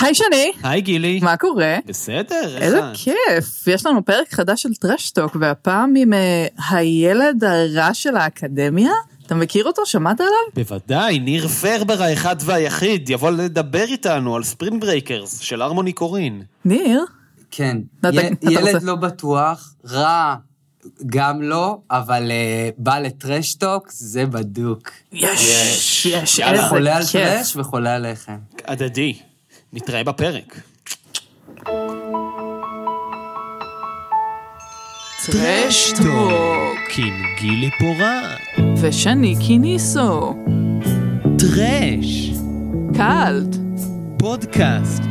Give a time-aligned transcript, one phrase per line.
[0.00, 1.20] היי שני, היי גילי.
[1.22, 1.76] מה קורה?
[1.86, 2.80] בסדר, איזה?
[2.94, 8.90] כיף, יש לנו פרק חדש של טרשטוק, והפעם עם אה, הילד הרע של האקדמיה.
[9.26, 9.86] אתה מכיר אותו?
[9.86, 10.32] שמעת עליו?
[10.54, 16.42] בוודאי, ניר פרבר האחד והיחיד יבוא לדבר איתנו על Spring Breakers של הרמוני קורין.
[16.64, 17.04] ניר?
[17.50, 20.34] כן, אתה- י- אתה ילד רוצה- לא בטוח, רע
[21.06, 24.90] גם לא, אבל אה, בא לטרשטוק, זה בדוק.
[25.12, 26.40] יש, יש.
[26.40, 27.12] איזה חולה על כיף.
[27.12, 28.36] טרש וחולה על לחם.
[28.64, 29.14] הדדי.
[29.72, 30.60] נתראה בפרק.
[35.26, 38.34] טרשטוק, עם גילי פורן.
[38.82, 40.34] ושני קיניסו,
[41.38, 42.30] טרש.
[42.96, 43.56] קאלט,
[44.18, 45.02] פודקאסט.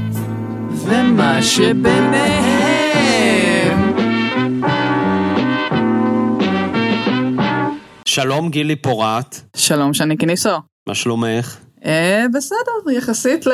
[0.71, 2.77] ומה שביניהם.
[8.05, 10.57] שלום גילי פורט, שלום שני קיניסו.
[10.87, 11.66] מה שלומך?
[11.87, 13.51] אה, בסדר, יחסית ל...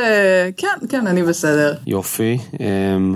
[0.57, 1.73] כן, כן, אני בסדר.
[1.87, 2.37] יופי.
[2.59, 3.15] אמ,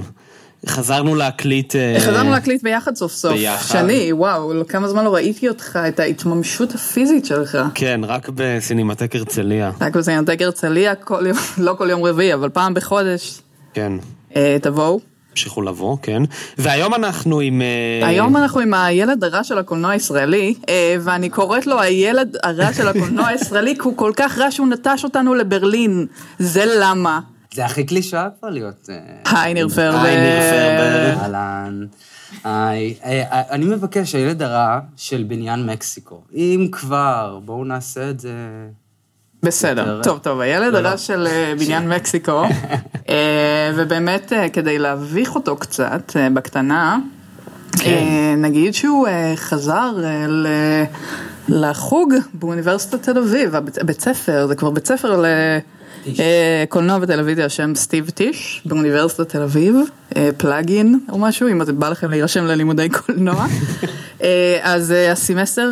[0.67, 1.75] חזרנו להקליט...
[1.75, 3.33] אה, חזרנו להקליט ביחד סוף סוף.
[3.33, 3.79] ביחד.
[3.79, 7.57] שני, וואו, כמה זמן לא ראיתי אותך, את ההתממשות הפיזית שלך.
[7.75, 9.71] כן, רק בסינמטק הרצליה.
[9.81, 13.41] רק בסינמטק הרצליה, כל יום, לא כל יום רביעי, אבל פעם בחודש.
[13.73, 13.93] כן.
[14.35, 15.16] אה, תבואו.
[15.37, 16.21] המשיכו לבוא, כן.
[16.57, 17.61] והיום אנחנו עם...
[17.61, 22.73] אה, היום אנחנו עם הילד הרע של הקולנוע הישראלי, אה, ואני קוראת לו הילד הרע
[22.73, 26.05] של הקולנוע הישראלי, כי הוא כל כך רע שהוא נטש אותנו לברלין.
[26.39, 27.19] זה למה.
[27.53, 28.89] זה הכי קלישאה כבר להיות...
[28.89, 29.97] אה, היי ניר פרבר.
[29.97, 31.21] היי, ניר פרבר.
[31.23, 31.85] אהלן.
[32.43, 36.21] היי, אה, אה, אני מבקש, הילד הרע של בניין מקסיקו.
[36.33, 38.33] אם כבר, בואו נעשה את זה...
[39.43, 40.97] בסדר, יותר- טוב, טוב, הילד לא, הרע לא.
[40.97, 42.43] של אה, בניין מקסיקו,
[43.09, 43.15] אה,
[43.75, 46.97] ובאמת אה, כדי להביך אותו קצת בקטנה,
[47.79, 48.03] כן.
[48.37, 49.91] נגיד שהוא חזר
[50.29, 50.83] ל-
[51.49, 55.23] לחוג באוניברסיטת תל אביב, הבית בית ספר, זה כבר בית ספר
[56.05, 59.75] לקולנוע וטלוויזיה, השם סטיב טיש, באוניברסיטת תל אביב,
[60.37, 63.45] פלאגין או משהו, אם אתם בא לכם להירשם ללימודי קולנוע.
[64.63, 65.69] אז הסמסטר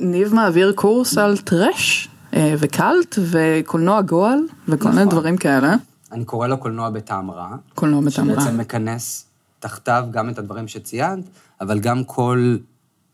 [0.00, 2.15] ניב מעביר קורס על טרש אה,
[2.58, 4.38] וקאלט וקולנוע גועל
[4.68, 5.08] וכל מיני נכון.
[5.08, 5.74] דברים כאלה.
[6.12, 7.56] אני קורא לו קולנוע בטעם רע.
[7.74, 8.40] קולנוע בטעם רע.
[8.40, 9.26] שבעצם מכנס
[9.58, 11.24] תחתיו גם את הדברים שציינת,
[11.60, 12.56] אבל גם כל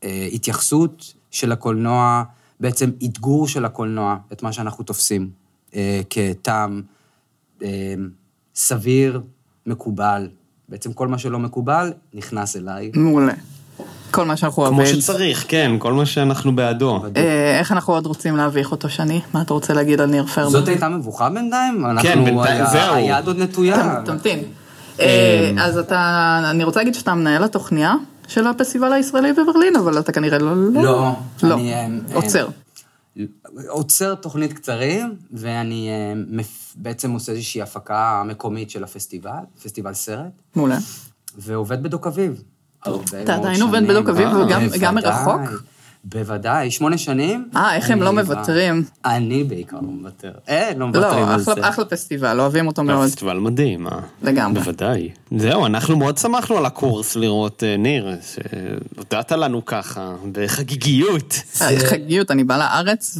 [0.04, 2.22] אה, התייחסות של הקולנוע,
[2.60, 5.30] בעצם אתגור של הקולנוע, את מה שאנחנו תופסים
[5.74, 6.82] אה, כטעם
[7.62, 7.94] אה,
[8.54, 9.22] סביר,
[9.66, 10.28] מקובל.
[10.68, 12.90] בעצם כל מה שלא מקובל, נכנס אליי.
[12.94, 13.34] מעולה.
[14.12, 15.00] כל מה שאנחנו כמו אוהבים.
[15.00, 17.02] שצריך, כן, כל מה שאנחנו בעדו.
[17.16, 19.20] אה, איך אנחנו עוד רוצים להביך אותו, שני?
[19.34, 20.50] מה אתה רוצה להגיד על ניר פרמן?
[20.50, 21.86] זאת הייתה מבוכה בינתיים?
[21.86, 22.94] אנחנו- כן, בינתיים, זהו.
[22.94, 24.02] היד עוד נטויה.
[24.04, 24.38] תמתין.
[25.00, 25.98] אה, אז אתה,
[26.50, 27.94] אני רוצה להגיד שאתה מנהל התוכניה
[28.28, 30.52] של הפסטיבל הישראלי בברלין, אבל אתה כנראה לא...
[30.72, 31.12] לא,
[31.42, 31.54] לא.
[31.54, 32.48] אני, אה, עוצר.
[33.68, 36.20] עוצר תוכנית קצרים, ואני אה,
[36.76, 39.30] בעצם עושה איזושהי הפקה מקומית של הפסטיבל,
[39.64, 40.76] פסטיבל סרט, מעולה.
[41.38, 42.42] ועובד בדוק אביב.
[42.84, 43.88] הרבה אתה מאוד עדיין עובד שנים.
[43.90, 45.40] בדוק אביב אה, וגם- מרחוק?
[46.04, 47.48] בוודאי, שמונה שנים.
[47.56, 48.84] אה, איך הם לא מוותרים.
[49.04, 50.30] אני בעיקר לא מוותר.
[50.48, 51.52] אה, לא מוותרים לא, על זה.
[51.52, 53.08] אחלה- אחלה פסטיבל, אוהבים אותו מאוד.
[53.08, 53.92] פסטיבל מדהים, אה?
[54.22, 54.60] לגמרי.
[54.60, 55.08] בוודאי.
[55.38, 61.34] זהו, אנחנו מאוד שמחנו על הקורס לראות אה, ניר, שהודעת לנו ככה, בחגיגיות.
[61.62, 63.18] אה, חגיות, אני באה לארץ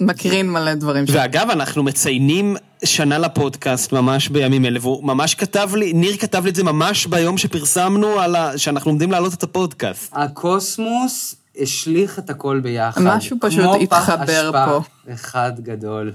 [0.00, 1.04] ומקרין מלא דברים.
[1.08, 6.50] ואגב, אנחנו מציינים שנה לפודקאסט ממש בימים אלה, והוא ממש כתב לי, ניר כתב לי
[6.50, 8.58] את זה ממש ביום שפרסמנו על ה...
[8.58, 10.12] שאנחנו עומדים להעלות את הפודקאסט.
[10.16, 13.00] הקוסמוס השליך את הכל ביחד.
[13.04, 15.12] משהו פשוט כמו פח התחבר אשפה פה.
[15.12, 16.12] אחד גדול.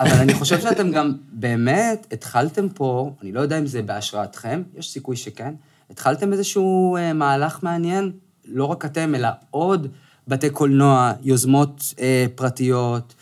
[0.00, 4.90] אבל אני חושב שאתם גם באמת התחלתם פה, אני לא יודע אם זה בהשראתכם, יש
[4.90, 5.54] סיכוי שכן,
[5.90, 8.12] התחלתם איזשהו אה, מהלך מעניין,
[8.44, 9.86] לא רק אתם, אלא עוד
[10.28, 13.14] בתי קולנוע, יוזמות אה, פרטיות,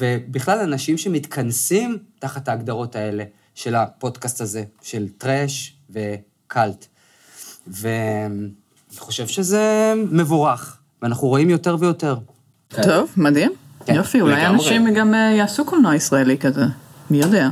[0.00, 6.86] ובכלל אנשים שמתכנסים תחת ההגדרות האלה של הפודקאסט הזה, של טראש וקאלט.
[7.66, 8.48] ואני
[8.98, 12.16] חושב שזה מבורך, ואנחנו רואים יותר ויותר.
[12.68, 13.52] טוב, מדהים.
[13.86, 14.56] כן, יופי, אולי לגמרי.
[14.56, 16.64] אנשים גם אה, יעשו קולנוע ישראלי כזה.
[17.10, 17.48] מי יודע.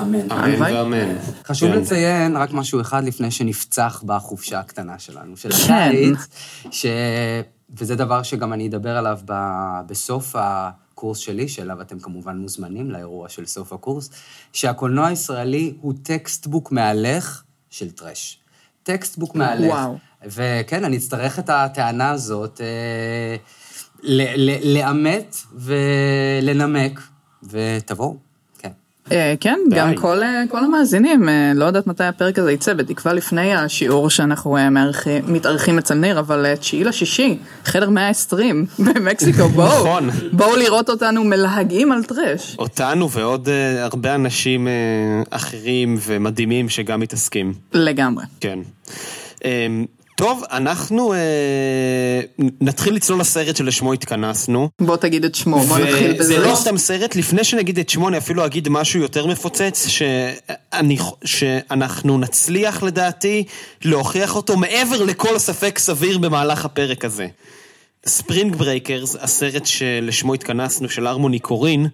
[0.00, 0.32] אמן.
[0.32, 0.62] אמן.
[0.62, 1.16] ואמן.
[1.44, 1.78] חשוב כן.
[1.78, 5.74] לציין רק משהו אחד לפני שנפצח בחופשה הקטנה שלנו, של כן.
[5.74, 6.18] הקיץ,
[6.70, 6.86] ש...
[7.76, 9.32] וזה דבר שגם אני אדבר עליו ב...
[9.86, 10.36] בסוף
[10.96, 14.10] הקורס שלי, שאליו אתם כמובן מוזמנים לאירוע של סוף הקורס,
[14.52, 18.38] שהקולנוע הישראלי הוא textbook מהלך של טראש.
[18.82, 19.72] textbook מהלך.
[19.72, 19.98] וואו.
[20.24, 23.36] וכן, אני אצטרך את הטענה הזאת אה,
[24.02, 27.00] ל- ל- לאמת ולנמק,
[27.42, 28.16] ותבואו,
[29.10, 29.16] כן.
[29.16, 33.12] אה, כן, גם כל, אה, כל המאזינים, אה, לא יודעת מתי הפרק הזה יצא, בתקווה
[33.14, 39.68] לפני השיעור שאנחנו מארחים- מתארחים אצל ניר, אבל תשיעי לשישי, חדר 120 במקסיקו, בואו,
[40.00, 40.10] נכון.
[40.32, 42.56] בואו לראות אותנו מלהגים על טרש.
[42.58, 44.72] אותנו ועוד אה, הרבה אנשים אה,
[45.30, 47.52] אחרים ומדהימים שגם מתעסקים.
[47.72, 48.24] לגמרי.
[48.40, 48.58] כן.
[49.44, 49.84] אמ,
[50.16, 52.20] טוב, אנחנו אה,
[52.60, 54.68] נתחיל לצלול לסרט שלשמו התכנסנו.
[54.80, 56.22] בוא תגיד את שמו, בוא נתחיל בזה.
[56.22, 60.98] וזה לא סתם סרט, לפני שנגיד את שמו, אני אפילו אגיד משהו יותר מפוצץ, שאני,
[61.24, 63.44] שאנחנו נצליח לדעתי
[63.84, 67.26] להוכיח אותו מעבר לכל ספק סביר במהלך הפרק הזה.
[68.06, 71.86] ספרינג ברייקרס, הסרט שלשמו התכנסנו, של הרמוני קורין,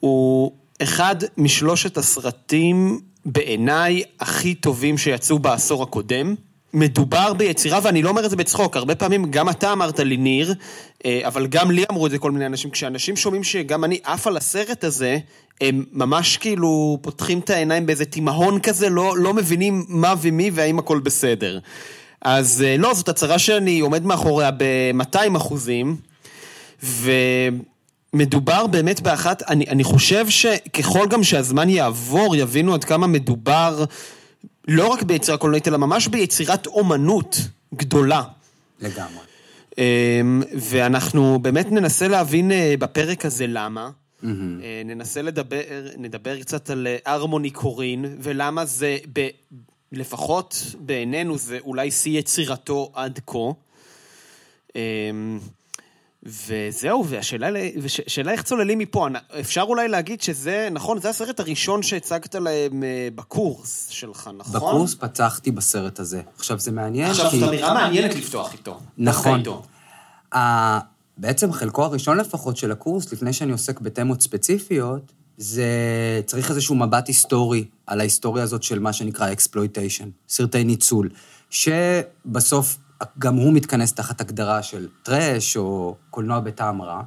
[0.00, 0.52] הוא
[0.82, 6.34] אחד משלושת הסרטים בעיניי הכי טובים שיצאו בעשור הקודם.
[6.74, 10.54] מדובר ביצירה, ואני לא אומר את זה בצחוק, הרבה פעמים גם אתה אמרת לי, ניר,
[11.06, 14.26] אה, אבל גם לי אמרו את זה כל מיני אנשים, כשאנשים שומעים שגם אני עף
[14.26, 15.18] על הסרט הזה,
[15.60, 20.78] הם ממש כאילו פותחים את העיניים באיזה תימהון כזה, לא, לא מבינים מה ומי והאם
[20.78, 21.58] הכל בסדר.
[22.22, 25.96] אז אה, לא, זאת הצהרה שאני עומד מאחוריה ב-200 אחוזים,
[28.12, 33.84] ומדובר באמת באחת, אני, אני חושב שככל גם שהזמן יעבור, יבינו עד כמה מדובר
[34.68, 37.36] לא רק ביצירה קולנועית, אלא ממש ביצירת אומנות
[37.74, 38.22] גדולה.
[38.80, 39.24] לגמרי.
[39.78, 43.90] אמ, ואנחנו באמת ננסה להבין אה, בפרק הזה למה.
[44.62, 45.62] אה, ננסה לדבר,
[45.96, 49.28] נדבר קצת על אה, הרמוני קורין, ולמה זה, ב,
[49.92, 53.38] לפחות בעינינו, זה אולי שיא יצירתו עד כה.
[56.26, 57.48] וזהו, והשאלה
[57.86, 59.08] שאלה איך צוללים מפה.
[59.40, 64.54] אפשר אולי להגיד שזה, נכון, זה הסרט הראשון שהצגת להם אה, בקורס שלך, נכון?
[64.54, 66.22] בקורס פתחתי בסרט הזה.
[66.38, 67.40] עכשיו, זה מעניין עכשיו, כי...
[67.40, 68.80] זאת אמירה מעניינת לפתוח איתו.
[68.98, 69.38] נכון.
[69.38, 69.62] איתו.
[70.34, 70.78] ה-
[71.18, 75.66] בעצם חלקו הראשון לפחות של הקורס, לפני שאני עוסק בתמות ספציפיות, זה
[76.26, 81.08] צריך איזשהו מבט היסטורי על ההיסטוריה הזאת של מה שנקרא exploitation, סרטי ניצול,
[81.50, 82.76] שבסוף
[83.18, 87.02] גם הוא מתכנס תחת הגדרה של טראש או קולנוע בטעם רע.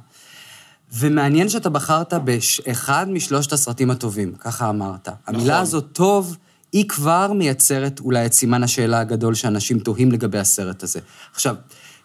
[0.92, 5.08] ומעניין שאתה בחרת באחד משלושת הסרטים הטובים, ככה אמרת.
[5.08, 5.34] נכון.
[5.34, 6.36] המילה הזאת טוב,
[6.72, 11.00] היא כבר מייצרת אולי את סימן השאלה הגדול שאנשים תוהים לגבי הסרט הזה.
[11.32, 11.56] עכשיו,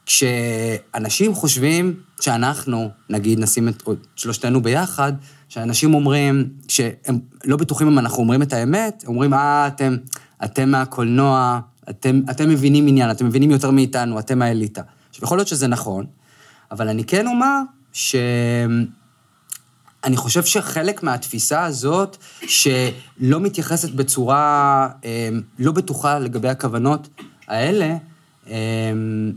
[0.05, 5.13] כשאנשים חושבים שאנחנו, נגיד, נשים את את שלושתנו ביחד,
[5.49, 9.97] שאנשים אומרים, שהם לא בטוחים אם אנחנו אומרים את האמת, אומרים, אה, אתם,
[10.43, 11.59] אתם מהקולנוע,
[11.89, 14.81] אתם, אתם מבינים עניין, אתם מבינים יותר מאיתנו, אתם האליטה.
[15.09, 16.05] עכשיו, יכול להיות שזה נכון,
[16.71, 17.59] אבל אני כן אומר
[17.93, 18.15] ש...
[20.03, 27.09] אני חושב שחלק מהתפיסה הזאת, שלא מתייחסת בצורה אה, לא בטוחה לגבי הכוונות
[27.47, 27.97] האלה,
[28.47, 28.91] אה,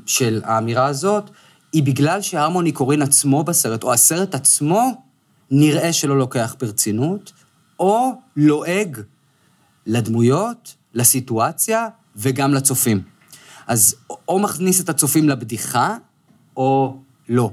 [0.06, 1.30] של האמירה הזאת,
[1.72, 5.02] היא בגלל שהרמוני קורין עצמו בסרט, או הסרט עצמו,
[5.50, 7.32] נראה שלא לוקח ברצינות,
[7.80, 9.00] או לועג
[9.86, 13.02] לדמויות, לסיטואציה וגם לצופים.
[13.66, 13.94] אז
[14.28, 15.96] או מכניס את הצופים לבדיחה,
[16.56, 16.96] או
[17.28, 17.50] לא.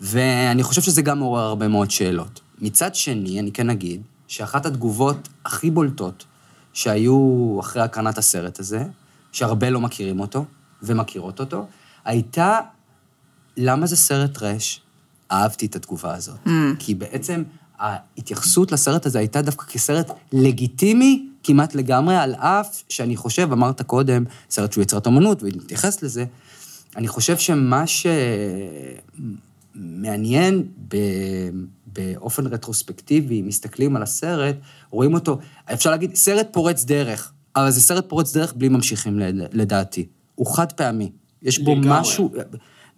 [0.00, 2.40] ואני חושב שזה גם מעורר הרבה מאוד שאלות.
[2.58, 6.24] מצד שני, אני כן אגיד שאחת התגובות הכי בולטות
[6.72, 8.84] שהיו אחרי הקרנת הסרט הזה,
[9.32, 10.44] שהרבה לא מכירים אותו
[10.82, 11.66] ומכירות אותו,
[12.04, 12.60] הייתה,
[13.56, 14.80] למה זה סרט טרש?
[15.32, 16.36] אהבתי את התגובה הזאת.
[16.46, 16.50] Mm.
[16.78, 17.42] כי בעצם
[17.78, 24.24] ההתייחסות לסרט הזה הייתה דווקא כסרט לגיטימי כמעט לגמרי, על אף שאני חושב, אמרת קודם,
[24.50, 26.24] סרט שהוא יצירת אומנות, ונתייחס לזה,
[26.96, 27.84] אני חושב שמה
[29.74, 30.96] שמעניין ב...
[31.94, 34.56] באופן רטרוספקטיבי, מסתכלים על הסרט,
[34.90, 35.38] רואים אותו,
[35.72, 39.18] אפשר להגיד, סרט פורץ דרך, אבל זה סרט פורץ דרך בלי ממשיכים
[39.52, 40.06] לדעתי.
[40.34, 41.10] הוא חד פעמי.
[41.42, 42.00] יש בו לגמרי.
[42.00, 42.32] משהו,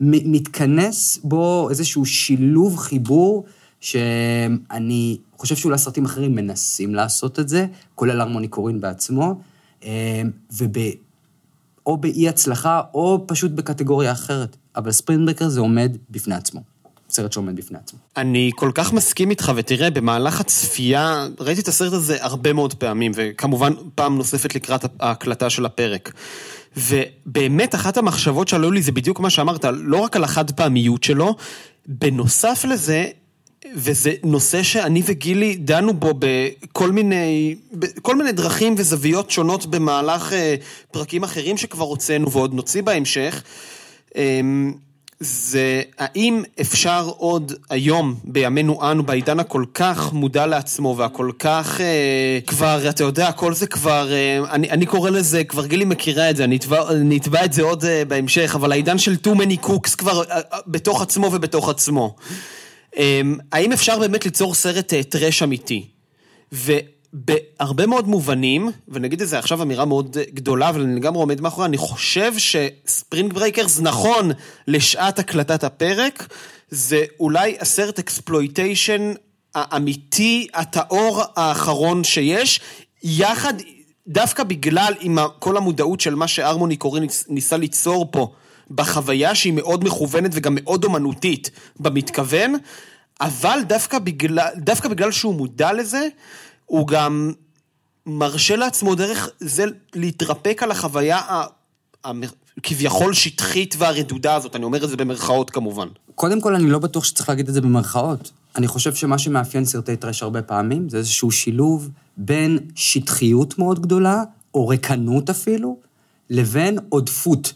[0.01, 3.45] מתכנס בו איזשהו שילוב, חיבור,
[3.85, 9.41] שאני חושב שאולי סרטים אחרים מנסים לעשות את זה, כולל הרמוני קורין בעצמו,
[10.59, 10.77] וב...
[11.87, 14.57] או באי הצלחה, או פשוט בקטגוריה אחרת.
[14.77, 16.61] אבל ספרינטברקר זה עומד בפני עצמו.
[17.11, 17.99] סרט שעומד בפני עצמו.
[18.17, 23.13] אני כל כך מסכים איתך, ותראה, במהלך הצפייה, ראיתי את הסרט הזה הרבה מאוד פעמים,
[23.15, 26.13] וכמובן פעם נוספת לקראת ההקלטה של הפרק.
[26.77, 31.37] ובאמת, אחת המחשבות שעלו לי זה בדיוק מה שאמרת, לא רק על החד פעמיות שלו,
[31.87, 33.07] בנוסף לזה,
[33.75, 40.55] וזה נושא שאני וגילי דנו בו בכל מיני, בכל מיני דרכים וזוויות שונות במהלך אה,
[40.91, 43.43] פרקים אחרים שכבר הוצאנו ועוד נוציא בהמשך.
[44.17, 44.41] אה,
[45.21, 52.39] זה האם אפשר עוד היום, בימינו אנו, בעידן הכל כך מודע לעצמו והכל כך אה,
[52.47, 56.37] כבר, אתה יודע, כל זה כבר, אה, אני, אני קורא לזה, כבר גילי מכירה את
[56.37, 59.67] זה, אני אטבע, אני אטבע את זה עוד אה, בהמשך, אבל העידן של too many
[59.67, 62.17] cooks כבר אה, אה, בתוך עצמו ובתוך עצמו.
[62.97, 63.21] אה,
[63.53, 65.87] האם אפשר באמת ליצור סרט אה, טראש אמיתי?
[66.53, 71.69] ובהרבה מאוד מובנים, ונגיד את זה עכשיו אמירה מאוד גדולה, אבל אני לגמרי עומד מאחוריה,
[71.69, 74.31] אני חושב שספרינג ברייקרס נכון
[74.67, 76.29] לשעת הקלטת הפרק,
[76.71, 79.13] זה אולי הסרט exploitation
[79.55, 82.61] האמיתי, הטהור האחרון שיש,
[83.03, 83.55] יחד,
[84.09, 88.33] דווקא בגלל עם כל המודעות של מה שהרמוני קורין ניסה ליצור פה,
[88.71, 92.55] בחוויה שהיא מאוד מכוונת וגם מאוד אומנותית במתכוון,
[93.21, 96.09] אבל דווקא בגלל, דווקא בגלל שהוא מודע לזה,
[96.67, 97.33] הוא גם
[98.07, 101.21] מרשה לעצמו דרך זה להתרפק על החוויה
[102.05, 105.89] הכביכול שטחית והרדודה הזאת, אני אומר את זה במרכאות כמובן.
[106.15, 108.31] קודם כל, אני לא בטוח שצריך להגיד את זה במרכאות.
[108.57, 114.23] אני חושב שמה שמאפיין סרטי טרש הרבה פעמים, זה איזשהו שילוב בין שטחיות מאוד גדולה,
[114.55, 115.79] או ריקנות אפילו,
[116.31, 117.53] לבין עודפות.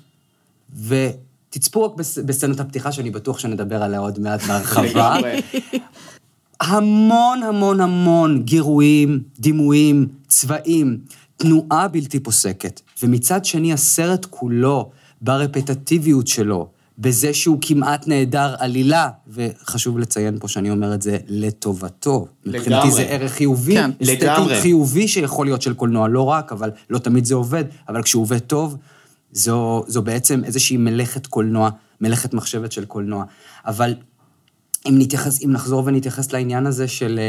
[0.77, 1.93] ותצפו רק
[2.25, 5.17] בסצנת הפתיחה, שאני בטוח שנדבר עליה עוד מעט בהרחבה.
[6.61, 10.99] המון המון המון גירויים, דימויים, צבעים,
[11.37, 12.81] תנועה בלתי פוסקת.
[13.03, 20.71] ומצד שני, הסרט כולו, ברפטטיביות שלו, בזה שהוא כמעט נעדר עלילה, וחשוב לציין פה שאני
[20.71, 22.27] אומר את זה לטובתו.
[22.45, 22.59] לגמרי.
[22.59, 24.61] מבחינתי זה ערך חיובי, כן, לגמרי.
[24.61, 28.39] חיובי שיכול להיות של קולנוע, לא רק, אבל לא תמיד זה עובד, אבל כשהוא עובד
[28.39, 28.77] טוב,
[29.33, 31.71] זו, זו בעצם איזושהי מלאכת קולנוע,
[32.01, 33.25] מלאכת מחשבת של קולנוע.
[33.67, 33.95] אבל
[34.89, 37.21] אם, נתייחס, אם נחזור ונתייחס לעניין הזה של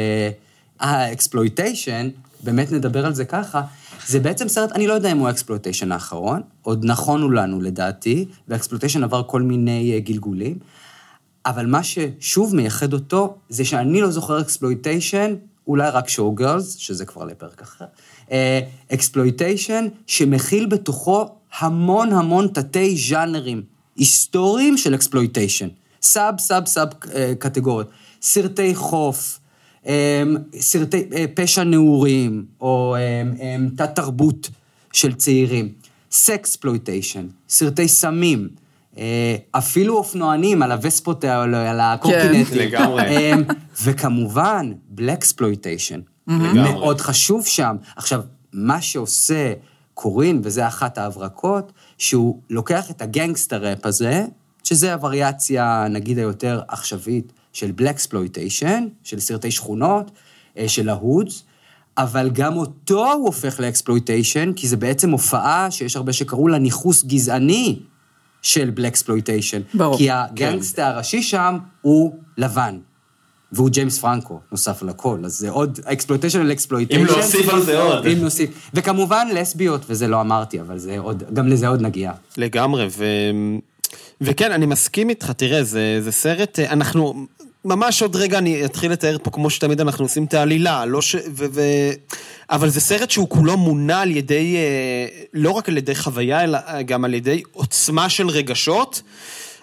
[0.79, 3.62] ה exploitation, אה, באמת נדבר על זה ככה,
[4.08, 8.25] זה בעצם סרט, אני לא יודע אם הוא ה exploitation האחרון, עוד נכונו לנו לדעתי,
[8.48, 10.58] וה exploitation עבר כל מיני אה, גלגולים,
[11.46, 15.36] אבל מה ששוב מייחד אותו, זה שאני לא זוכר exploitation,
[15.68, 17.86] אולי רק שואו גרלס, שזה כבר לפרק אחר,
[18.93, 23.62] exploitation שמכיל בתוכו המון המון תתי ז'אנרים
[23.96, 25.67] היסטוריים של exploitation.
[26.01, 27.89] sub, sub, sub אה, קטגוריות.
[28.22, 29.39] סרטי חוף,
[29.88, 30.24] אה,
[30.60, 32.96] סרטי אה, פשע נעורים, או
[33.77, 34.50] תת-תרבות
[34.94, 35.70] של צעירים.
[36.12, 38.48] sexploitation, סרטי סמים,
[39.51, 42.46] אפילו אופנוענים על הווספות, על הקורקינטים.
[42.46, 43.32] כן, לגמרי.
[43.84, 46.00] וכמובן, blaxploitation.
[46.27, 47.75] מאוד חשוב שם.
[47.96, 48.22] עכשיו,
[48.53, 49.53] מה שעושה
[50.01, 54.25] קורין, וזה אחת ההברקות, שהוא לוקח את ה gangsta rap הזה,
[54.63, 60.12] שזה הווריאציה, נגיד, היותר עכשווית של blaxploitation, של סרטי שכונות,
[60.58, 61.43] אה, של ה hoods,
[61.98, 66.58] אבל גם אותו הוא הופך ל exploitation, כי זה בעצם הופעה שיש הרבה שקראו לה
[66.58, 67.79] ניכוס גזעני
[68.41, 69.62] של blaxploitation.
[69.74, 69.98] ברור.
[69.98, 70.88] כי הגנגסטר כן.
[70.88, 72.77] הראשי שם הוא לבן.
[73.51, 77.01] והוא ג'יימס פרנקו, נוסף על הכל, אז זה עוד exploitation על exploitation.
[77.01, 78.06] אם להוסיף על זה עוד.
[78.06, 78.50] אם נוסיף.
[78.74, 82.12] וכמובן לסביות, וזה לא אמרתי, אבל זה עוד, גם לזה עוד נגיע.
[82.38, 83.06] לגמרי, ו...
[84.22, 87.25] וכן, אני מסכים איתך, תראה, זה, זה סרט, אה, אנחנו,
[87.65, 91.15] ממש עוד רגע אני אתחיל לתאר פה כמו שתמיד אנחנו עושים את העלילה, לא ש...
[91.15, 91.62] ו, ו,
[92.50, 96.60] אבל זה סרט שהוא כולו מונע על ידי, אה, לא רק על ידי חוויה, אלא
[96.86, 99.01] גם על ידי עוצמה של רגשות.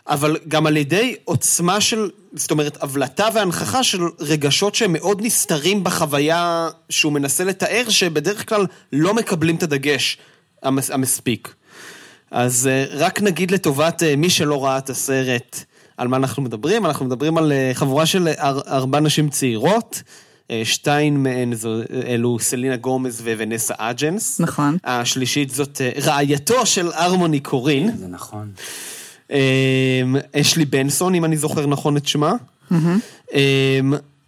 [0.09, 5.85] אבל גם על ידי עוצמה של, זאת אומרת, הבלטה והנכחה של רגשות שהם מאוד נסתרים
[5.85, 10.19] בחוויה שהוא מנסה לתאר, שבדרך כלל לא מקבלים את הדגש
[10.63, 11.55] המספיק.
[12.31, 15.65] אז אה, רק נגיד לטובת אה, מי שלא ראה את הסרט,
[15.97, 18.29] על מה אנחנו מדברים, אנחנו מדברים על אה, חבורה של
[18.69, 20.03] ארבע נשים צעירות.
[20.65, 21.53] שתיים מהן
[22.07, 24.41] אלו סלינה גומז ווונסה אג'נס.
[24.41, 24.77] נכון.
[24.85, 27.97] השלישית זאת רעייתו של ארמוני קורין.
[27.97, 28.51] זה נכון.
[30.41, 32.33] אשלי בנסון, אם אני זוכר נכון את שמה.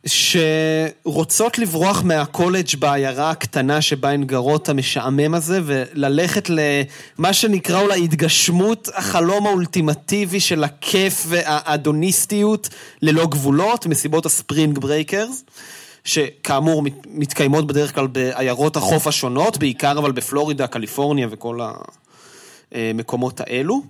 [0.07, 8.88] שרוצות לברוח מהקולג' בעיירה הקטנה שבה הן גרות המשעמם הזה וללכת למה שנקרא אולי התגשמות
[8.95, 12.69] החלום האולטימטיבי של הכיף וההדוניסטיות
[13.02, 15.45] ללא גבולות, מסיבות ה spring breakers.
[16.05, 21.61] שכאמור מתקיימות בדרך כלל בעיירות החוף השונות, בעיקר אבל בפלורידה, קליפורניה וכל
[22.73, 23.83] המקומות האלו.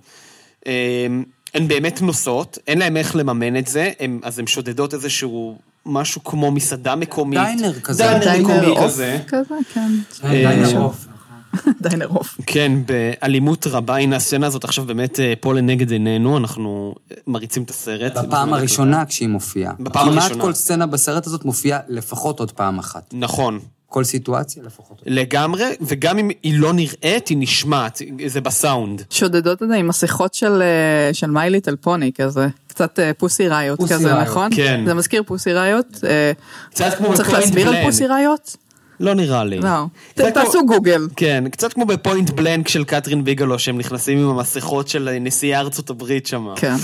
[1.53, 6.23] הן באמת נוסעות, אין להן איך לממן את זה, הם, אז הן שודדות איזשהו משהו
[6.23, 7.39] כמו מסעדה מקומית.
[7.39, 8.03] דיינר כזה.
[8.03, 9.19] דיינר מקומי כזה.
[9.27, 9.91] כזה, כן.
[10.23, 11.07] אה, דיינר עוף.
[11.81, 12.37] דיינר עוף.
[12.45, 16.95] כן, באלימות רבה, הנה הסצנה הזאת עכשיו באמת אה, פה לנגד עינינו, אנחנו
[17.27, 18.17] מריצים את הסרט.
[18.17, 19.73] בפעם הראשונה כשהיא מופיעה.
[19.79, 20.29] בפעם הראשונה.
[20.29, 23.13] כמעט כל סצנה בסרט הזאת מופיעה לפחות עוד פעם אחת.
[23.13, 23.59] נכון.
[23.89, 25.01] כל סיטואציה לפחות.
[25.05, 29.03] לגמרי, וגם אם היא לא נראית, היא נשמעת, זה בסאונד.
[29.09, 33.47] שודדות את זה עם מסכות של, אה, של מי ליטל פוני כזה, קצת אה, פוסי
[33.47, 34.27] ראיות כזה, ראיות.
[34.27, 34.49] נכון?
[34.55, 34.83] כן.
[34.85, 35.85] זה מזכיר פוסי ראיות.
[36.03, 36.31] אה,
[36.69, 38.55] קצת כמו צריך להסביר על פוסי ראיות?
[38.99, 39.59] לא נראה לי.
[39.59, 39.85] לא.
[40.13, 41.07] תעשו גוגל.
[41.15, 45.89] כן, קצת כמו בפוינט בלנק של קתרין ביגלו, שהם נכנסים עם המסכות של נשיאי ארצות
[45.89, 46.47] הברית שם.
[46.55, 46.75] כן.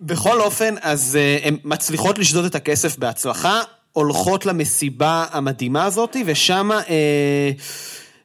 [0.00, 3.60] בכל אופן, אז הן מצליחות לשדוד את הכסף בהצלחה.
[3.98, 7.50] הולכות למסיבה המדהימה הזאת, ושם אה,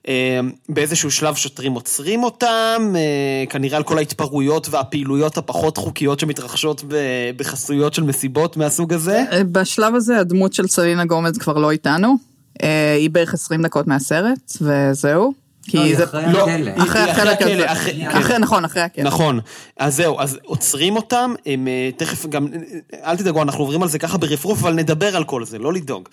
[0.07, 0.39] אה,
[0.69, 6.83] באיזשהו שלב שוטרים עוצרים אותם, אה, כנראה על כל ההתפרעויות והפעילויות הפחות חוקיות שמתרחשות
[7.37, 9.23] בחסויות של מסיבות מהסוג הזה.
[9.31, 12.15] אה, בשלב הזה הדמות של סלינה גומז כבר לא איתנו.
[12.63, 15.42] אה, היא בערך 20 דקות מהסרט, וזהו.
[15.67, 16.03] כי לא, היא זה...
[16.03, 16.71] אחרי לא, הכלא.
[16.83, 17.71] אחרי הכלא, הזה.
[17.71, 19.03] אחרי- אחרי, נכון, אחרי הכלא.
[19.03, 19.39] נכון,
[19.77, 22.47] אז זהו, אז עוצרים אותם, הם אה, תכף גם,
[23.05, 26.09] אל תדאגו, אנחנו עוברים על זה ככה ברפרוף, אבל נדבר על כל זה, לא לדאוג.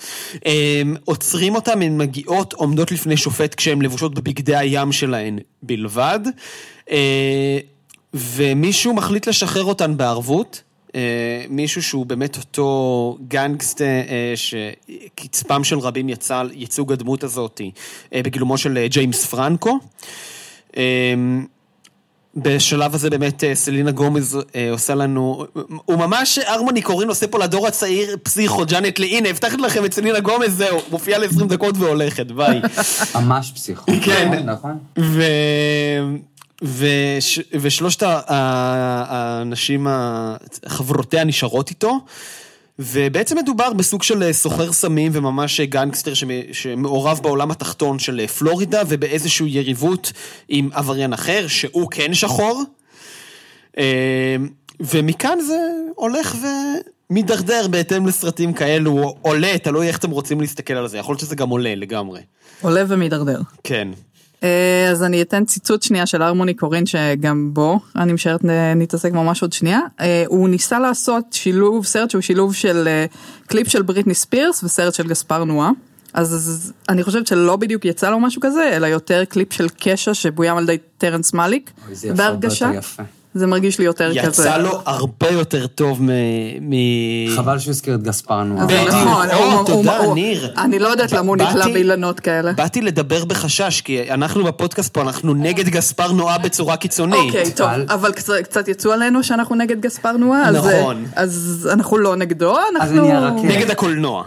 [1.05, 6.21] עוצרים אותם, הן מגיעות, עומדות לפני שופט כשהן לבושות בבגדי הים שלהן בלבד,
[6.91, 7.59] אה,
[8.15, 10.63] ומישהו מחליט לשחרר אותן בערבות.
[10.95, 17.61] אה, מישהו שהוא באמת אותו gangsta אה, שקצפם של רבים יצא על ייצוג הדמות הזאת
[18.15, 19.79] אה, בגילומו של אה, ג'יימס פרנקו.
[20.77, 20.83] אה,
[22.37, 25.47] בשלב הזה באמת אה, סלינה גומז אה, עושה לנו,
[25.85, 29.93] הוא ממש, הרמוני קורין עושה פה לדור הצעיר פסיכו, ג'אנט לי, הנה, הבטחתי לכם את
[29.93, 32.61] סלינה גומז, זהו, מופיעה ל-20 דקות והולכת, ביי.
[33.15, 33.93] ממש פסיכו.
[34.05, 34.43] כן.
[34.45, 34.79] נכון.
[34.99, 35.23] ו...
[36.63, 37.41] וש...
[37.61, 39.87] ושלושת האנשים,
[40.67, 41.99] חברותיה נשארות איתו,
[42.79, 46.29] ובעצם מדובר בסוג של סוחר סמים וממש גנגסטר שמ...
[46.53, 50.13] שמעורב בעולם התחתון של פלורידה, ובאיזושהי יריבות
[50.49, 52.63] עם עבריין אחר, שהוא כן שחור.
[53.79, 54.37] אה,
[54.81, 55.59] ומכאן זה
[55.95, 56.37] הולך
[57.11, 61.37] ומידרדר בהתאם לסרטים כאלו, עולה, תלוי איך אתם רוצים להסתכל על זה, יכול להיות שזה
[61.37, 62.21] גם עולה לגמרי.
[62.61, 63.41] עולה ומידרדר.
[63.65, 63.89] כן.
[64.43, 68.41] אה, אז אני אתן ציטוט שנייה של הרמוני קורין שגם בו אני משערת
[68.77, 69.81] נתעסק ממש עוד שנייה.
[70.01, 73.07] אה, הוא ניסה לעשות שילוב, סרט שהוא שילוב של אה,
[73.47, 75.71] קליפ של בריטני ספירס וסרט של גספר נועה.
[76.15, 80.57] אז, אני חושבת שלא בדיוק יצא לו משהו כזה, אלא יותר קליפ של קשע שבוים
[80.57, 82.71] על ידי טרנס הרבה בהרגשה.
[82.75, 83.03] יפה.
[83.35, 84.19] זה מרגיש לי יותר כזה.
[84.43, 86.09] יצא לו הרבה יותר טוב מ...
[86.61, 88.67] מ- חבל שהוא הזכיר את גספר נוער.
[88.69, 88.85] זה.
[88.89, 90.53] נכון, הוא- הוא- תודה, הוא- ניר.
[90.59, 92.53] אני לא יודעת למה הוא נקלע באילנות כאלה.
[92.53, 97.19] באתי לדבר בחשש, כי אנחנו בפודקאסט פה, אנחנו נגד גספר נועה בצורה קיצונית.
[97.27, 101.05] אוקיי, טוב, אבל- קצת- קצת יצאו עלינו שאנחנו נגד גספר נועה, אז, נכון.
[101.17, 103.43] אז אנחנו לא נגדו, אז אנחנו...
[103.45, 104.25] נגד הקולנוע.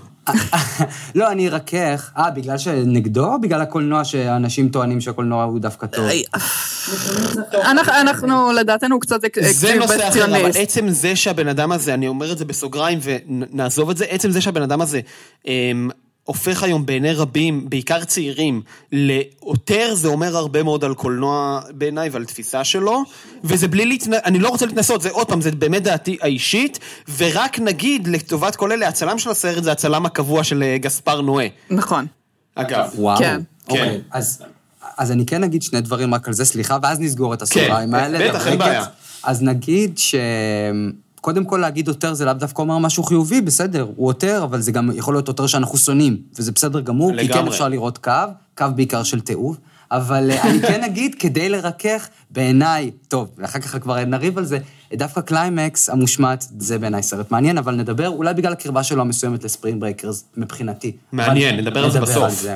[1.16, 2.12] לא, אני ארכך.
[2.18, 6.06] אה, בגלל שנגדו או בגלל הקולנוע שאנשים טוענים שהקולנוע הוא דווקא טוב?
[6.06, 6.24] איי,
[8.02, 10.52] אנחנו, לדעתנו קצת זה נושא אחר, אבל.
[10.56, 14.42] עצם זה שהבן אדם הזה, אני אומר את זה בסוגריים ונעזוב את זה, עצם זה
[14.42, 15.00] שהבן אדם הזה
[15.48, 15.90] אמ,
[16.24, 22.26] הופך היום בעיני רבים, בעיקר צעירים, לעותר, זה אומר הרבה מאוד על קולנוע בעיניי ועל
[22.26, 23.04] תפיסה שלו,
[23.44, 24.14] וזה בלי להתנ...
[24.14, 26.80] אני לא רוצה להתנסות, זה עוד פעם, זה באמת דעתי האישית,
[27.18, 31.48] ורק נגיד, לטובת כל אלה, הצלם של הסרט זה הצלם הקבוע של אה, גספר נועה.
[31.70, 32.06] נכון.
[32.56, 32.90] אגב.
[32.96, 33.18] וואו.
[33.18, 33.42] כן.
[33.68, 34.00] כן.
[34.12, 34.44] אז,
[34.98, 37.96] אז אני כן אגיד שני דברים רק על זה, סליחה, ואז נסגור את הסוגריים כן,
[37.96, 38.30] האלה.
[38.30, 38.58] בטח, אין.
[38.58, 38.86] בעיה.
[39.24, 40.16] אז נגיד ש...
[41.24, 44.72] קודם כל להגיד עותר זה לאו דווקא אומר משהו חיובי, בסדר, הוא עותר, אבל זה
[44.72, 47.50] גם יכול להיות עותר שאנחנו שונאים, וזה בסדר גמור, כי כן לגמרי.
[47.50, 48.12] אפשר לראות קו,
[48.58, 49.58] קו בעיקר של תיעוב,
[49.92, 54.58] אבל אה, אני כן אגיד, כדי לרכך, בעיניי, טוב, ואחר כך כבר נריב על זה,
[54.94, 59.49] דווקא קליימקס המושמט, זה בעיניי סרט מעניין, אבל נדבר, אולי בגלל הקרבה שלו המסוימת ל
[59.49, 60.92] Spring Breakers, מבחינתי.
[61.12, 62.42] מעניין, נדבר על זה בסוף.
[62.42, 62.56] זה.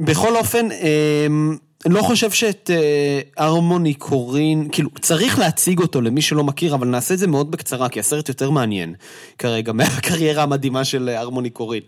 [0.00, 6.44] בכל אופן, אמ, לא חושב שאת אה, ארמוני קורין, כאילו, צריך להציג אותו למי שלא
[6.44, 8.94] מכיר, אבל נעשה את זה מאוד בקצרה, כי הסרט יותר מעניין
[9.38, 11.82] כרגע מהקריירה המדהימה של אה, ארמוני קורין.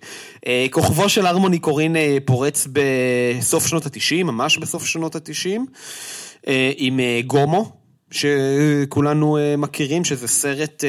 [0.46, 5.60] אה, כוכבו של ארמוני קורין אה, פורץ בסוף שנות ה-90, ממש בסוף שנות ה-90,
[6.76, 7.72] עם אה, Gummo,
[8.10, 10.84] שכולנו אה, מכירים, שזה סרט...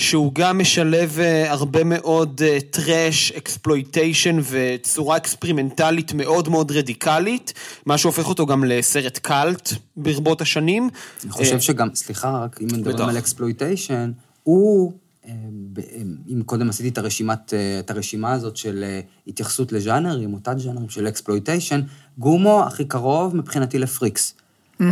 [0.00, 7.52] אה, שהוא גם משלב אה, הרבה מאוד אה, trash, exploitation וצורה אקספרימנטלית מאוד מאוד רדיקלית,
[7.86, 10.88] מה שהופך אותו גם לסרט קאלט ברבות השנים.
[11.24, 13.08] אני חושב אה, שגם, סליחה, רק אם מדברים.
[13.08, 14.92] על exploitation, הוא,
[15.26, 15.32] אה,
[15.78, 20.58] אה, אם קודם עשיתי את, הרשימת, אה, את הרשימה הזאת של אה, התייחסות לז'אנרים, אותה
[20.58, 21.80] ז'אנרים של exploitation,
[22.18, 24.34] Gummo הכי קרוב מבחינתי ל Freaks.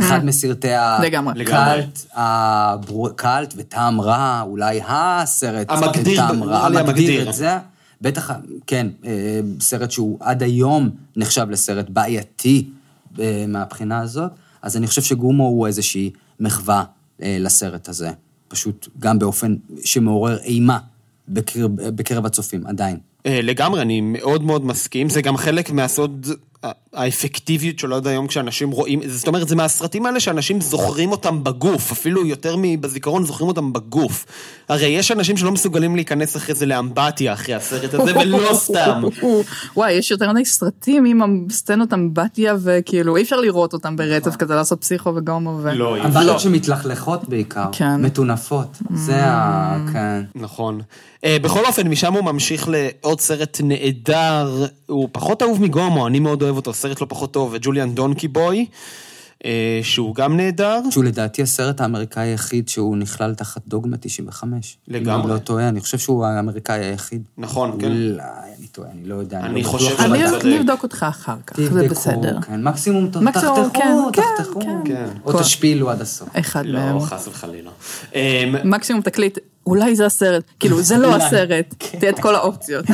[0.00, 0.68] אחד מסרטי.
[2.14, 6.66] הקאלט, וטעם רע, אולי הסרט, המגדיר, טעם רע.
[6.66, 7.58] המגדיר את זה.
[8.00, 8.30] בטח,
[8.66, 12.68] כן, אה, סרט שהוא עד היום נחשב לסרט בעייתי
[13.18, 14.30] אה, מהבחינה הזאת,
[14.62, 16.84] אז אני חושב שגומו הוא איזושהי מחווה
[17.22, 18.10] אה, לסרט הזה.
[18.48, 20.78] פשוט גם באופן שמעורר אימה
[21.28, 22.98] בקרב, בקרב הצופים, עדיין.
[23.28, 26.26] אה, לגמרי, אני מאוד מאוד מסכים, זה גם חלק מהסוד
[26.62, 31.44] ה- האפקטיביות שלו עד היום כשאנשים רואים, זאת אומרת, זה מהסרטים האלה שאנשים זוכרים אותם
[31.44, 34.26] בגוף, אפילו יותר מבזיכרון זוכרים אותם בגוף.
[34.68, 39.02] הרי יש אנשים שלא מסוגלים להיכנס אחרי זה לאמבטיה אחרי הסרט הזה, ולא סתם.
[39.76, 44.54] וואי, יש יותר מדי סרטים עם סצנות אמבטיה וכאילו אי אפשר לראות אותם ברצף כזה
[44.54, 45.74] לעשות פסיכו וגומו ו...
[45.74, 48.02] לא, אמבטיות שמתלכלכות בעיקר, כן.
[48.02, 48.78] מטונפות.
[48.94, 49.78] זה ה...
[49.92, 50.22] כן.
[50.34, 50.80] נכון.
[51.18, 56.20] Uh, בכל אופן, משם הוא ממשיך לעוד סרט, סרט נהדר, הוא פחות אהוב מגומו, אני
[56.20, 58.66] מאוד אוהב אותו, סרט לא פחות טוב, וג'וליאן דונקי בוי,
[59.44, 60.80] אה, שהוא גם נהדר.
[60.90, 64.76] שהוא לדעתי הסרט האמריקאי היחיד שהוא נכלל תחת דוגמה 95.
[64.88, 65.14] לגמרי.
[65.14, 67.22] אם אני לא טועה, אני חושב שהוא האמריקאי היחיד.
[67.38, 67.86] נכון, כן.
[67.86, 68.22] אולי,
[68.58, 69.40] אני טועה, אני לא יודע.
[69.40, 70.44] אני לא חושב אני צודק.
[70.44, 72.40] נבדוק אותך אחר כך, זה בסדר.
[72.40, 74.60] כן, מקסימום תחתכו, כן, תחתכו.
[74.60, 75.06] כן, כן.
[75.24, 76.28] או כל- תשפילו עד הסוף.
[76.34, 76.94] אחד מהם.
[76.94, 77.70] לא, חס וחלילה.
[78.14, 81.16] אה, מקסימום תקליט, אולי זה הסרט, כאילו זה לא.
[81.16, 82.84] הסרט, תהיה את כל האופציות.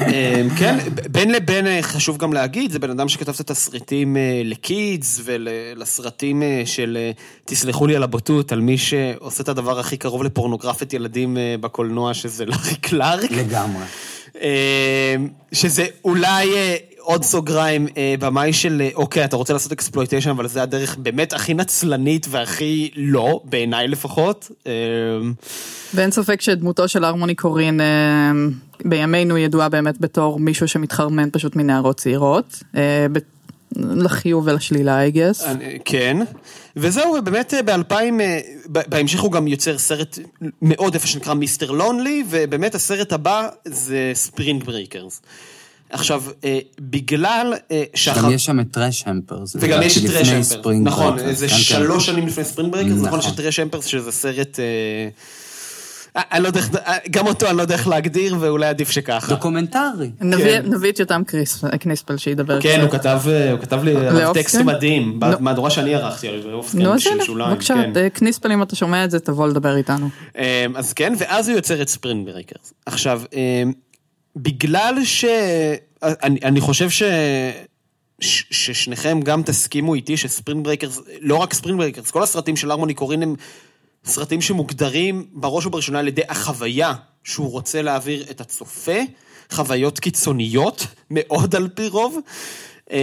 [0.00, 0.78] אה, כן,
[1.10, 6.42] בין לבין אה, חשוב גם להגיד, זה בן אדם שכתב את התסריטים אה, לקידס ולסרטים
[6.42, 6.98] אה, של,
[7.44, 12.44] תסלחו לי על הבוטות, על מי שעושה את הדבר הכי קרוב לפורנוגרפיית ילדים בקולנוע, שזה
[12.46, 13.30] לארי קלארק.
[13.30, 13.84] לגמרי.
[14.42, 15.16] אה,
[15.52, 16.48] שזה אולי
[17.02, 21.32] עוד סוגריים, אה, במאי של, אה, אוקיי, אתה רוצה לעשות exploitation, אבל זה הדרך באמת
[21.32, 24.50] הכי נצלנית והכי לא, בעיניי לפחות.
[24.66, 24.72] אה,
[25.94, 27.86] ואין ספק שדמותו של הרמוני קורין אה,
[28.84, 32.62] בימינו ידועה באמת בתור מישהו שמתחרמן פשוט מנערות צעירות.
[33.76, 35.46] לחיוב ולשלילה, I guess.
[35.84, 36.16] כן,
[36.76, 37.94] וזהו, ובאמת ב-2000,
[38.66, 40.18] בהמשך הוא גם יוצר סרט
[40.62, 45.20] מאוד יפה שנקרא Mister Lonely, ובאמת הסרט הבא זה Spring Breakers.
[45.92, 47.84] עכשיו, אה, בגלל אה,
[48.16, 49.56] גם יש שם את Trash Humpers.
[49.60, 51.58] וגם יש את Humpers, Spring נכון, זה כן, כן.
[51.58, 53.20] שלוש שנים לפני Spring Breakers, נכון נכון.
[53.32, 54.58] ש Trash Humpers שזה סרט...
[54.60, 55.08] אה,
[56.16, 56.70] אני לא יודע איך,
[57.10, 59.34] גם אותו אני לא יודע איך להגדיר, ואולי עדיף שככה.
[59.34, 60.10] דוקומנטרי.
[60.20, 60.88] נביא כן.
[60.88, 62.80] את יותם קריס- קניספל שידבר כן.
[62.80, 63.20] הוא כתב,
[63.52, 63.94] הוא כתב לי?
[64.34, 65.18] טקסט מדהים, נו.
[65.38, 66.28] במהדורה שאני ערכתי
[66.74, 67.74] נו, אז של שוליים, בבקשה,
[68.12, 70.08] קניספל אם אתה שומע את זה, תבוא לדבר איתנו.
[70.38, 70.42] אמ,
[70.76, 72.72] אז כן, ואז הוא יוצר את Spring Breakers.
[72.86, 73.72] עכשיו, אמ,
[74.36, 75.24] בגלל ש...
[76.02, 77.02] אני, אני חושב ש...
[78.20, 82.70] ש- ששניכם גם תסכימו איתי ש Spring Breakers, לא רק Spring Breakers, כל הסרטים של
[82.70, 83.34] הרמוני קורין הם
[84.04, 88.98] סרטים שמוגדרים בראש ובראשונה על ידי החוויה שהוא רוצה להעביר את הצופה,
[89.50, 92.18] חוויות קיצוניות מאוד על פי רוב.
[92.90, 92.96] אמ,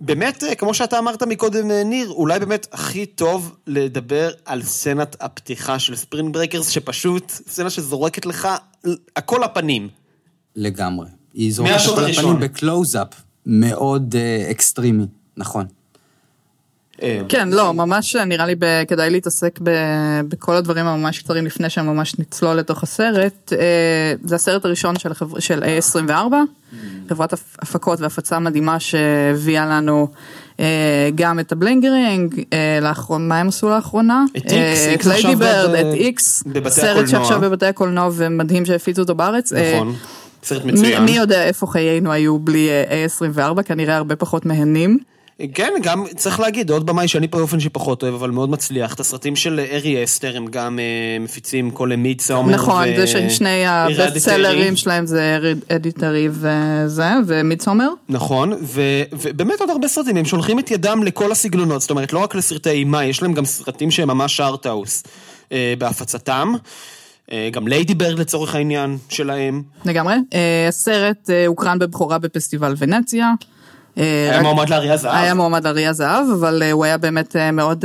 [0.00, 5.96] באמת, כמו שאתה אמרת מקודם, ניר, אולי באמת הכי טוב לדבר על סצנת הפתיחה של
[5.96, 8.48] Spring Breakers, שפשוט סצנה שזורקת לך
[9.16, 9.88] הכל לפנים.
[10.56, 11.06] לגמרי.
[11.34, 12.04] היא זורקת את כל.
[12.10, 13.08] הפנים בקלוז-אפ
[13.46, 15.64] מאוד אה, אקסטרימי, נכון.
[17.02, 19.58] אמ, כן, לא, ממש נראה לי ב- כדאי להתעסק
[20.28, 23.52] בכל הדברים הממש קצרים לפני שממש נצלול לתוך הסרט.
[23.52, 25.38] אה, זה הסרט הראשון של, החבר...
[25.38, 26.10] של A24,
[27.08, 30.08] חברת הפ- הפקות והפצה מדהימה שהביאה לנו
[30.60, 32.34] אה, גם את ה Bling Ring,
[32.82, 34.24] לאחרונה, מה הם עשו לאחרונה?
[34.36, 37.08] את X, אה, X את Lady Bird, את X, סרט.
[37.08, 39.52] שעכשיו בבתי הקולנוע ומדהים שהפיצו אותו בארץ.
[39.52, 39.94] אה, נכון,
[40.42, 41.04] סרט מי, מצוין.
[41.04, 44.98] מי יודע איפה חיינו היו בלי אה, A24, כנראה הרבה פחות מהנים.
[45.54, 48.94] כן, גם צריך להגיד, עוד במאי שאני באופן אישי פחות אוהב, אבל מאוד מצליח.
[48.94, 50.84] את הסרטים של ארי אסטר הם גם אה,
[51.20, 52.52] מפיצים כולל Midsommar.
[52.52, 57.88] נכון, זה ששני הבסט סלרים שלהם זה אדיטרי וזה, ומידסומר.
[58.08, 62.18] נכון, ו- ובאמת עוד הרבה סרטים, הם שולחים את ידם לכל הסגנונות, זאת אומרת, לא
[62.18, 65.02] רק לסרטי אימה, יש להם גם סרטים שהם ממש ארטהאוס
[65.52, 66.54] אה, בהפצתם.
[67.32, 69.62] אה, גם ליידי ברד לצורך העניין שלהם.
[69.84, 70.14] לגמרי.
[70.34, 73.30] אה, הסרט אה, הוקרן בבכורה בפסטיבל ונציה.
[73.96, 75.14] היה רק- מועמד לאריה הזהב.
[75.14, 77.84] היה מועמד אריה זהב, אבל הוא היה באמת מאוד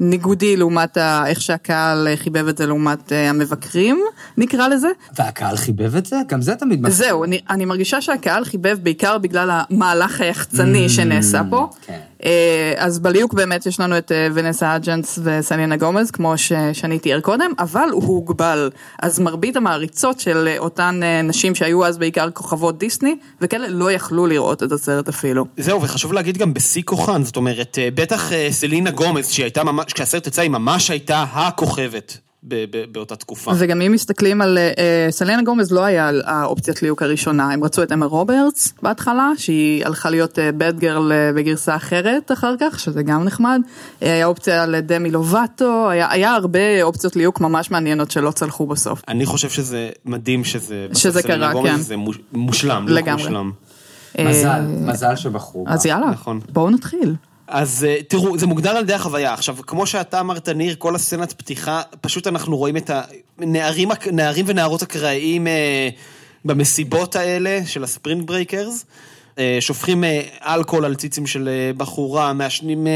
[0.00, 4.00] ניגודי לעומת ה- איך שהקהל חיבב את זה לעומת המבקרים,
[4.36, 4.88] נקרא לזה.
[5.18, 6.16] והקהל חיבב את זה?
[6.28, 6.88] גם זה תמיד.
[6.88, 11.68] זהו, אני, אני מרגישה שהקהל חיבב בעיקר בגלל המהלך היחצני שנעשה פה.
[11.86, 11.98] כן.
[12.24, 16.98] אה, אז בליהוק באמת יש לנו את אה, ונסה אג'נס וסלינה גומז, כמו ש- שאני
[16.98, 18.70] תיאר קודם, אבל הוא הוגבל.
[19.02, 24.26] אז מרבית המעריצות של אה, אותן נשים שהיו אז בעיקר כוכבות דיסני, וכאלה לא יכלו
[24.26, 25.44] לראות את הסרט אפילו.
[25.56, 30.26] זהו, וחשוב להגיד גם בשיא כוחן, זאת אומרת, בטח סלינה גומז, שהיא הייתה ממש, כשהסרט
[30.26, 32.18] יצא, היא ממש הייתה הכוכבת
[32.92, 33.52] באותה תקופה.
[33.58, 37.92] וגם אם מסתכלים על, אה, סלינה גומז לא היה האופציית ליהוק הראשונה, הם רצו את
[37.92, 43.60] אמה רוברטס בהתחלה, שהיא הלכה להיות בד גרל בגרסה אחרת אחר כך, שזה גם נחמד,
[44.02, 49.02] אה, היה אופציה לדמי לובטו, היה, היה הרבה אופציות ליהוק ממש מעניינות שלא צלחו בסוף.
[49.08, 50.86] אני חושב שזה מדהים שזה...
[50.94, 51.76] שזה קרה, גומז כן.
[51.80, 53.22] זה מוש- מושלם, לא לגמרי.
[53.22, 53.50] מושלם.
[54.18, 55.64] מזל, מזל שבחרו.
[55.68, 56.40] אז יאללה, נכון.
[56.52, 57.14] בואו נתחיל.
[57.48, 59.32] אז אה, תראו, זה מוגדר על ידי החוויה.
[59.32, 62.90] עכשיו, כמו שאתה אמרת, ניר, כל הסצנת פתיחה, פשוט אנחנו רואים את
[63.38, 65.88] הנערים, נערים ונערות אקראיים אה,
[66.44, 68.84] במסיבות האלה של ה Spring Breakers.
[69.38, 72.86] אה, שופכים אה, אלכוהול על ציצים של אה, בחורה, מעשנים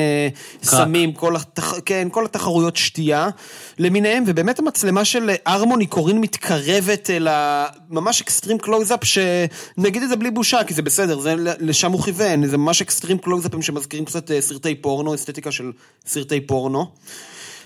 [0.62, 1.74] סמים, כל, התח...
[1.84, 3.28] כן, כל התחרויות שתייה
[3.78, 7.66] למיניהם, ובאמת המצלמה של ארמוני קורין מתקרבת אל ה...
[7.90, 12.46] ממש אקסטרים קלוזאפ, שנגיד את זה בלי בושה, כי זה בסדר, זה לשם הוא כיוון,
[12.46, 15.72] זה ממש אקסטרים קלוזאפים שמזכירים קצת סרטי פורנו, אסתטיקה של
[16.06, 16.86] סרטי פורנו.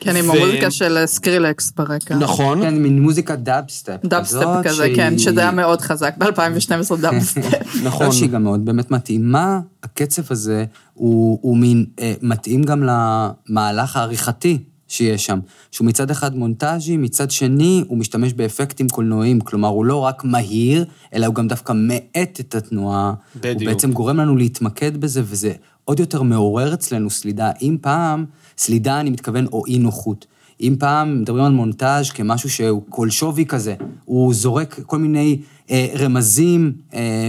[0.01, 2.17] כן, עם המוזיקה של Skrillex ברקע.
[2.17, 2.63] נכון.
[2.63, 3.97] כן, מין מוזיקה dubstep.
[4.05, 7.65] dubstep כזה, כן, שזה היה מאוד חזק ב-2012 דאבסטפ.
[7.85, 8.07] נכון.
[8.07, 13.97] לא, שהיא גם מאוד באמת מתאימה, הקצב הזה הוא, הוא מין, אה, מתאים גם למהלך
[13.97, 15.39] העריכתי שיש שם,
[15.71, 20.85] שהוא מצד אחד מונטאז'י, מצד שני הוא משתמש באפקטים קולנועיים, כלומר הוא לא רק מהיר,
[21.15, 23.13] אלא הוא גם דווקא מאט את התנועה.
[23.37, 23.61] בדיוק.
[23.61, 25.53] הוא בעצם גורם לנו להתמקד בזה, וזה
[25.87, 27.51] עוד יותר מעורר אצלנו סלידה.
[27.63, 28.25] אם פעם,
[28.59, 30.27] סלידה אני מתכוון או אי נוחות.
[30.61, 35.87] אם פעם מדברים על מונטאז' כמשהו שהוא כל שווי כזה, הוא זורק כל מיני אה,
[35.99, 37.29] רמזים, אה,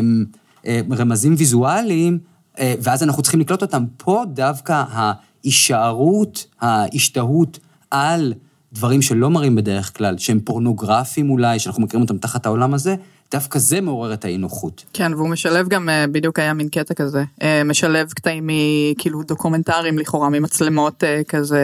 [0.66, 2.20] אה, רמזים ויזואליים,
[2.60, 3.84] אה, ואז אנחנו צריכים לקלוט אותם.
[3.98, 7.60] פה דווקא ההישארות, ההשתהות
[7.92, 8.34] על
[8.74, 12.96] דברים שלא מראים בדרך כלל, שהם פורנוגרפיים אולי, שאנחנו מכירים אותם תחת העולם הזה,
[13.32, 14.84] דווקא זה מעורר את האי-נוחות.
[14.94, 20.00] כן, והוא משלב גם, אה, בדיוק היה מין קטע כזה, אה, משלב קטעים מכאילו דוקומנטריים
[20.00, 21.60] לכאורה, ממצלמות אה, כזה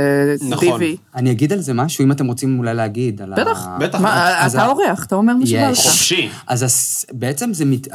[0.49, 0.59] נכון.
[0.67, 0.97] DV.
[1.15, 3.21] אני אגיד על זה משהו, אם אתם רוצים אולי להגיד.
[3.21, 3.77] על בטח, ה...
[3.79, 3.99] בטח.
[4.01, 5.79] מה, אתה ה- אורח, אתה אומר מה שבא יש.
[5.79, 5.85] לך.
[5.91, 6.29] חופשי.
[6.47, 7.05] אז הס...
[7.11, 7.87] בעצם זה מת...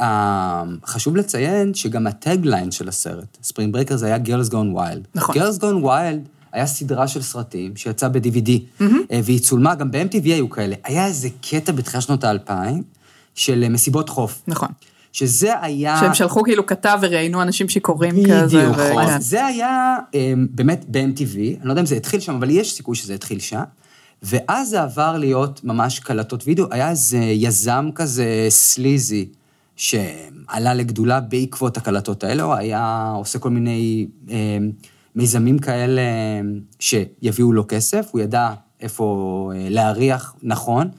[0.85, 5.07] חשוב לציין שגם ה tagline של הסרט, Spring Breaker זה היה Girls Gone Wild.
[5.15, 5.35] נכון.
[5.35, 8.49] Girls Gone Wild היה סדרה של סרטים שיצאה ב-DVD,
[8.81, 10.75] אה, והיא צולמה, גם ב-MTV היו כאלה.
[10.83, 12.83] היה איזה קטע בתחילת שנות האלפיים
[13.39, 14.41] של אה, מסיבות חוף.
[14.47, 14.67] נכון.
[15.11, 15.97] שזה היה...
[15.99, 18.45] שהם שלחו כאילו כתב וראיינו אנשים שיכורים כזה.
[18.45, 18.99] בדיוק, וכן.
[18.99, 22.73] אז זה היה אמ, באמת ב-MTV, אני לא יודע אם זה התחיל שם, אבל יש
[22.73, 23.61] סיכוי שזה התחיל שם.
[24.23, 29.29] ואז זה עבר להיות ממש קלטות וידאו, היה איזה יזם כזה סליזי,
[29.75, 34.71] שעלה לגדולה בעקבות הקלטות האלה, הוא היה עושה כל מיני אמ,
[35.15, 36.01] מיזמים כאלה
[36.41, 38.49] אמ, שיביאו לו כסף, הוא ידע
[38.81, 40.89] איפה אה, להריח נכון.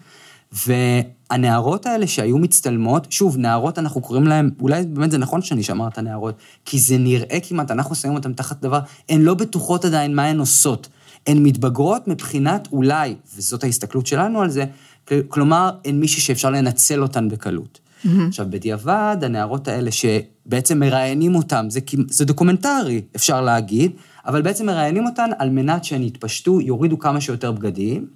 [1.31, 5.99] והנערות האלה שהיו מצטלמות, שוב, נערות אנחנו קוראים להן, אולי באמת זה נכון שאני שאמרת
[5.99, 10.25] נערות, כי זה נראה כמעט, אנחנו שמים אותן תחת דבר, הן לא בטוחות עדיין מה
[10.25, 10.89] הן עושות.
[11.27, 14.65] הן מתבגרות מבחינת אולי, וזאת ההסתכלות שלנו על זה,
[15.09, 17.81] כל- כלומר, הן מישהי שאפשר לנצל אותן בקלות.
[18.29, 23.93] עכשיו, בדיעבד, הנערות האלה שבעצם מראיינים אותן, זה, זה דוקומנטרי, אפשר להגיד,
[24.27, 28.07] אבל בעצם מראיינים אותן על מנת שהן יתפשטו, יורידו כמה שיותר בגדים.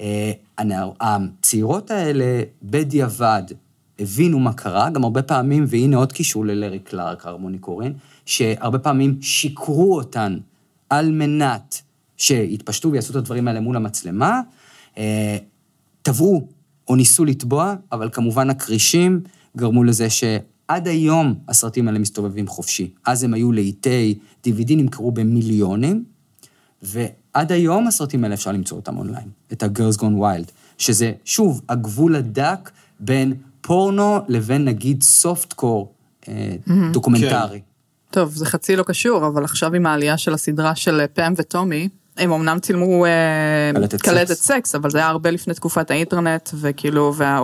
[0.00, 0.32] אה,
[1.00, 3.42] הצעירות האלה בדיעבד
[3.98, 7.92] הבינו מה קרה, גם הרבה פעמים, והנה עוד קישור ללארי קלארק, הרמוני קורין,
[8.26, 10.38] שהרבה פעמים שיקרו אותן
[10.90, 11.82] על מנת
[12.16, 14.40] שיתפשטו ויעשו את הדברים האלה מול המצלמה,
[14.98, 15.36] אה,
[16.02, 16.48] טבעו
[16.88, 19.20] או ניסו לתבוע, אבל כמובן הכרישים
[19.56, 22.90] גרמו לזה שעד היום הסרטים האלה מסתובבים חופשי.
[23.06, 26.04] אז הם היו לעיתי DVD, נמכרו במיליונים,
[27.34, 32.16] ועד היום הסרטים האלה אפשר למצוא אותם אונליין, את ה-Girls Gone Wild, שזה, שוב, הגבול
[32.16, 35.92] הדק בין פורנו לבין נגיד soft core
[36.28, 36.54] אה,
[36.92, 37.60] דוקומנטרי.
[38.10, 41.88] טוב, זה חצי לא קשור, אבל עכשיו עם העלייה של הסדרה של אה, פאם וטומי,
[42.16, 43.10] הם אמנם צילמו אה,
[43.74, 44.46] קלטת קלטת סקס.
[44.46, 47.42] סקס, אבל זה היה הרבה לפני תקופת האינטרנט, וכאילו, וה...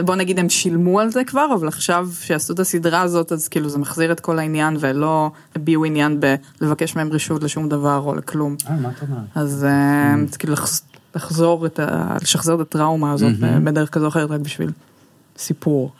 [0.00, 3.68] בוא נגיד הם שילמו על זה כבר, אבל עכשיו שעשו את הסדרה הזאת, אז כאילו
[3.68, 6.20] זה מחזיר את כל העניין, ולא הביעו עניין
[6.60, 8.56] בלבקש מהם רשות לשום דבר או לכלום.
[8.68, 9.18] אה, מה אתה אומר?
[9.34, 10.82] אז אה, זה כאילו לחז-
[11.14, 12.16] לחזור את ה...
[12.22, 13.32] לשחזר את הטראומה הזאת
[13.64, 14.70] בדרך כזו או אחרת, רק בשביל
[15.38, 15.92] סיפור.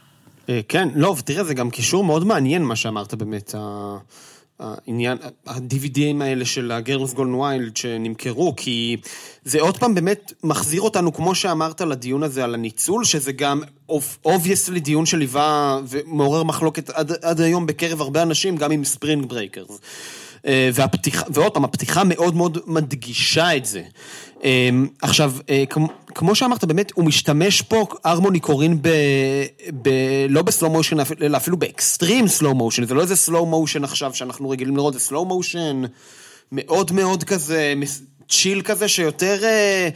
[0.48, 3.54] אה, כן, לא, ותראה, זה גם קישור מאוד מעניין מה שאמרת באמת,
[4.60, 8.96] העניין, ה-DVDים האלה של ה-Girls Gone Wild שנמכרו, כי
[9.44, 13.60] זה עוד פעם באמת מחזיר אותנו, כמו שאמרת, לדיון הזה על הניצול, שזה גם
[14.24, 19.78] obviously דיון שליווה ומעורר מחלוקת עד, עד היום בקרב הרבה אנשים, גם עם ספרינג ברייקרס.
[20.46, 20.70] אה,
[21.30, 23.82] ועוד פעם, הפתיחה מאוד מאוד מדגישה את זה.
[24.44, 24.68] אה,
[25.02, 25.64] עכשיו, אה,
[26.14, 28.88] כמו, שאמרת, באמת, הוא משתמש פה, הרמוני קורין, ב,
[29.82, 29.88] ב,
[30.28, 33.84] לא ב slow motion, אלא אפילו ב extreme slow motion, זה לא איזה slow motion
[33.84, 35.82] עכשיו שאנחנו רגילים לראות, זה slow motion
[36.52, 37.74] מאוד מאוד כזה,
[38.28, 39.44] chill כזה, שיותר...
[39.44, 39.88] אה,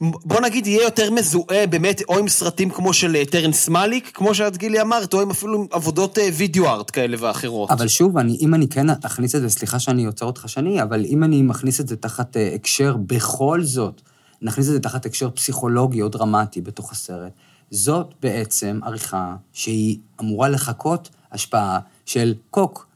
[0.00, 4.34] בוא נגיד יהיה יותר מזוהה באמת או עם סרטים כמו של אה, טרנס מאליק, כמו
[4.34, 7.70] שאת גילי אמרת, או עם אפילו עם עבודות אה, וידאו ארט כאלה ואחרות.
[7.70, 11.04] אבל שוב, אני, אם אני כן אכניס את זה, סליחה שאני עוצר אותך שני, אבל
[11.04, 14.00] אם אני מכניס את זה תחת אה, הקשר, בכל זאת,
[14.42, 17.32] נכניס את זה תחת הקשר פסיכולוגי או דרמטי בתוך הסרט,
[17.70, 22.86] זאת בעצם עריכה שהיא אמורה לחקות השפעה של קוק,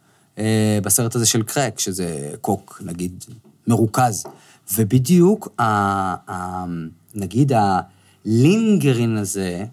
[0.82, 3.24] בסרט הזה של קרק, שזה קוק, נגיד,
[3.66, 4.24] מרוכז.
[4.74, 5.62] ובדיוק, ה,
[6.32, 6.64] ה,
[7.14, 7.52] נגיד,
[8.24, 9.64] הלינגרין הזה,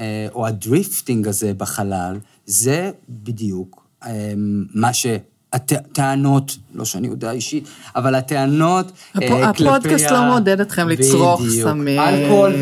[0.00, 4.32] אה, או ה drifting הזה בחלל, זה בדיוק אה,
[4.74, 7.64] מה שהטענות, לא שאני יודע אישית,
[7.96, 9.68] אבל הטענות אה, הפ- כלפי...
[9.68, 11.68] הפודקאסט לא מעודד אתכם לצרוך בדיוק.
[11.68, 12.00] סמים.
[12.00, 12.52] אלכוהול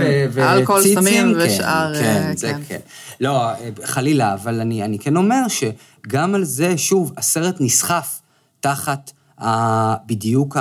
[0.78, 2.60] וציצים, סמים כן, ושאר, כן, אה, זה כן.
[2.68, 2.78] כן.
[3.20, 8.20] לא, אה, חלילה, אבל אני, אני כן אומר שגם על זה, שוב, הסרט נסחף
[8.60, 9.10] תחת
[10.06, 10.56] בדיוק,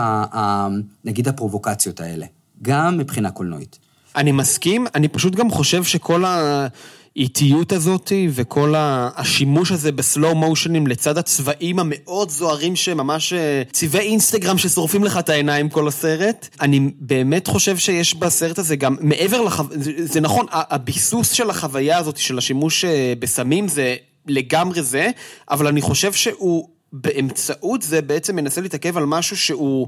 [1.05, 2.25] נגיד, הפרובוקציות האלה,
[2.61, 3.79] גם מבחינה קולנועית.
[4.15, 11.17] אני מסכים, אני פשוט גם חושב שכל האיטיות הזאת וכל השימוש הזה בסלואו מושנים לצד
[11.17, 17.47] הצבעים המאוד זוהרים שממש אה, צבעי אינסטגרם ששורפים לך את העיניים כל הסרט, אני באמת
[17.47, 19.63] חושב שיש בסרט הזה גם מעבר לחו...
[19.71, 23.95] זה, זה נכון, הביסוס של החוויה הזאת של השימוש אה, בסמים זה
[24.27, 25.09] לגמרי זה,
[25.51, 29.87] אבל אני חושב שהוא באמצעות זה בעצם מנסה להתעכב על משהו שהוא...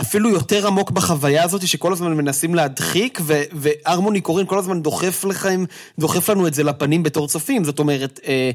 [0.00, 3.20] אפילו יותר עמוק בחוויה הזאת, שכל הזמן מנסים להדחיק,
[3.52, 5.64] והרמוני קורין כל הזמן דוחף לכם,
[5.98, 7.64] דוחף לנו את זה לפנים בתור צופים.
[7.64, 8.50] זאת אומרת, אה,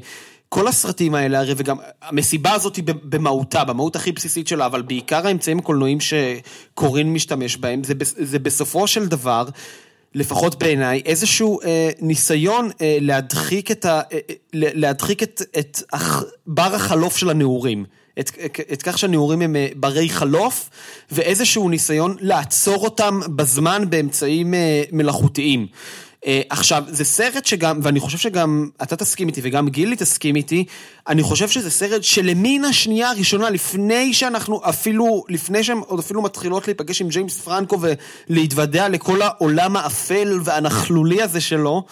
[0.48, 5.26] כל הסרטים האלה, הרי וגם המסיבה הזאת היא במהותה, במהות הכי בסיסית שלה, אבל בעיקר
[5.26, 9.44] האמצעים הקולנועיים שקורין משתמש בהם, זה, זה בסופו של דבר,
[10.14, 15.82] לפחות בעיניי, איזשהו אה, ניסיון אה, להדחיק את, ה, אה, אה להדחיק את, את
[16.46, 17.84] בר החלוף של הנעורים.
[18.20, 18.30] את,
[18.72, 20.70] את כך שהנעורים הם אה, ברי חלוף,
[21.10, 25.66] ואיזשהו ניסיון לעצור אותם בזמן באמצעים אה, מלאכותיים.
[26.26, 30.64] אה, עכשיו, זה סרט שגם, ואני חושב שגם אתה תסכים איתי וגם גילי תסכים איתי,
[31.08, 36.66] אני חושב שזה סרט שלמין השנייה הראשונה, לפני שאנחנו אפילו, לפני שהן עוד אפילו מתחילות
[36.66, 37.78] להיפגש עם ג'יימס פרנקו
[38.28, 41.84] ולהתוודע לכל העולם האפל והנכלולי הזה שלו,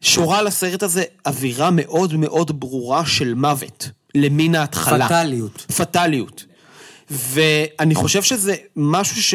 [0.00, 3.88] שורה על הסרט הזה אווירה מאוד מאוד ברורה של מוות.
[4.14, 5.06] למין ההתחלה.
[5.06, 5.66] פטאליות.
[5.76, 6.44] פטאליות.
[7.12, 9.34] ואני חושב שזה משהו ש...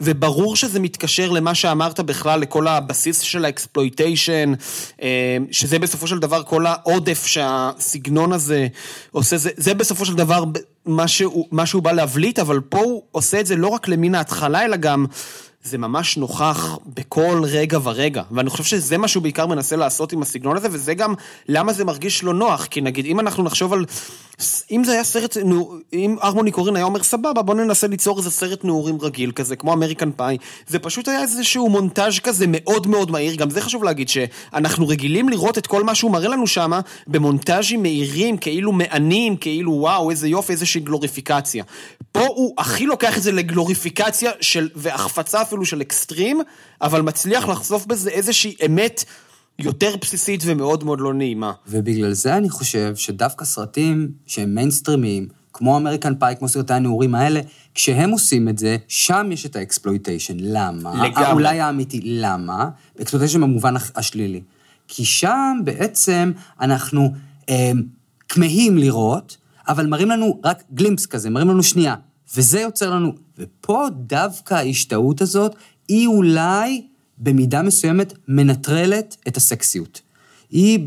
[0.00, 4.52] וברור שזה מתקשר למה שאמרת בכלל, לכל הבסיס של ה exploitation,
[5.02, 8.66] אה, שזה בסופו של דבר כל העודף שהסגנון הזה
[9.12, 10.44] עושה, זה, זה בסופו של דבר
[10.86, 14.14] מה שהוא, מה שהוא בא להבליט, אבל פה הוא עושה את זה לא רק למין
[14.14, 15.06] ההתחלה, אלא גם
[15.64, 20.22] זה ממש נוכח בכל רגע ורגע, ואני חושב שזה מה שהוא בעיקר מנסה לעשות עם
[20.22, 21.14] הסגנון הזה, וזה גם
[21.48, 23.84] למה זה מרגיש לא נוח, כי נגיד אם אנחנו נחשוב על,
[24.70, 25.36] אם זה היה סרט,
[25.92, 29.72] אם ארמוני קורין היה אומר סבבה, בוא ננסה ליצור איזה סרט נעורים רגיל כזה, כמו
[29.72, 30.36] אמריקן פאי,
[30.68, 35.28] זה פשוט היה איזשהו מונטאז' כזה מאוד מאוד מהיר, גם זה חשוב להגיד שאנחנו רגילים
[35.28, 40.28] לראות את כל מה שהוא מראה לנו שמה במונטאז'ים מהירים, כאילו מענים, כאילו וואו, איזה
[40.28, 41.64] יופי, איזושהי גלוריפיקציה.
[42.12, 46.40] פה הוא הכי לוקח את זה לגלוריפיקציה של, והחפצה אפילו של אקסטרים,
[46.82, 49.04] אבל מצליח לחשוף בזה איזושהי אמת
[49.62, 51.52] יותר בסיסית ומאוד מאוד לא נעימה.
[51.68, 57.40] ובגלל זה אני חושב שדווקא סרטים שהם מיינסטרימיים, כמו אמריקן פאי, כמו סרטי הנעורים האלה,
[57.74, 60.36] כשהם עושים את זה, שם יש את ה exploitation.
[60.38, 61.06] למה?
[61.06, 61.32] לגמרי.
[61.32, 62.00] אולי האמיתי.
[62.04, 62.68] למה?
[63.00, 64.40] exploitation במובן השלילי.
[64.88, 67.12] כי שם בעצם אנחנו
[67.48, 67.72] אה,
[68.28, 69.36] כמהים לראות,
[69.68, 71.94] אבל מראים לנו רק glimpse כזה, מראים לנו שנייה.
[72.36, 73.12] וזה יוצר לנו...
[73.38, 75.54] ופה דווקא ההשתאות הזאת,
[75.88, 76.86] היא אולי
[77.20, 80.00] במידה מסוימת מנטרלת את הסקסיות.
[80.50, 80.78] היא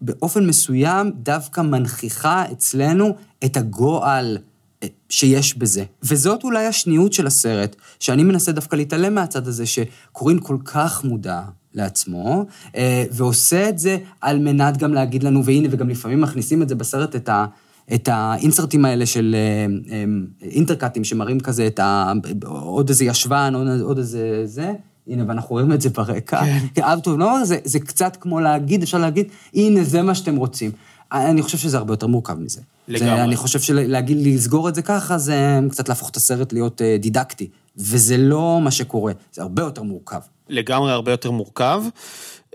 [0.00, 4.38] באופן מסוים דווקא מנכיחה אצלנו את הגועל
[4.82, 5.84] אה, שיש בזה.
[6.02, 11.42] וזאת אולי השניות של הסרט, שאני מנסה דווקא להתעלם מהצד הזה, שקורין כל כך מודע
[11.74, 16.68] לעצמו, אה, ועושה את זה על מנת גם להגיד לנו, והנה, וגם לפעמים מכניסים את
[16.68, 17.46] זה בסרט, את ה...
[17.94, 20.04] את האינסרטים האלה של אה,
[20.42, 22.12] אינטרקטים שמראים כזה את ה...
[22.46, 24.72] עוד איזה ישבן, עוד איזה זה.
[25.08, 26.40] הנה, ואנחנו רואים את זה ברקע.
[26.74, 26.82] כן.
[26.82, 30.70] אב טוב, לא, זה, זה קצת כמו להגיד, אפשר להגיד, הנה, זה מה שאתם רוצים.
[31.12, 32.60] אני חושב שזה הרבה יותר מורכב מזה.
[32.88, 33.16] לגמרי.
[33.16, 36.96] זה, אני חושב שלהגיד, לסגור את זה ככה, זה קצת להפוך את הסרט להיות אה,
[36.98, 37.48] דידקטי.
[37.76, 40.20] וזה לא מה שקורה, זה הרבה יותר מורכב.
[40.48, 41.82] לגמרי הרבה יותר מורכב.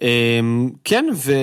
[0.01, 1.33] אמ, כן, ו...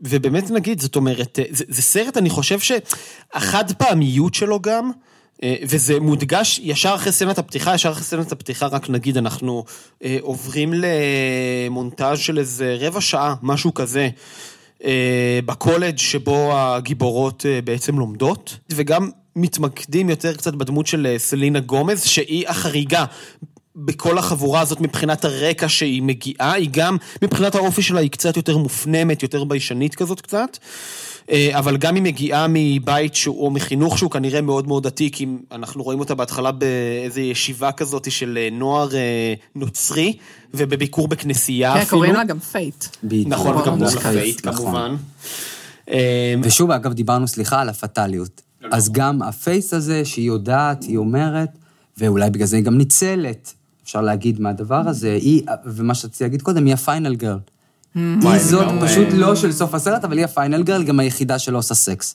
[0.00, 5.07] ובאמת נגיד, זאת אומרת, אה, זה, זה סרט, אני חושב שהחד פעמיות שלו גם, אה,
[5.44, 9.64] וזה מודגש ישר אחרי סצנת הפתיחה, ישר אחרי סצנת הפתיחה, רק נגיד, אנחנו
[10.04, 10.74] אה, עוברים
[11.68, 14.08] למונטאז' של איזה רבע שעה, משהו כזה,
[14.84, 22.48] אה, בקולג' שבו הגיבורות בעצם לומדות, וגם מתמקדים יותר קצת בדמות של סלינה גומז, שהיא
[22.48, 23.04] החריגה.
[23.76, 28.56] בכל החבורה הזאת מבחינת הרקע שהיא מגיעה, היא גם מבחינת האופי שלה היא קצת יותר
[28.56, 30.58] מופנמת, יותר ביישנית כזאת קצת.
[31.30, 35.26] אה, אבל גם היא מגיעה מבית שהוא, או מחינוך שהוא כנראה מאוד מאוד דתי, כי
[35.52, 40.16] אנחנו רואים אותה בהתחלה באיזו ישיבה כזאת של אה, נוער אה, נוצרי,
[40.54, 41.86] ובביקור בכנסייה כן, אפילו.
[41.86, 42.84] כן, קוראים לה גם פיית'.
[43.26, 44.96] נכון, גם לה פיית' כמובן.
[46.42, 48.42] ושוב, אגב, דיברנו, סליחה, על הפטאליות.
[48.72, 51.48] אז גם ה faith הזה, שהיא יודעת, היא אומרת,
[51.98, 56.66] ואולי בגלל זה היא גם ניצלת, אפשר להגיד מהדבר הזה, היא, ומה שרציתי להגיד קודם,
[56.66, 57.38] היא ה final girl.
[58.22, 61.58] היא זאת פשוט לא של סוף הסרט, אבל היא ה final girl, גם היחידה שלא
[61.58, 62.14] עושה סקס.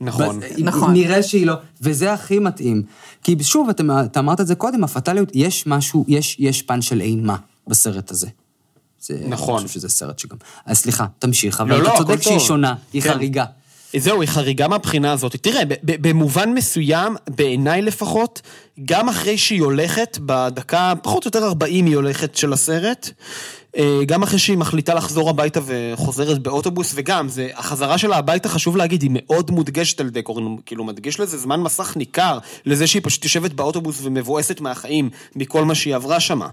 [0.00, 0.40] נכון.
[0.58, 0.92] נכון.
[0.92, 2.82] נראה שהיא לא, וזה הכי מתאים.
[3.22, 3.68] כי שוב,
[4.04, 8.26] אתה אמרת את זה קודם, הפטאליות, יש משהו, יש, יש פן של אימה בסרט הזה.
[9.00, 9.58] זה, נכון.
[9.58, 10.36] אני חושב שזה סרט שגם...
[10.66, 13.12] אז סליחה, תמשיך, אבל לא, אתה לא, צודק שהיא שונה, היא כן.
[13.12, 13.44] חריגה.
[13.96, 15.36] זהו, היא חריגה מהבחינה הזאת.
[15.36, 18.42] תראה, במובן מסוים, בעיניי לפחות,
[18.84, 23.10] גם אחרי שהיא הולכת, בדקה, פחות או יותר 40 היא הולכת של הסרט,
[24.06, 29.02] גם אחרי שהיא מחליטה לחזור הביתה וחוזרת באוטובוס, וגם, זה, החזרה שלה הביתה, חשוב להגיד,
[29.02, 33.24] היא מאוד מודגשת על ידי קורן, כאילו מדגיש לזה זמן מסך ניכר, לזה שהיא פשוט
[33.24, 36.48] יושבת באוטובוס ומבואסת מהחיים, מכל מה שהיא עברה שמה.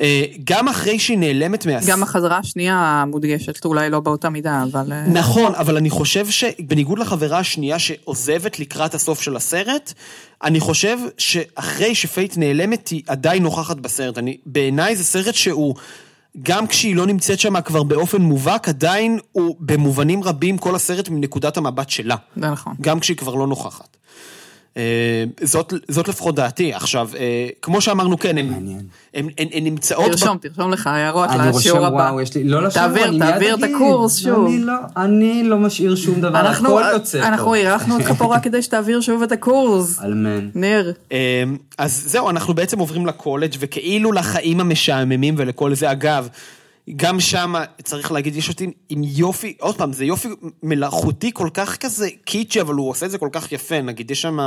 [0.00, 1.72] אה, גם אחרי שהיא נעלמת מה...
[1.86, 4.92] גם החזרה השנייה מודגשת, אולי לא באותה מידה, אבל...
[4.92, 9.92] אה, נכון, אבל אני חושב שבניגוד לחברה השנייה שעוזבת לקראת הסוף של הסרט,
[10.42, 14.18] אני חושב שאחרי שפייט נעלמת היא עדיין נוכחת בסרט.
[14.18, 15.74] אני, בעיניי זה סרט שהוא,
[16.42, 21.56] גם כשהיא לא נמצאת שם כבר באופן מובהק, עדיין הוא במובנים רבים כל הסרט מנקודת
[21.56, 22.16] המבט שלה.
[22.36, 22.74] זה נכון.
[22.80, 23.96] גם כשהיא כבר לא נוכחת.
[24.76, 26.74] אה, זאת, זאת לפחות דעתי.
[26.74, 29.28] עכשיו, אה, כמו שאמרנו, כן, הן,
[29.62, 30.10] נמצאות...
[30.10, 31.96] ב- תרשום, תרשום לך הערות אני רושם, לשיעור הבא.
[31.96, 32.44] וואו, יש לי...
[32.44, 33.62] לא לשיעור, תעביר, אני מיד תעביר את.
[33.62, 34.46] הקורס שוב.
[34.46, 37.54] אני לא, אני לא משאיר שום דבר, אנחנו, הכל יוצא אנחנו.
[37.54, 40.00] אירחנו אותך פה רק כדי שתעביר שוב את הקורס.
[40.04, 40.48] אמן.
[40.54, 41.44] ניר, אה,
[41.78, 45.92] אז זהו, אנחנו בעצם עוברים לקולג' וכאילו לחיים המשעממים ולכל זה.
[45.92, 46.28] אגב,
[46.96, 50.28] גם שם צריך להגיד, יש אותי עם יופי, עוד פעם, זה יופי
[50.62, 53.80] מלאכותי כל כך כזה קיצ'י, אבל הוא עושה את זה כל כך יפה.
[53.80, 54.38] נגיד, יש שם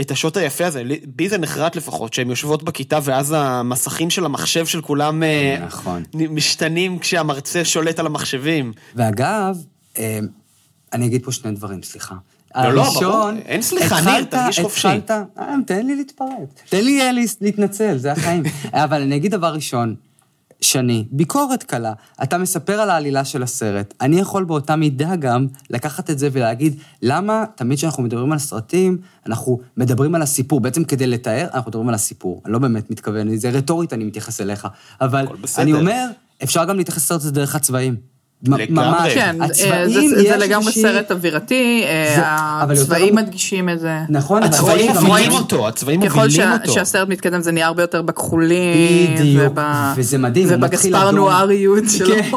[0.00, 4.66] את השוט היפה הזה, בי זה נחרט לפחות, שהן יושבות בכיתה ואז המסכים של המחשב
[4.66, 6.02] של כולם אה, נכון.
[6.14, 8.72] משתנים כשהמרצה שולט על המחשבים.
[8.94, 9.56] ואגב,
[9.98, 10.18] אה,
[10.92, 12.14] אני אגיד פה שני דברים, סליחה.
[12.56, 13.30] לא, לא, הראשון, ברור.
[13.46, 14.88] אין סליחה, ניר, תרגיש חופשי.
[14.88, 16.62] התחלת, אה, תן לי להתפרץ.
[16.68, 17.00] תן לי
[17.40, 18.42] להתנצל, זה החיים.
[18.72, 19.94] אבל אני אגיד דבר ראשון,
[20.60, 21.92] שני, ביקורת קלה.
[22.22, 23.94] אתה מספר על העלילה של הסרט.
[24.00, 28.98] אני יכול באותה מידה גם לקחת את זה ולהגיד, למה תמיד כשאנחנו מדברים על סרטים,
[29.26, 30.60] אנחנו מדברים על הסיפור.
[30.60, 32.42] בעצם כדי לתאר, אנחנו מדברים על הסיפור.
[32.44, 34.68] אני לא באמת מתכוון, זה רטורית, אני מתייחס אליך.
[35.00, 35.26] אבל.
[35.58, 36.06] אני אומר,
[36.42, 38.15] אפשר גם להתייחס לסרט הזה דרך הצבעים.
[38.42, 38.66] לגמרי.
[38.70, 39.12] ממש.
[39.14, 42.22] כן, אה, הצבעים, זה- זה יש לגמרי איזושהי- סרט אווירתי, אה, זה-
[42.70, 43.98] יותר הצבעים לא- מדגישים את זה.
[44.08, 46.72] נכון, הצבעים רואים- אותו, הצבעים ככל מובילים שה- אותו.
[46.72, 49.14] שהסרט מתקדם זה נהיה הרבה יותר בכחולים.
[49.18, 49.62] בדיוק, וב-
[49.96, 51.10] וזה מדהים, הוא מתחיל ובגספר.
[51.10, 52.14] נואריות שלו.
[52.14, 52.30] כן.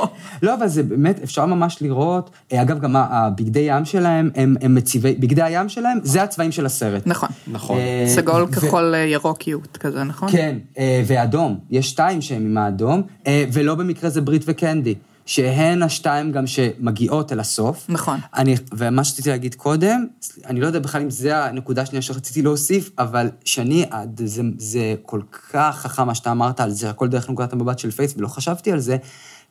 [0.43, 4.75] לא, אבל זה באמת, אפשר ממש לראות, אה, אגב, גם הבגדי ים שלהם, הם, הם
[4.75, 7.01] מציבי, בגדי הים שלהם, זה הצבעים של הסרט.
[7.05, 7.29] נכון.
[7.47, 7.77] נכון.
[7.77, 10.31] אה, סגול כחול אה, ירוקיות כזה, נכון?
[10.31, 14.95] כן, אה, ואדום, יש שתיים שהם עם האדום, אה, ולא במקרה זה ברית וקנדי,
[15.29, 17.85] שהן השתיים גם שמגיעות אל הסוף.
[17.89, 18.19] נכון.
[18.35, 20.05] אני, ומה שרציתי להגיד קודם,
[20.45, 24.95] אני לא יודע בכלל אם זה הנקודה השנייה שרציתי להוסיף, אבל שאני, עד- זה, זה
[25.01, 25.21] כל
[25.51, 28.71] כך חכם מה שאתה אמרת על זה, הכל דרך נקודת המבט של פייס, ולא חשבתי
[28.71, 28.97] על זה,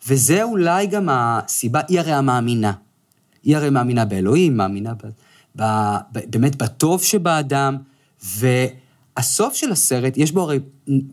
[0.09, 2.73] וזה אולי גם הסיבה, היא הרי המאמינה.
[3.43, 5.07] היא הרי מאמינה באלוהים, מאמינה ב,
[5.57, 5.63] ב,
[6.13, 7.77] ב, באמת בטוב שבאדם,
[9.19, 10.59] והסוף של הסרט, יש בו הרי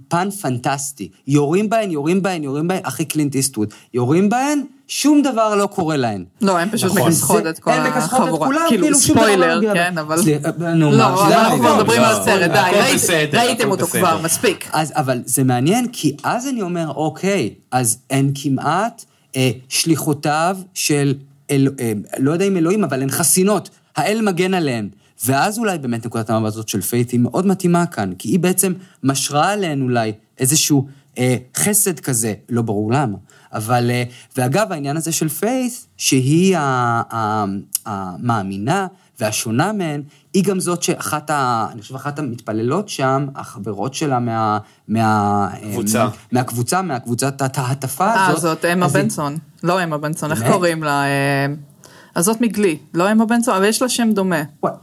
[0.08, 1.10] פן פנטסטי.
[1.28, 3.74] יורים בהן, יורים בהן, יורים בהן, אחי קלינט איסטווד.
[3.94, 6.24] יורים בהן, שום דבר לא קורה להן.
[6.42, 7.08] לא, הם פשוט נכון.
[7.08, 8.48] מכסחות את כל הן מכסחות את החבורה.
[8.48, 9.98] כולם, כאילו, כאילו לא ספוילר, נוגע כן.
[9.98, 10.22] אבל...
[10.22, 13.72] סליחה, נו, מה, לא, אבל שזה אנחנו לא- כבר מדברים לא, על הסרט, די, ראיתם
[13.72, 14.00] אותו בסדר.
[14.00, 14.70] כבר, מספיק.
[14.74, 21.14] אז, אבל זה מעניין, כי אז אני אומר, אוקיי, אז הן כמעט אה, שליחותיו של,
[21.52, 24.90] אל, אה, לא יודע אם אלוהים, אבל הן חסינות, האל מגן עליהן.
[25.26, 28.74] ואז אולי באמת נקודת המבט הזאת של פיית' היא מאוד מתאימה כאן, כי היא בעצם
[29.04, 30.88] משרה עליהן אולי איזשהו
[31.18, 33.18] אה, חסד כזה, לא ברור למה.
[33.54, 34.04] אבל, אה,
[34.38, 36.56] ואגב, העניין הזה של פיית', שהיא
[37.86, 38.88] המאמינה
[39.20, 40.02] והשונה מהן,
[40.34, 41.68] היא גם זאת שאחת ה...
[41.72, 44.58] אני חושב אחת המתפללות שם, החברות שלה מה...
[44.88, 46.08] מה קבוצה.
[46.32, 48.42] מהקבוצה, מהקבוצת ההטפה אה, הזאת.
[48.42, 49.38] זאת אמה אז היא- בנסון.
[49.64, 50.44] לא אמה בנסון, איך?
[50.52, 51.04] קוראים לה?
[51.04, 51.46] אה,
[52.16, 54.42] אז זאת מגלי, לא אמה בנסון, אבל יש לה שם דומה.
[54.64, 54.74] וואי,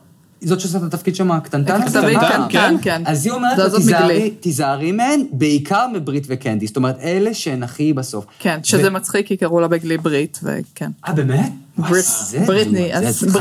[0.45, 1.99] זאת שעושה את התפקיד שם הקטנטן הזה?
[1.99, 2.77] כתבית אה, קטנטן, כן.
[2.83, 3.03] כן.
[3.07, 3.65] אז היא אומרת לו,
[4.41, 6.67] תיזהרי, מהן, בעיקר מברית וקנדי.
[6.67, 8.27] זאת אומרת, אלה שהן הכי בסוף.
[8.39, 10.91] כן, שזה מצחיק, כי קראו לה בגלי ברית, וכן.
[11.09, 11.53] אה, באמת?
[12.47, 12.91] בריטני.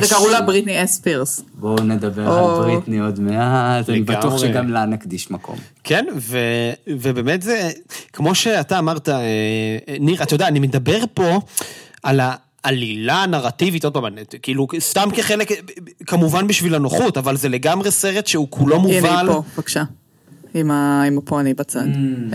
[0.10, 1.42] קראו לה בריטני אס פירס.
[1.54, 2.34] בואו נדבר.
[2.34, 4.02] על בריטני עוד מעט, אני.
[4.02, 5.56] בטוח שגם לה נקדיש מקום.
[5.84, 6.06] כן,
[6.88, 7.70] ובאמת זה,
[8.14, 9.22] כמו שאתה אמרת, אה,
[10.00, 11.40] ניר, אתה יודע, אני מדבר פה
[12.04, 12.20] על
[12.64, 14.04] העלילה הנרטיבית, עוד פעם,
[14.42, 15.52] כאילו, סתם כחלק,
[16.08, 19.28] כמובן בשביל הנוחות, אבל זה לגמרי סרט שהוא כולו הנה מובל.
[19.28, 19.84] היא פה, בבקשה.
[20.54, 21.80] עם ה- עם הפוני בצד.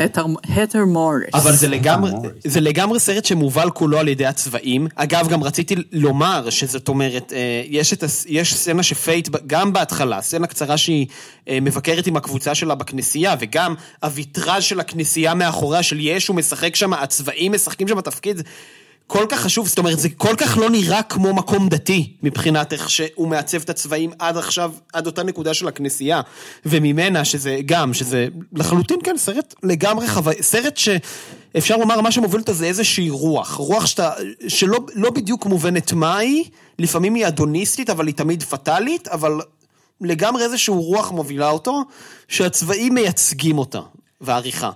[0.05, 1.35] התר- התר מוריס.
[1.35, 2.33] אבל זה לגמרי, מוריס.
[2.45, 4.87] זה לגמרי סרט שמובל כולו על ידי הצבעים.
[4.95, 10.47] אגב, גם רציתי לומר שזאת אומרת, אה, יש, את, יש סצנה שפייט, גם בהתחלה, סצנה
[10.47, 11.07] קצרה שהיא
[11.49, 16.93] אה, מבקרת עם הקבוצה שלה בכנסייה, וגם הוויטראז' של הכנסייה מאחוריה של ישו משחק שם,
[16.93, 18.43] הצבעים משחקים שם תפקיד.
[19.07, 22.91] כל כך חשוב, זאת אומרת, זה כל כך לא נראה כמו מקום דתי, מבחינת איך
[22.91, 26.21] שהוא מעצב את הצבעים עד עכשיו, עד אותה נקודה של הכנסייה,
[26.67, 32.53] וממנה, שזה גם, שזה לחלוטין כן, סרט לגמרי חוויה, סרט שאפשר לומר, מה שמוביל אותו
[32.53, 34.13] זה איזושהי רוח, רוח שאתה,
[34.49, 36.45] שלא לא בדיוק מובנת מה היא,
[36.79, 39.41] לפעמים היא הדוניסטית, אבל היא תמיד פטאלית, אבל
[40.01, 41.83] לגמרי איזושהי רוח מובילה אותו,
[42.29, 43.81] שהצבעים מייצגים אותה,
[44.21, 44.71] והעריכה.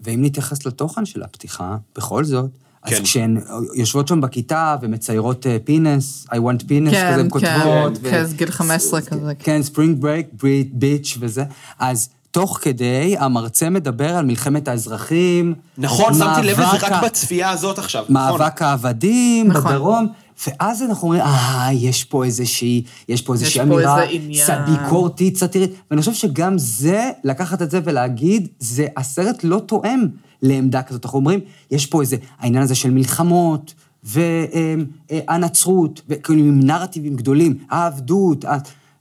[0.00, 2.50] ואם נתייחס לתוכן של הפתיחה, בכל זאת,
[2.82, 3.02] אז כן.
[3.02, 3.40] כשהן
[3.74, 7.98] יושבות שם בכיתה ומציירות penis, I want penis, כן, כזה הן כותבות.
[8.02, 9.32] כן, כן, גיל 15 כזה.
[9.38, 10.26] כן, spring break,
[10.72, 11.44] bitch וזה.
[11.78, 15.54] אז תוך כדי, המרצה מדבר על מלחמת האזרחים.
[15.78, 18.02] נכון, שמתי לב לזה רק בצפייה הזאת עכשיו.
[18.08, 18.14] נכון.
[18.14, 19.72] מאבק העבדים נכון.
[19.72, 20.08] בדרום.
[20.46, 24.64] ואז אנחנו אומרים, אה, יש פה איזושהי, יש פה איזושהי יש פה אמירה איזה עניין.
[24.64, 30.06] ביקורתית, סאטירית, ואני חושב שגם זה, לקחת את זה ולהגיד, זה, הסרט לא תואם
[30.42, 31.04] לעמדה כזאת.
[31.04, 31.40] אנחנו אומרים,
[31.70, 33.74] יש פה איזה, העניין הזה של מלחמות,
[34.04, 38.44] והנצרות, וכאילו עם נרטיבים גדולים, העבדות,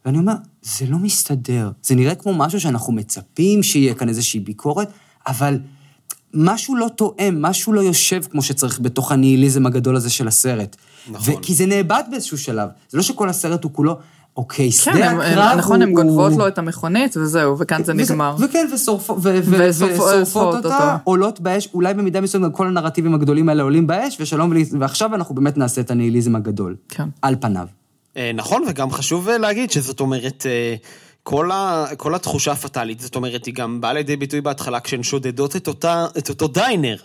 [0.06, 1.72] ואני אומר, זה לא מסתדר.
[1.84, 4.92] זה נראה כמו משהו שאנחנו מצפים שיהיה כאן איזושהי ביקורת,
[5.28, 5.60] אבל
[6.34, 10.76] משהו לא תואם, משהו לא יושב כמו שצריך בתוך הניהיליזם הגדול הזה של הסרט.
[11.12, 11.42] נכון.
[11.42, 12.70] כי זה נאבד באיזשהו שלב.
[12.90, 13.98] זה לא שכל הסרט הוא כולו,
[14.38, 15.90] אוקיי, שדה כן, הם- הקרב נכון, הוא...
[15.90, 18.36] הן גונבות לו את המכונית וזהו, וכאן זה נגמר.
[18.40, 19.26] וכן, ושורפות,
[20.36, 20.98] אותה.
[21.04, 25.58] עולות באש, אולי במידה מסוימת כל הנרטיבים הגדולים האלה עולים באש, ושלום, ועכשיו אנחנו באמת
[25.58, 26.76] נעשה את הניהיליזם הגדול.
[26.90, 27.10] כן.
[27.22, 27.68] על פניו.
[28.18, 30.76] אה, נכון, וגם חשוב אה, להגיד שזאת אומרת, אה,
[31.24, 35.56] כל, ה, כל התחושה הפטאלית, זאת אומרת, היא גם באה לידי ביטוי בהתחלה כשהן שודדות
[35.56, 36.96] את, אותה, את אותו diner.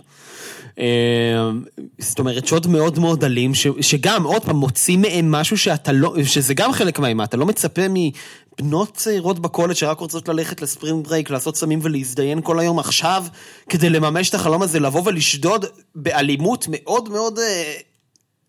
[0.78, 1.50] אה,
[1.98, 6.14] זאת אומרת, שוד מאוד מאוד אלים, ש, שגם, עוד פעם, מוציא מהם משהו שאתה לא,
[6.24, 11.06] שזה גם חלק מהאימה, אתה לא מצפה מבנות צעירות בקולג' שרק רוצות ללכת ל spring
[11.06, 13.24] break, לעשות סמים ולהזדיין כל היום עכשיו,
[13.68, 15.64] כדי לממש את החלום הזה, לבוא ולשדוד
[15.94, 17.38] באלימות מאוד מאוד...
[17.38, 17.74] אה,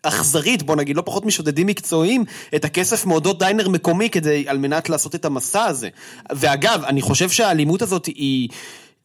[0.02, 2.24] אכזרית, בוא נגיד, לא פחות משודדים מקצועיים,
[2.56, 5.88] את הכסף מאותו דיינר מקומי כדי, על מנת לעשות את המסע הזה.
[6.32, 8.48] ואגב, אני חושב שהאלימות הזאת היא...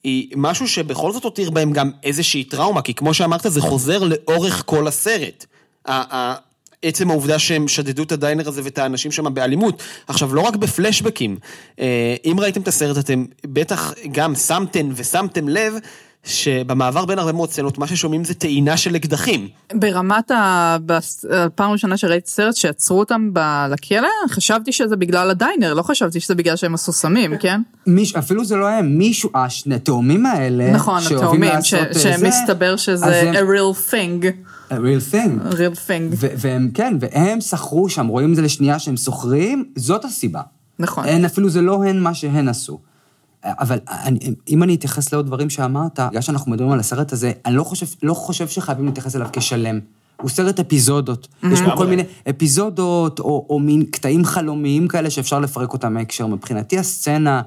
[0.04, 4.64] היא משהו שבכל זאת הותיר בהם גם איזושהי טראומה, כי כמו שאמרת, זה חוזר לאורך
[4.66, 5.46] כל הסרט.
[6.82, 9.84] עצם העובדה שהם שדדו את הדיינר הזה ואת האנשים שם באלימות.
[10.08, 11.38] עכשיו, לא רק בפלשבקים,
[11.80, 15.74] אה, אם ראיתם את הסרט, אתם בטח גם שמתם ושמתם לב
[16.24, 19.48] שבמעבר בין הרבה מאוד סצנות, מה ששומעים זה טעינה של אקדחים.
[19.74, 20.78] ברמת ה...
[21.32, 26.36] הפעם הראשונה שראיתי סרט שעצרו אותם ב- לכלא, חשבתי שזה בגלל הדיינר, לא חשבתי שזה
[26.36, 27.62] בגלל שהם עשו סמים, כן?
[27.88, 32.80] מישהו, אפילו זה לא הם, מישהו, השני התאומים האלה, נכון, התאומים, ש- אה, שמסתבר אז
[32.80, 34.26] שזה הם- a real thing,
[34.70, 35.52] a real thing.
[35.54, 40.06] real thing, ו- והם, כן, והם שכרו שם, רואים את זה לשנייה שהם שוכרים, זאת
[40.06, 40.42] הסיבה.
[40.80, 41.08] נכון.
[41.08, 42.80] הן אפילו זה לא הן מה שהן עשו.
[43.44, 44.20] אבל אני,
[44.50, 47.86] אם אני אתייחס לעוד דברים שאמרת, בגלל שאנחנו מדברים על הסרט הזה, אני לא חושב,
[48.04, 49.80] לא חושב שחייבים להתייחס אליו כשלם.
[50.22, 51.28] הוא סרט אפיזודות.
[51.52, 56.28] יש פה כל מיני אפיזודות, או, או מין קטעים חלומיים כאלה שאפשר לפרק אותם מהקשר.
[56.28, 57.42] מבחינתי הסצנה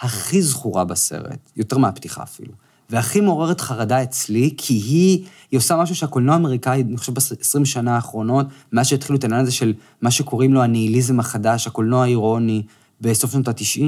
[0.00, 2.52] הכי זכורה בסרט, יותר מהפתיחה אפילו,
[2.90, 7.94] והכי מעוררת חרדה אצלי, כי היא, היא עושה משהו שהקולנוע האמריקאי, אני חושב ב-20 שנה
[7.94, 12.62] האחרונות, מאז שהתחילו את העניין הזה של מה שקוראים לו הניהיליזם החדש, הקולנוע האירוני,
[13.00, 13.82] בסוף שנות ה-90,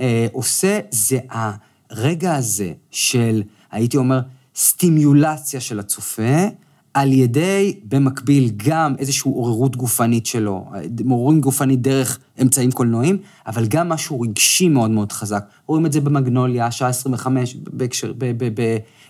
[0.00, 4.20] אה, עושה, זה הרגע הזה של, הייתי אומר,
[4.56, 6.46] סטימיולציה של הצופה,
[6.94, 10.70] על ידי, במקביל, גם איזושהי עוררות גופנית שלו,
[11.04, 15.44] מעוררים גופנית דרך אמצעים קולנועיים, אבל גם משהו רגשי מאוד מאוד חזק.
[15.66, 18.12] רואים את זה במגנוליה, שעה 25, בהקשר,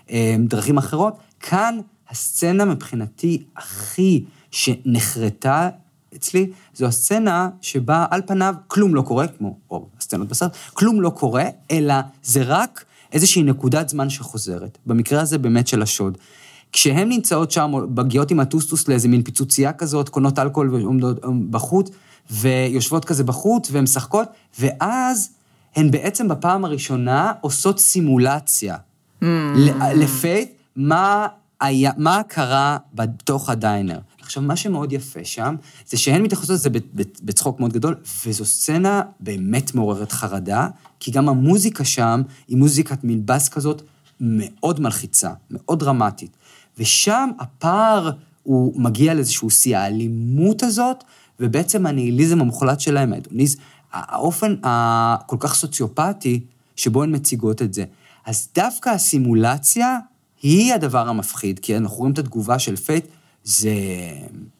[0.09, 1.17] בדרכים אחרות.
[1.39, 1.79] כאן
[2.09, 5.69] הסצנה מבחינתי הכי שנחרטה
[6.15, 11.09] אצלי, זו הסצנה שבה על פניו כלום לא קורה, כמו רוב הסצנות בסרט, כלום לא
[11.09, 11.93] קורה, אלא
[12.23, 14.77] זה רק איזושהי נקודת זמן שחוזרת.
[14.85, 16.17] במקרה הזה באמת של השוד.
[16.71, 21.89] כשהן נמצאות שם, מגיעות עם הטוסטוס לאיזה מין פיצוצייה כזאת, קונות אלכוהול ועומדות בחוץ,
[22.31, 24.27] ויושבות כזה בחוץ, והן משחקות,
[24.59, 25.29] ואז
[25.75, 28.75] הן בעצם בפעם הראשונה עושות סימולציה.
[29.23, 29.25] Mm.
[29.95, 31.27] לפייט, מה,
[31.61, 33.99] היה, מה קרה בתוך הדיינר.
[34.31, 35.55] עכשיו, מה שמאוד יפה שם,
[35.87, 36.69] זה שהן מתייחסות לזה
[37.23, 40.67] בצחוק מאוד גדול, וזו סצנה באמת מעוררת חרדה,
[40.99, 43.81] כי גם המוזיקה שם היא מוזיקת מין בס כזאת
[44.19, 46.31] מאוד מלחיצה, מאוד דרמטית.
[46.77, 48.11] ושם הפער
[48.43, 51.03] הוא מגיע לאיזשהו שיא, האלימות הזאת,
[51.39, 53.59] ובעצם הניהיליזם המוחלט שלהם, ההדוניזם,
[53.91, 56.39] האופן הכל כך סוציופטי
[56.75, 57.83] שבו הן מציגות את זה.
[58.25, 59.97] אז דווקא הסימולציה
[60.41, 63.05] היא הדבר המפחיד, כי אנחנו רואים את התגובה של פייט,
[63.43, 63.73] זה,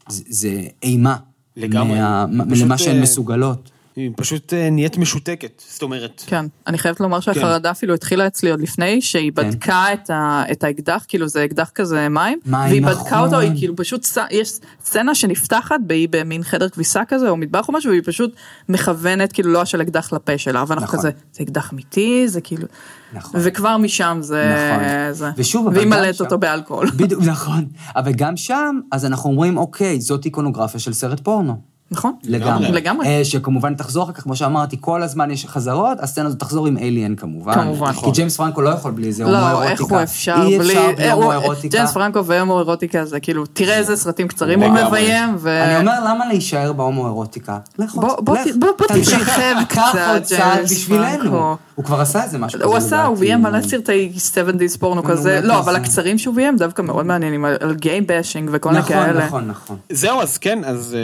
[0.10, 1.18] זה, זה אימה.
[1.58, 2.00] לגמרי.
[2.00, 3.72] מה, פשוט, למה שהן אה, מסוגלות.
[3.96, 6.24] היא פשוט אה, נהיית משותקת, זאת אומרת.
[6.28, 9.50] כן, אני חייבת לומר שהחרדה אפילו התחילה אצלי עוד לפני, שהיא כן.
[9.50, 13.04] בדקה את, ה, את האקדח, כאילו זה אקדח כזה מים, מים, והיא נכון.
[13.04, 17.68] בדקה אותו, היא כאילו פשוט, יש סצנה שנפתחת, והיא במין חדר כביסה כזה, או מטבח
[17.68, 18.36] או משהו, והיא פשוט
[18.70, 21.00] מכוונת כאילו לא של אקדח לפה שלה, ואנחנו נכון.
[21.00, 22.68] כזה, זה אקדח אמיתי, זה כאילו,
[23.14, 23.42] נכון.
[23.44, 25.14] וכבר משם זה, נכון.
[25.14, 25.30] זה.
[25.38, 26.90] ושוב, אבל והיא מלאת אותו באלכוהול.
[26.96, 27.66] בדיוק, נכון.
[27.96, 31.71] אבל גם שם, אז אנחנו אומרים, אוקיי, זאת איקונוגרפיה של סרט פורנו.
[31.92, 32.14] נכון?
[32.24, 32.72] לגמרי.
[32.72, 33.08] לגמרי.
[33.08, 36.78] אה, שכמובן תחזור אחר כך, כמו שאמרתי, כל הזמן יש חזרות, הסצנה הזאת תחזור עם
[36.78, 37.54] אליאן כמובן.
[37.54, 37.92] כמובן.
[37.94, 39.72] כי ג'יימס פרנקו לא יכול בלי זה, לא, הומואירוטיקה.
[39.72, 40.68] איך הוא אפשר אי בלי...
[40.74, 41.68] אפשר בלי אה, הומואירוטיקה.
[41.78, 44.70] ג'יימס פרנקו והומואירוטיקה זה כאילו, תראה איזה סרטים קצרים הוא.
[44.88, 45.64] מביים, ו...
[45.64, 47.58] אני אומר, למה להישאר בהומואירוטיקה?
[47.80, 49.30] לך עוד- לך, תמשיך.
[49.30, 49.80] קח קצת,
[50.14, 51.20] עוד צעד ג'יימס בשבילנו.
[51.22, 51.56] פרנקו.
[51.76, 53.18] הוא כבר עשה איזה משהו כזה, הוא עשה, הוא.
[53.18, 57.46] ביים מלא סרטי 70's פורנו נו, כזה, לא, אבל הקצרים שהוא ביים דווקא מאוד מעניינים,
[57.46, 59.26] על- על gay bashing וכל מיני נכון, כאלה.
[59.26, 59.78] נכון, נכון.
[59.90, 60.96] זהו, אז כן, אז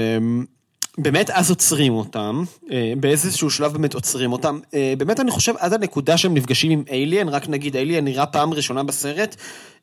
[0.98, 4.60] באמת אז עוצרים אותם, אה, באיזשהו שלב באמת עוצרים אותם.
[4.74, 8.54] אה, באמת אני חושב עד הנקודה שהם נפגשים עם Alien, רק נגיד Alien נראה פעם
[8.54, 9.36] ראשונה בסרט,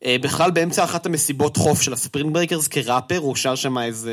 [0.04, 4.12] אה, בכלל באמצע אחת המסיבות חוף של ה Spring Breakers כראפר, הוא שר שם איזה...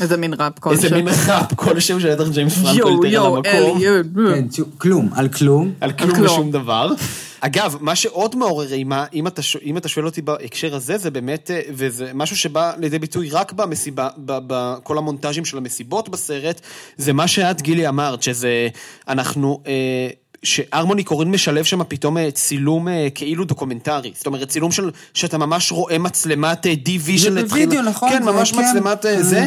[0.00, 0.96] איזה מין ראפ איזה כלשהו.
[0.96, 3.80] מין ראפ, כל שם של בטח ג'יימס פרנקו יואו, יותר על יואו, המקום.
[3.82, 5.72] אלי, כן, כלום, על כלום.
[5.80, 6.26] על כלום כלום.
[6.26, 6.92] ושום דבר.
[7.40, 11.50] אגב, מה שעוד מעורר אימה, אם אתה, אם אתה שואל אותי בהקשר הזה, זה באמת,
[11.50, 16.60] אה, וזה משהו שבא לידי ביטוי רק במסיבה, בכל המונטאז'ים של המסיבות בסרט,
[16.96, 18.68] זה מה שאת, גילי, אמרת, שזה,
[19.08, 19.62] אנחנו...
[19.66, 20.08] אה,
[20.42, 24.12] שהרמוני קורין משלב שם פתאום אה, צילום אה, כאילו דוקומנטרי.
[24.14, 27.42] זאת אומרת, צילום של, שאתה ממש רואה מצלמת DV של...
[27.44, 28.58] בווידאו, נכון, כן, זה- ממש כן.
[28.60, 29.46] מצלמת זה.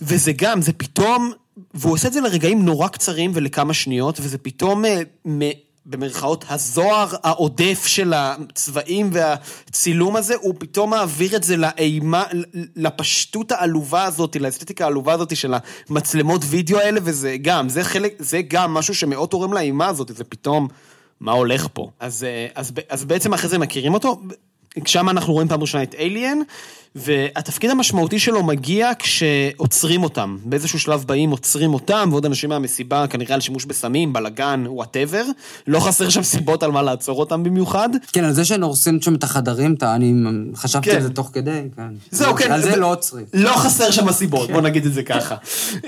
[0.00, 1.32] וזה גם, זה פתאום,
[1.74, 4.84] והוא עושה את זה לרגעים נורא קצרים ולכמה שניות, וזה פתאום,
[5.86, 12.24] במרכאות, הזוהר העודף של הצבעים והצילום הזה, הוא פתאום מעביר את זה לאימה,
[12.76, 15.54] לפשטות העלובה הזאת, לאסתטיקה העלובה הזאת של
[15.90, 20.24] המצלמות וידאו האלה, וזה גם, זה חלק, זה גם משהו שמאוד תורם לאימה הזאת, זה
[20.24, 20.68] פתאום,
[21.20, 21.90] מה הולך פה?
[22.00, 24.20] אז, אה, אז, אז בעצם אחרי זה מכירים אותו.
[24.84, 26.38] שם אנחנו רואים פעם ראשונה את אליאן,
[26.98, 30.36] והתפקיד המשמעותי שלו מגיע כשעוצרים אותם.
[30.44, 35.24] באיזשהו שלב באים, עוצרים אותם, ועוד אנשים מהמסיבה, כנראה על שימוש בסמים, בלאגן, whatever.
[35.66, 37.88] לא חסר שם סיבות על מה לעצור אותם במיוחד.
[38.12, 40.14] כן, על זה שהם הורסים שם את החדרים, אתה- אני
[40.54, 40.96] חשבתי כן.
[40.96, 41.82] על זה תוך כדי, כן.
[42.10, 42.52] זהו, כן.
[42.52, 43.24] על זה ו- לא עוצרים.
[43.34, 45.34] לא חסר שם הסיבות, בוא נגיד את זה ככה.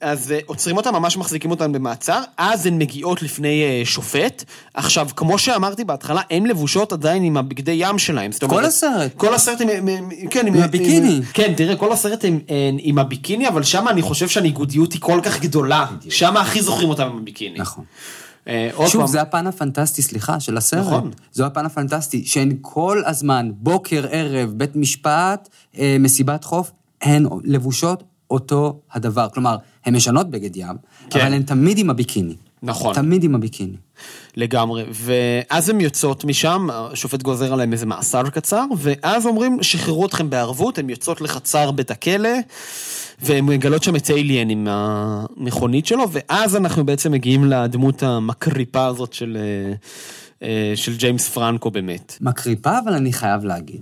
[0.00, 4.44] אז אה, עוצרים אותם, ממש מחזיקים אותם במעצר, אז הן מגיעות לפני אה, שופט.
[4.74, 8.32] עכשיו, כמו שאמרתי בהתחלה, הן לבושות עדיין עם הבגדי ים שלהם.
[8.32, 9.14] זאת אומרת, הסרט.
[9.16, 11.20] כל הסרט הם, הם- הם- כן, עם הביקיני.
[11.32, 15.20] כן, תראה, כל הסרט הם, הם עם הביקיני, אבל שם אני חושב שהניגודיות היא כל
[15.22, 15.86] כך גדולה.
[16.10, 17.58] שם הכי זוכרים אותם עם הביקיני.
[17.58, 17.84] נכון.
[18.48, 20.86] אה, שוב, פעם, זה הפן הפנטסטי, סליחה, של הסרט.
[20.86, 21.10] נכון.
[21.32, 26.70] זה הפן הפנטסטי, שהן כל הזמן, בוקר, ערב, בית משפט, אה, מסיבת חוף,
[27.02, 29.28] הן לבושות אותו הדבר.
[29.34, 30.76] כלומר, הן משנות בגד ים,
[31.10, 31.20] כן.
[31.20, 32.36] אבל הן תמיד עם הביקיני.
[32.62, 32.94] נכון.
[32.94, 33.76] תמיד עם הביקיני.
[34.36, 40.30] לגמרי, ואז הן יוצאות משם, השופט גוזר עליהן איזה מאסר קצר, ואז אומרים, שחררו אתכם
[40.30, 42.30] בערבות, הן יוצאות לחצר בית הכלא,
[43.22, 49.12] והן מגלות שם את אליאן עם המכונית שלו, ואז אנחנו בעצם מגיעים לדמות המקריפה הזאת
[49.12, 49.72] של, אה,
[50.48, 52.18] אה, של ג'יימס פרנקו באמת.
[52.20, 53.80] מקריפה, אבל אני חייב להגיד,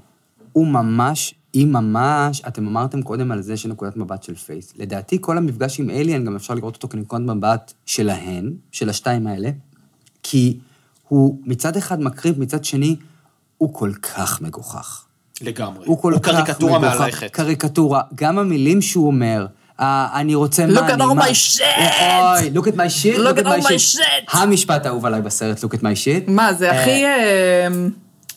[0.53, 4.73] הוא ממש, היא ממש, אתם אמרתם קודם על זה שנקודת מבט של פייס.
[4.77, 9.51] לדעתי, כל המפגש עם אליאן, גם אפשר לראות אותו כנקודת מבט שלהן, של השתיים האלה,
[10.23, 10.59] כי
[11.09, 12.97] הוא מצד אחד מקריב, מצד שני,
[13.59, 15.05] הוא כל כך מגוחך.
[15.41, 15.87] לגמרי.
[15.87, 17.01] הוא כל הוא כך קריקטורה מגוחך.
[17.01, 17.31] מהלכת.
[17.31, 18.03] קריקטורה.
[18.15, 19.47] גם המילים שהוא אומר,
[19.81, 21.25] אה, אני רוצה Look מה, at אני all מה.
[21.25, 21.61] my shit!
[22.21, 24.37] אוי, look at my shit, Look at all my shit!
[24.39, 26.31] המשפט האהוב עליי בסרט, look at my shit.
[26.31, 27.05] מה, זה אה, הכי...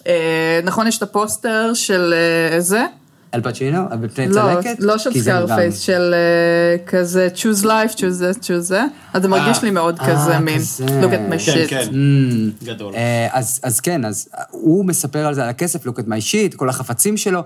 [0.07, 2.13] אה, נכון, יש את הפוסטר של
[2.59, 2.85] זה?
[3.33, 3.77] אל פצ'ינו?
[3.89, 4.75] על פני לא, צלקת?
[4.79, 8.83] לא של כי זה גם- Scarface, של אה, כזה choose life, choose זה, choose זה.
[9.13, 10.57] אז זה מרגיש אה, לי מאוד אה, כזה מין,
[10.87, 11.69] look at my כן, shit.
[11.69, 11.87] כן.
[11.91, 12.65] Mm.
[12.65, 12.93] גדול.
[12.95, 16.55] אה, אז, אז כן, אז הוא מספר על זה, על הכסף, look at my shit,
[16.55, 17.41] כל החפצים שלו,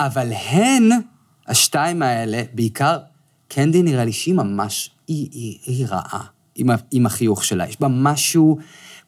[0.00, 0.88] אבל הן,
[1.48, 2.98] השתיים האלה, בעיקר,
[3.48, 6.24] קנדי נראה לי שהיא ממש, היא, היא, היא רעה
[6.54, 7.68] עם, עם החיוך שלה.
[7.68, 8.58] יש בה משהו,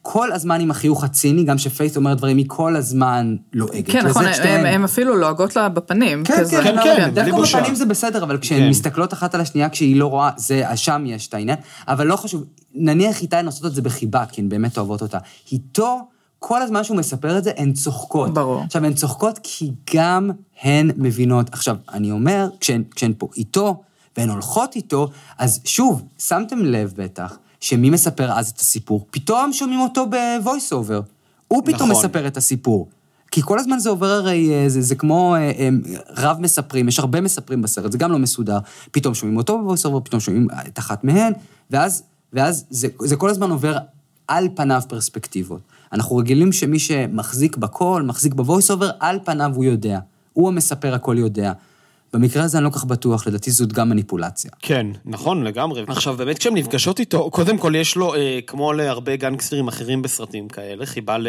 [0.07, 3.91] כל הזמן עם החיוך הציני, גם שפייס אומר דברים, היא כל הזמן לועגת.
[3.91, 6.23] כן, נכון, שתיהן- הם- הם אפילו לועגות לה בפנים.
[6.23, 6.57] כן, כזה.
[6.63, 7.59] כן, כן, כן, כן, דווקא בושה.
[7.59, 8.69] בפנים זה בסדר, אבל כשהן כן.
[8.69, 11.57] מסתכלות אחת על השנייה כשהיא לא רואה, זה, שם יש את העניין.
[11.87, 12.43] אבל לא חשוב,
[12.73, 15.17] נניח איתה הן עושות את זה בחיבה, כי הן באמת אוהבות אותה.
[15.51, 15.99] איתו,
[16.39, 18.33] כל הזמן שהוא מספר את זה, הן צוחקות.
[18.33, 18.61] ברור.
[18.65, 20.31] עכשיו, הן צוחקות כי גם
[20.61, 21.53] הן מבינות.
[21.53, 23.81] עכשיו, אני אומר, כשהן, כשהן פה איתו,
[24.17, 29.05] והן הולכות איתו, אז שוב, שמתם לב בטח, שמי מספר אז את הסיפור?
[29.11, 31.01] פתאום שומעים אותו ב-voice over.
[31.47, 32.05] הוא פתאום נכון.
[32.05, 32.87] מספר את הסיפור.
[33.31, 35.69] כי כל הזמן זה עובר הרי, אה, זה, זה כמו אה, אה,
[36.17, 38.59] רב מספרים, יש הרבה מספרים בסרט, זה גם לא מסודר.
[38.91, 41.33] פתאום שומעים אותו בבויס אובר, פתאום שומעים את אחת מהן,
[41.71, 42.03] ואז,
[42.33, 43.77] ואז זה, זה כל הזמן עובר
[44.27, 45.61] על פניו פרספקטיבות.
[45.93, 49.99] אנחנו רגילים שמי שמחזיק בקול, מחזיק ב voice over, על פניו הוא יודע.
[50.33, 51.53] הוא המספר הכל יודע.
[52.13, 54.51] במקרה הזה אני לא כך בטוח, לדעתי זאת גם מניפולציה.
[54.61, 55.83] כן, נכון, לגמרי.
[55.87, 60.47] עכשיו, באמת כשהן נפגשות איתו, קודם כל יש לו, אה, כמו להרבה גנגסטרים אחרים בסרטים
[60.47, 61.27] כאלה, חיבה ל,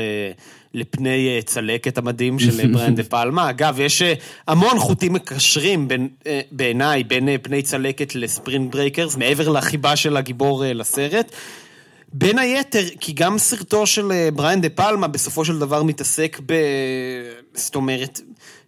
[0.74, 3.48] לפני אה, צלקת המדהים של אה, בריאן דה פלמה.
[3.50, 4.14] אגב, יש אה,
[4.46, 9.96] המון חוטים מקשרים בין, אה, בעיניי, בין אה, פני צלקת ל Spring Breakers, מעבר לחיבה
[9.96, 11.32] של הגיבור אה, לסרט.
[12.12, 16.54] בין היתר, כי גם סרטו של אה, בריאן דה פלמה בסופו של דבר מתעסק ב...
[17.56, 18.20] זאת אומרת,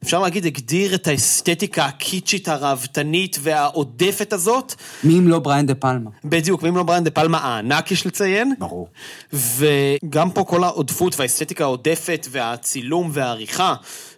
[0.05, 4.75] אפשר להגיד, הגדיר את האסתטיקה הקיצ'ית הראוותנית והעודפת הזאת.
[5.05, 6.11] מי אם לא בריאן דה פלמה?
[6.25, 8.55] בדיוק, ואם לא בריאן דה פלמה הענק יש לציין.
[8.59, 8.89] ברור.
[9.33, 13.75] וגם פה כל העודפות והאסתטיקה העודפת והצילום והעריכה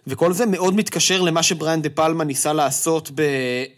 [0.07, 3.21] וכל זה מאוד מתקשר למה שבריאן דה פלמה ניסה לעשות ב,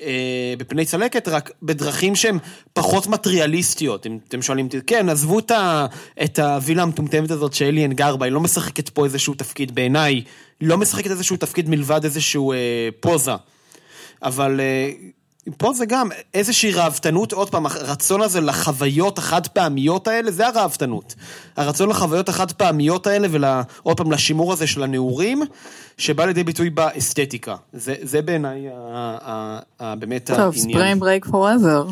[0.01, 2.37] אה, בפני צלקת, רק בדרכים שהן
[2.73, 4.05] פחות מטריאליסטיות.
[4.05, 5.85] אם אתם שואלים אותי, כן, עזבו את, ה,
[6.23, 10.21] את הווילה המטומטמת הזאת שאליאן גר בה, היא לא משחקת פה איזשהו תפקיד בעיניי,
[10.64, 13.32] לא משחקת איזשהו תפקיד מלבד איזשהו אה, פוזה.
[14.24, 14.91] אבל אה,
[15.57, 21.16] פה זה גם איזושהי ראוותנות, עוד פעם, הרצון הזה לחוויות החד פעמיות האלה, זה הראוותנות.
[21.57, 25.41] הרצון לחוויות החד פעמיות האלה, ועוד פעם, לשימור הזה של הנעורים,
[25.97, 27.55] שבא לידי ביטוי באסתטיקה.
[27.74, 28.68] זה, זה בעיניי
[29.80, 30.55] באמת טוב, העניין.
[30.55, 31.86] ספריין ברייק פוראבר.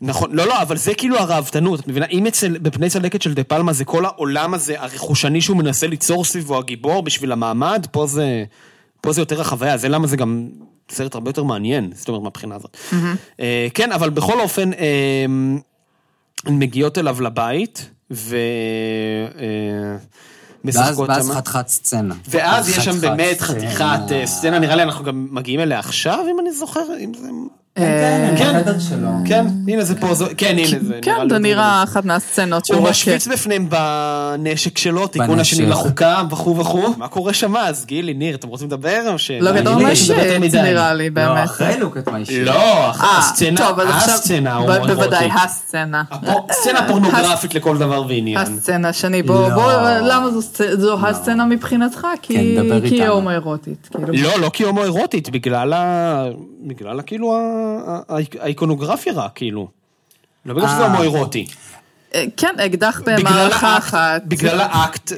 [0.00, 2.06] נכון, לא, לא, אבל זה כאילו הראוותנות, את מבינה?
[2.06, 6.24] אם אצל, בפני צלקת של דה פלמה זה כל העולם הזה, הרכושני שהוא מנסה ליצור
[6.24, 8.44] סביבו הגיבור בשביל המעמד, פה זה,
[9.00, 10.48] פה זה יותר החוויה, זה למה זה גם
[10.90, 12.76] סרט הרבה יותר מעניין, זאת אומרת, מהבחינה הזאת.
[13.40, 15.24] אה, כן, אבל בכל אופן, אה,
[16.46, 18.36] הן מגיעות אליו לבית, ו...
[19.38, 19.96] אה,
[20.64, 21.34] ואז, משחקות ואז שמה.
[21.34, 22.14] חתיכת סצנה.
[22.28, 26.40] ואז יש שם באמת חתיכת אה, סצנה, נראה לי אנחנו גם מגיעים אליה עכשיו, אם
[26.40, 27.28] אני זוכר, אם זה...
[27.78, 28.54] אה, כן.
[28.60, 29.08] בחדר שלו.
[29.26, 30.06] כן, הנה זה פה,
[30.36, 30.98] כן, הנה זה.
[31.02, 32.88] כן, זה נראה אחת מהסצנות שהוא.
[32.88, 35.40] משוויץ בפניהם בנשק שלו, תיקון.
[35.40, 36.94] השני לחוקה, וכו' וכו'.
[36.96, 37.86] מה קורה שם אז?
[37.86, 39.30] גילי, ניר, אתם רוצים לדבר או ש...
[39.30, 39.90] לא גדול מה
[40.40, 40.62] מדי.
[40.62, 41.44] נראה לי, לא, באמת.
[41.44, 42.44] אחרי לוקט מיישי.
[42.44, 44.60] לא, הסצנה, הסצנה.
[44.86, 46.02] בוודאי, הסצנה.
[46.52, 48.36] סצנה פורנוגרפית לכל דבר ועניין.
[48.38, 49.54] הסצנה שני, בוא, לא.
[49.54, 52.06] בוא, למה זו סצ- זו הסצנה מבחינתך?
[52.22, 52.40] כי כן,
[52.84, 53.08] היא.
[53.08, 53.88] הומואירוטית.
[53.92, 54.30] כאילו.
[54.30, 56.24] לא, לא כי הומואירוטית, בגלל ה...
[56.66, 57.59] בגלל ה- כאילו ה-
[58.40, 59.68] האיקונוגרפיה רק, כאילו.
[60.46, 60.86] לא בגלל שזה אה.
[60.86, 61.46] הומואירוטי.
[62.14, 64.22] אה, כן, אקדח במערכה אחת.
[64.28, 65.12] בגלל האקט.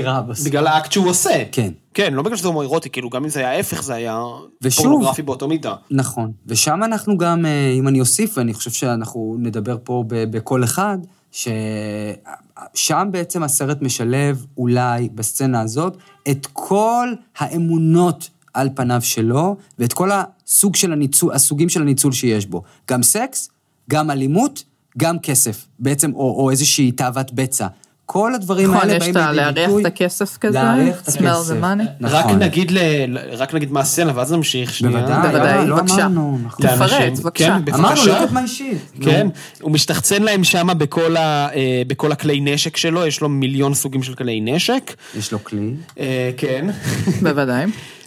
[0.45, 1.45] בגלל האקט שהוא עושה.
[1.53, 1.71] כן.
[1.95, 4.23] כן, לא בגלל שזה הומואירוטי, כאילו גם אם זה היה ההפך, זה היה
[4.63, 5.75] ושוב- פורנוגרפי באותו מידה.
[5.91, 6.33] נכון.
[6.47, 10.99] ושם אנחנו גם, אה, אם אני אוסיף, ואני חושב שאנחנו נדבר פה בקול אחד,
[11.33, 15.97] ששם בעצם הסרט משלב אולי בסצנה הזאת
[16.31, 22.47] את כל האמונות על פניו שלו, ואת כל הסוג של הניצול, הסוגים של הניצול שיש
[22.47, 22.63] בו.
[22.91, 23.49] גם סקס,
[23.91, 24.65] גם אלימות,
[24.99, 25.67] גם כסף.
[25.79, 27.67] בעצם, או, או איזושהי תאוות בצע.
[28.07, 29.83] כל הדברים נכון, האלה יש באים את ה- לידי להריח ביטוי.
[29.83, 31.51] את הכסף כזה, את smell הכסף.
[31.53, 31.85] the money.
[32.07, 32.39] רק נכון.
[32.39, 32.79] נגיד ל...
[33.37, 34.99] רק נגיד מה הסצנה, ואז נמשיך שנייה.
[35.01, 35.95] בוודאי, בוודאי, לא בבקשה.
[35.95, 36.67] אמרנו, נכון.
[36.67, 36.73] את.
[36.73, 37.45] תפרט, בבקשה.
[37.67, 38.21] כן, אמרנו, בבקשה.
[38.21, 38.79] לוקט מיישית.
[39.01, 39.27] כן,
[39.61, 44.03] הוא משתחצן להם שם בכל, ה, אה, בכל הכלי נשק שלו, יש לו מיליון סוגים
[44.03, 44.95] של כלי נשק.
[45.19, 45.71] יש לו כלי.
[46.01, 46.67] אה, כן.
[47.23, 47.65] בוודאי.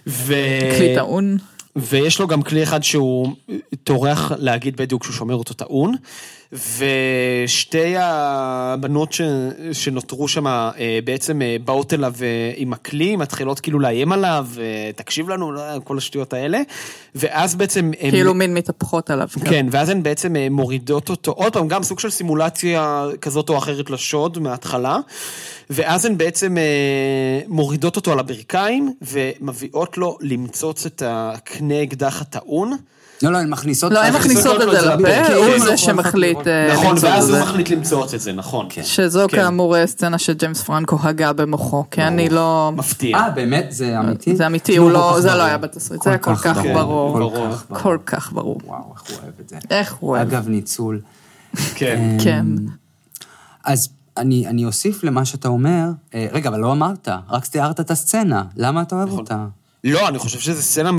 [0.08, 0.34] ו...
[0.78, 1.38] כלי טעון.
[1.76, 3.34] ויש לו גם כלי אחד שהוא
[3.84, 5.96] טורח להגיד בדיוק שהוא שומר אותו טעון.
[6.78, 9.22] ושתי הבנות ש...
[9.72, 10.72] שנותרו שם אה,
[11.04, 14.48] בעצם אה, באות אליו אה, עם הכלי, מתחילות כאילו לאיים עליו,
[14.96, 16.62] תקשיב לנו, לא, כל השטויות האלה.
[17.16, 17.92] ואז בעצם...
[18.00, 19.28] הם- כאילו מין מתהפכות עליו.
[19.46, 23.90] כן, ואז הן בעצם מורידות אותו, עוד פעם, גם סוג של סימולציה כזאת או אחרת
[23.90, 24.98] לשוד מההתחלה,
[25.70, 26.58] ואז הן בעצם
[27.48, 32.78] מורידות אותו על הברכיים, ומביאות לו למצוץ את הקנה אקדח הטעון.
[33.26, 33.92] לא, לא, הן מכניסות...
[33.92, 36.48] לא, הן מכניסות את זה לפה, כן, הוא כן, זה נכון, שמחליט נכון.
[36.52, 37.44] אה, נכון, למצוא ואז את הוא זה.
[37.44, 38.68] מחליט למצוץ את זה, נכון.
[38.84, 39.38] שזו כן.
[39.38, 42.72] כאמור אה, סצנה שג'יימס פרנקו הגה במוחו, כי אני לא...
[42.76, 43.18] מפתיע.
[43.18, 43.66] אה, באמת?
[43.70, 44.36] זה אמיתי?
[44.36, 45.44] זה אמיתי, הוא לא, זה לא.
[45.44, 47.32] היה בתסריט, זה היה כל כך כן, ברור.
[47.74, 47.98] כל.
[48.06, 48.62] כך ברור.
[48.66, 49.58] וואו, איך הוא אוהב את זה.
[49.70, 50.28] איך הוא אוהב.
[50.28, 51.02] אגב, ניצול.
[51.76, 52.18] כן.
[52.24, 52.46] כן.
[53.64, 57.92] אז אני, אני אוסיף למה שאתה אומר, אה, רגע, אבל לא אמרת, רק תיארת את
[57.92, 59.08] הסצנה, למה אתה נכון.
[59.10, 59.46] אוהב אותה?
[59.86, 60.92] לא, אני חושב שזו סצנה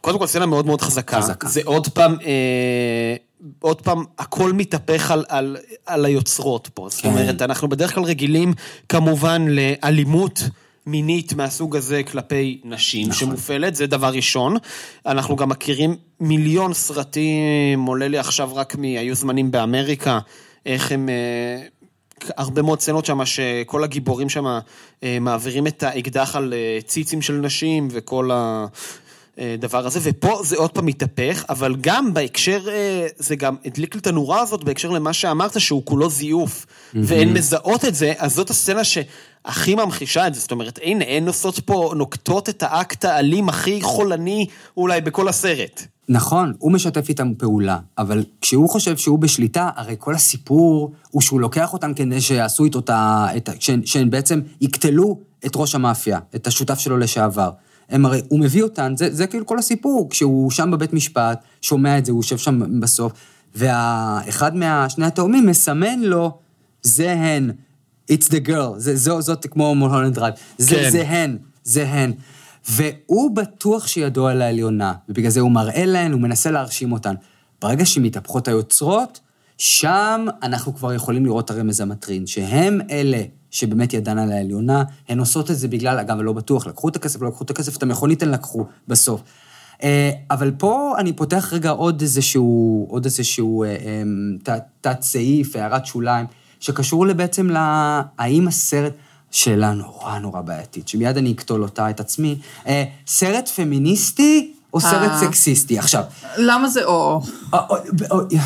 [0.00, 1.20] קודם כל סצנה מאוד מאוד חזקה.
[1.20, 1.48] חזקה.
[1.48, 3.16] זה עוד פעם, אה,
[3.60, 5.56] עוד פעם, הכל מתהפך על, על,
[5.86, 6.88] על היוצרות פה.
[6.90, 7.08] זאת כן.
[7.08, 8.52] אומרת, אנחנו בדרך כלל רגילים
[8.88, 10.42] כמובן לאלימות.
[10.88, 13.18] מינית מהסוג הזה כלפי נשים נכון.
[13.28, 14.56] שמופעלת, זה דבר ראשון.
[15.06, 20.18] אנחנו גם מכירים מיליון סרטים, עולה לי עכשיו רק מהיו זמנים באמריקה,
[20.66, 21.66] איך הם אה,
[22.36, 24.46] הרבה מאוד סצנות שם, שכל הגיבורים שם
[25.02, 28.66] אה, מעבירים את האקדח על אה, ציצים של נשים וכל ה...
[29.38, 34.00] הדבר הזה, ופה זה עוד פעם מתהפך, אבל גם בהקשר, אה, זה גם הדליק לי
[34.00, 36.98] את הנורה הזאת בהקשר למה שאמרת, שהוא כולו זיוף, mm-hmm.
[37.02, 41.26] והן מזהות את זה, אז זאת הסצנה שהכי ממחישה את זה, זאת אומרת, הנה, הן
[41.26, 45.82] עושות פה, נוקטות את האקט האלים הכי חולני אולי בכל הסרט.
[46.08, 51.40] נכון, הוא משתף איתם פעולה, אבל כשהוא חושב שהוא בשליטה, הרי כל הסיפור הוא שהוא
[51.40, 53.26] לוקח אותם כדי שיעשו איתו את ה...
[53.84, 57.50] שהן בעצם יקטלו את ראש המאפיה, את השותף שלו לשעבר.
[57.90, 61.98] הם הרי, הוא מביא אותן, זה, זה כאילו כל הסיפור, כשהוא שם בבית משפט, שומע
[61.98, 63.12] את זה, הוא יושב שם בסוף,
[63.54, 66.38] ואחד מהשני התאומים מסמן לו,
[66.82, 67.50] זה הן,
[68.12, 70.90] it's the girl, זה, זו, זאת כמו Mulholland Drive, זה, כן.
[70.90, 72.12] זה הן, זה הן.
[72.68, 77.14] והוא בטוח שידו על העליונה, ובגלל זה הוא מראה להן, הוא מנסה להרשים אותן.
[77.62, 79.20] ברגע שמתהפכות היוצרות,
[79.58, 83.22] שם אנחנו כבר יכולים לראות הרמז המטרין, שהם אלה
[83.56, 87.22] שבאמת ידן על העליונה, הן עושות את זה בגלל, אגב, לא בטוח, לקחו את הכסף,
[87.22, 89.22] לא לקחו את הכסף, את המכונית הן לקחו בסוף.
[89.82, 93.76] אה, אבל פה אני פותח רגע עוד איזשהו, עוד איזשהו אה,
[94.48, 96.26] אה, תת-סעיף, הערת שוליים,
[96.60, 98.92] שקשור בעצם להאם הסרט,
[99.30, 102.38] שאלה נורא נורא בעייתית, שמיד אני אקטול אותה, את עצמי,
[103.06, 105.18] סרט פמיניסטי או סרט אה.
[105.18, 105.78] סקסיסטי.
[105.78, 106.02] עכשיו...
[106.36, 107.20] למה זה או?
[107.54, 107.60] אה,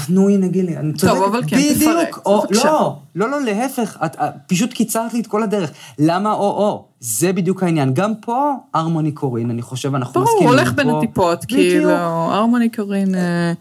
[0.08, 1.12] נו, הנה, גילי, אני צודק.
[1.12, 2.18] טוב, אבל כן, תפרק.
[2.26, 4.16] לא, לא, לא, להפך, את
[4.46, 5.70] פשוט קיצרת לי את כל הדרך.
[5.98, 6.84] למה או-או?
[7.00, 7.94] זה בדיוק העניין.
[7.94, 10.42] גם פה, הרמוני קורין, אני חושב, אנחנו מסכימים.
[10.42, 13.14] ברור, הולך בין הטיפות, כאילו, הרמוני קורין...
[13.14, 13.52] אה,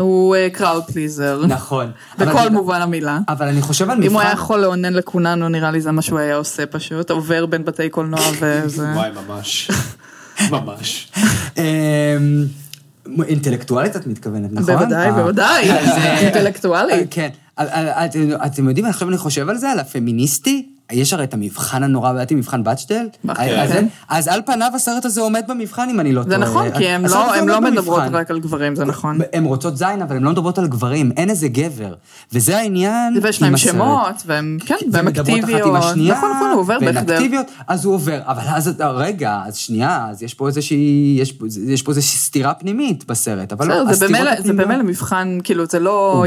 [0.00, 1.42] הוא קראוד פליזר.
[1.48, 1.90] נכון.
[2.18, 3.18] בכל מובן המילה.
[3.28, 4.06] אבל אני חושב על מבחן...
[4.06, 7.46] אם הוא היה יכול לאונן לכולנו, נראה לי זה מה שהוא היה עושה פשוט, עובר
[7.46, 8.92] בין בתי קולנוע וזה.
[8.94, 9.70] וואי, ממש.
[10.50, 11.12] ממש.
[11.58, 12.44] אמ,
[13.24, 14.74] אינטלקטואלית את מתכוונת, נכון?
[14.74, 15.12] בוודאי, אה.
[15.12, 15.70] בוודאי,
[16.24, 17.06] אינטלקטואלית.
[17.10, 17.28] כן.
[18.46, 22.34] אתם יודעים, עכשיו אני חושב על זה, על הפמיניסטי, יש הרי את המבחן הנורא בעייתי,
[22.34, 23.06] מבחן בצ'טל.
[23.34, 23.86] כן.
[24.08, 26.38] אז על פניו הסרט הזה עומד במבחן, אם אני לא טועה.
[26.38, 29.18] זה נכון, כי הן לא, לא מדברות רק על גברים, זה נכון.
[29.32, 31.94] הן רוצות זין, אבל הן לא מדברות על גברים, אין איזה גבר.
[32.32, 35.76] וזה העניין ויש להם שמות, והן, כן, והן אקטיביות.
[35.76, 37.02] נכון, נכון, הוא עובר בהחדר.
[37.06, 38.20] והן אקטיביות, אז הוא עובר.
[38.24, 41.18] אבל אז, רגע, אז שנייה, אז יש פה איזושהי,
[41.66, 44.44] יש פה איזושהי סתירה פנימית בסרט, אבל לא, הסתירות הפנימיות...
[44.44, 46.24] זה במילא מבחן, כאילו, זה לא...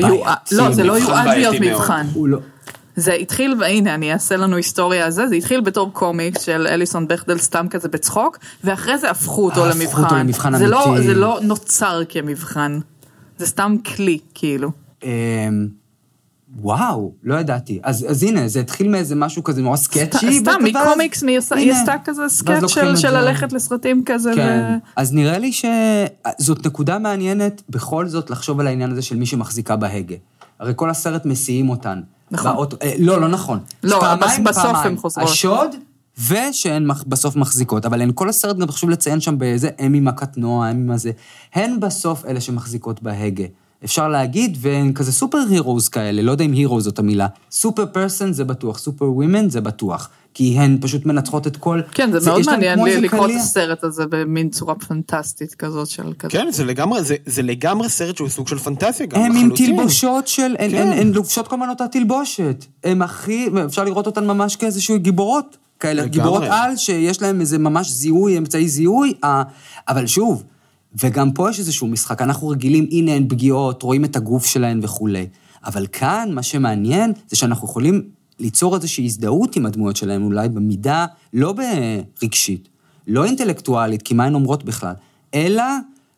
[0.51, 2.07] לא, זה לא יועד להיות מבחן.
[2.99, 7.07] זה התחיל, והנה, אני אעשה לנו היסטוריה על זה, זה התחיל בתור קומיקס של אליסון
[7.07, 9.81] בכדל סתם כזה בצחוק, ואחרי זה הפכו אותו למבחן.
[9.81, 10.71] הפכו אותו למבחן אמיתי.
[10.71, 12.79] לא, זה לא נוצר כמבחן,
[13.37, 14.71] זה סתם כלי, כאילו.
[15.03, 15.09] אמ,
[16.57, 17.79] וואו, לא ידעתי.
[17.83, 20.39] אז, אז הנה, זה התחיל מאיזה משהו כזה נורא סקצ'י.
[20.39, 24.31] סתם, מקומיקס, היא עשתה כזה סקאץ' של, של ללכת לסרטים כזה.
[24.35, 24.77] כן.
[24.77, 24.77] ו...
[24.95, 29.75] אז נראה לי שזאת נקודה מעניינת בכל זאת לחשוב על העניין הזה של מי שמחזיקה
[29.75, 30.15] בהגה.
[30.59, 32.01] הרי כל הסרט מסיעים אותן.
[32.31, 32.51] נכון.
[32.53, 33.59] באוטו, אה, לא, לא נכון.
[33.83, 34.87] לא, פעמיים, בסוף פעמיים.
[34.87, 35.29] הן חוזרות.
[35.29, 35.75] השוד,
[36.27, 37.85] ושהן בסוף מחזיקות.
[37.85, 41.11] אבל הן כל הסרט, גם חשוב לציין שם באיזה, הם עם הקטנוע, הם עם הזה.
[41.53, 43.45] הן בסוף אלה שמחזיקות בהגה.
[43.83, 47.27] אפשר להגיד, והן כזה סופר הירוז כאלה, לא יודע אם הירו זאת המילה.
[47.51, 50.09] סופר פרסון זה בטוח, סופר ווימן זה בטוח.
[50.33, 51.81] כי הן פשוט מנצחות את כל...
[51.91, 56.13] כן, זה, זה מאוד מעניין לי לקרוא את הסרט הזה במין צורה פנטסטית כזאת של
[56.19, 56.31] כזה.
[56.31, 60.27] כן, זה לגמרי, זה, זה לגמרי סרט שהוא סוג של פנטזיה גם, הם עם תלבושות
[60.27, 60.87] של, הן, כן.
[60.87, 62.65] הן, הן לובשות כל הזמן אותה תלבושת.
[62.83, 65.57] הן הכי, אפשר לראות אותן ממש כאיזשהו גיבורות.
[65.79, 66.09] כאלה, לגמרי.
[66.09, 69.13] גיבורות על, שיש להן איזה ממש זיהוי, אמצעי זיהוי,
[69.87, 70.43] אבל שוב,
[71.03, 75.27] וגם פה יש איזשהו משחק, אנחנו רגילים, הנה הן פגיעות, רואים את הגוף שלהן וכולי.
[75.65, 81.05] אבל כאן, מה שמעניין, זה שאנחנו יכולים ליצור איזושהי הזדהות עם הדמויות שלהן, אולי במידה
[81.33, 81.53] לא
[82.23, 82.69] רגשית,
[83.07, 84.93] לא אינטלקטואלית, כי מה הן אומרות בכלל,
[85.33, 85.63] אלא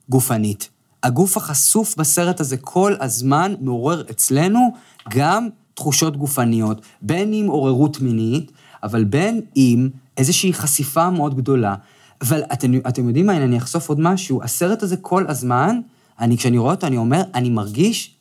[0.09, 0.69] גופנית.
[1.03, 4.73] הגוף החשוף בסרט הזה כל הזמן מעורר אצלנו
[5.09, 8.51] גם תחושות גופניות, בין אם עוררות מינית,
[8.83, 11.75] אבל בין אם איזושהי חשיפה מאוד גדולה
[12.21, 15.79] אבל אתם, אתם יודעים מה, אני אחשוף עוד משהו, הסרט הזה כל הזמן,
[16.19, 18.15] אני, כשאני רואה אותו, אני אומר, אני מרגיש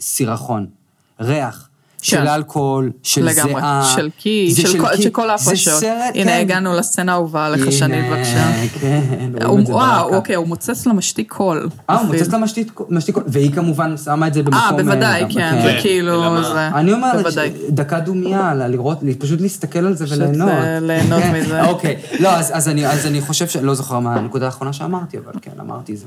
[0.00, 0.66] סירחון,
[1.20, 1.68] ריח.
[2.02, 2.26] של כן.
[2.26, 3.92] אלכוהול, של לגמרי, זיעה.
[3.96, 5.82] של קי, של, של, כל, של כל ההפרשות.
[6.14, 6.40] הנה, כן.
[6.40, 8.52] הגענו לסצנה האהובה עליך, שני, בבקשה.
[8.80, 9.32] כן,
[9.68, 11.68] וואו, אוקיי, הוא מוצץ לה משתיק קול.
[11.90, 12.72] אה, הוא מוצץ לה משתיק
[13.14, 14.60] קול, והיא כמובן שמה את זה במקום...
[14.60, 16.68] אה, בוודאי, כן, זה כאילו, זה...
[16.68, 17.26] אני אומרת,
[17.68, 20.48] דקה דומייה, לראות, פשוט להסתכל על זה וליהנות.
[20.48, 21.64] פשוט ליהנות מזה.
[21.64, 23.56] אוקיי, לא, אז אני חושב ש...
[23.56, 26.06] לא זוכר מה הנקודה האחרונה שאמרתי, אבל כן, אמרתי משהו.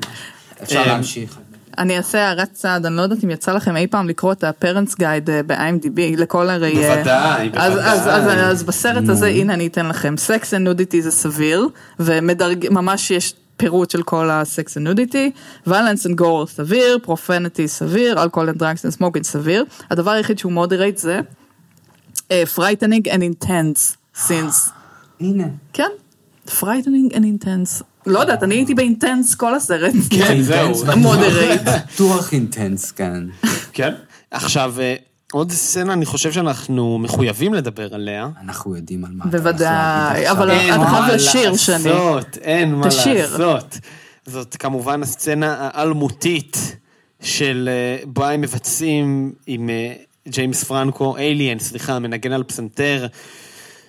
[0.64, 1.38] אפשר אה, להמשיך.
[1.78, 4.94] אני אעשה הערת צד, אני לא יודעת אם יצא לכם אי פעם לקרוא את ה-Parents
[5.00, 6.84] Guide אה, ב-IMDb, לכל הרי...
[6.84, 8.50] אה, בוודאי, בוודאי.
[8.50, 11.68] אז, בסרט הזה, הנה אני אתן לכם, sex ו nudity זה severe,
[12.00, 15.32] וממש יש פירוט של כל ה sex ו nudity,
[15.68, 19.66] violence and gore severe, profanity severe, alcohol and drugs and smoking severe.
[19.92, 21.20] הדבר היחיד שהוא מודרייט זה
[22.30, 23.96] frightening and intense
[24.28, 24.70] since.
[25.20, 25.48] הנה.
[25.74, 25.90] כן,
[26.48, 27.84] frightening and intense.
[28.06, 29.94] לא יודעת, אני הייתי באינטנס כל הסרט.
[30.10, 30.86] כן, זהו.
[30.98, 31.62] מודרייט.
[31.94, 33.24] בטוח אינטנס, כן.
[33.74, 33.94] כן.
[34.32, 34.96] עכשיו, אה,
[35.32, 38.30] עוד סצנה, אני חושב שאנחנו מחויבים לדבר עליה.
[38.42, 40.52] אנחנו יודעים על מה אתה בוודאי, אבל.
[40.52, 41.76] אתה חייב מה לשיר, שני.
[41.76, 42.88] לעשות, אין מה.
[42.88, 43.78] לעשות.
[44.26, 46.78] זאת כמובן הסצנה האלמותית
[47.22, 49.94] של אה, בה הם מבצעים עם אה,
[50.28, 53.08] ג'יימס פרנקו, Alien, סליחה, מנגן על פסנתר,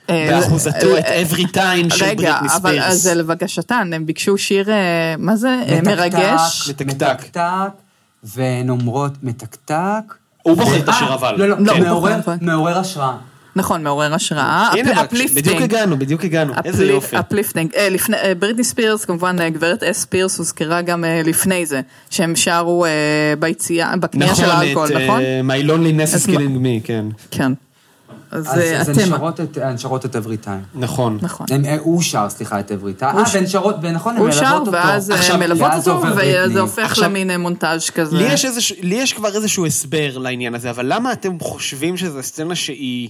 [0.08, 3.02] באחוזתו את אה, Everytime של רגע, בריטני אבל אז ספירס.
[3.02, 4.74] זה לבקשתן, הם ביקשו שיר, אה,
[5.18, 5.62] מה זה?
[5.68, 6.68] אה, מרגש?
[6.70, 6.86] מתקתק.
[7.20, 7.40] מתקתק,
[8.24, 10.14] והן אומרות מתקתק.
[10.42, 11.34] הוא בוחר את אה, השיר אבל.
[11.38, 12.32] לא, לא, הוא מעורר- בוחר.
[12.40, 13.16] מעורר השראה.
[13.56, 14.68] נכון, מעורר השראה.
[14.72, 15.02] הנה.
[15.34, 17.16] בדיוק הגענו, בדיוק הגענו, איזה יופי.
[17.16, 17.70] uplifting.
[17.76, 21.80] אה, אה, בריטני ספירס, כמובן, אה, גברת ספירס הוזכרה גם אה, לפני זה,
[22.10, 22.90] שהם שרו אה,
[23.38, 25.20] ביציאה, בקנייה של האלכוהול, נכון, נכון?
[25.22, 27.04] את My Loneliness is Killing Me, כן.
[27.30, 27.52] כן.
[28.30, 30.60] אז אז אה, אז הן אתם, שרות את- הן שרות את אברי טיים.
[30.74, 31.18] נכון.
[31.22, 31.46] נכון.
[31.50, 33.16] הם- אה, הוא שר, סליחה, את אברי טיים.
[33.16, 34.72] הוא אה, והן שרות, ונכון, הן הוא מלוות שר, אותו.
[34.72, 36.00] ואז אה, עכשיו, מלוות אותו.
[36.16, 38.16] וזה הופך למין אה, מונטאז' כזה.
[38.16, 42.22] לי יש, איזשהו, לי יש כבר איזשהו הסבר לעניין הזה, אבל למה אתם חושבים שזו
[42.22, 43.08] סצנה שהיא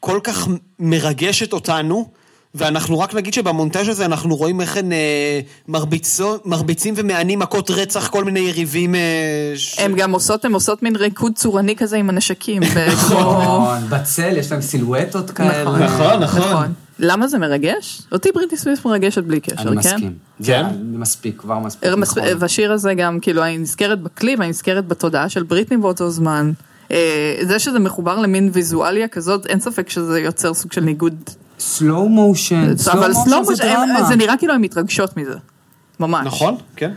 [0.00, 0.48] כל כך
[0.78, 2.08] מרגשת אותנו,
[2.54, 8.08] ואנחנו רק נגיד שבמונטאז' הזה אנחנו רואים איך הן אה, מרביצו, מרביצים ומענים מכות רצח
[8.08, 8.94] כל מיני יריבים...
[8.94, 9.78] אה, ש...
[9.78, 12.62] הם גם עושות, הם עושות מין ריקוד צורני כזה עם הנשקים.
[12.92, 15.78] נכון, בצל, יש להם סילואטות כאלה.
[15.78, 16.72] נכון, נכון.
[16.98, 18.02] למה זה מרגש?
[18.12, 19.68] אותי בריטני ספירס מרגשת בלי קשר, כן?
[19.68, 20.14] אני מסכים.
[20.44, 20.66] כן?
[20.70, 21.84] זה מספיק, כבר מספיק.
[21.84, 22.22] אה, נכון.
[22.38, 26.52] והשיר הזה גם, כאילו, אני נזכרת בקליפ, אני נזכרת בתודעה של בריטני באותו זמן.
[26.90, 31.30] אה, זה שזה מחובר למין ויזואליה כזאת, אין ספק שזה יוצר סוג של ניגוד.
[31.60, 34.04] סלואו מושן, סלואו מושן זה דרמה.
[34.08, 35.34] זה נראה כאילו הן מתרגשות מזה.
[36.00, 36.26] ממש.
[36.26, 36.90] נכון, כן.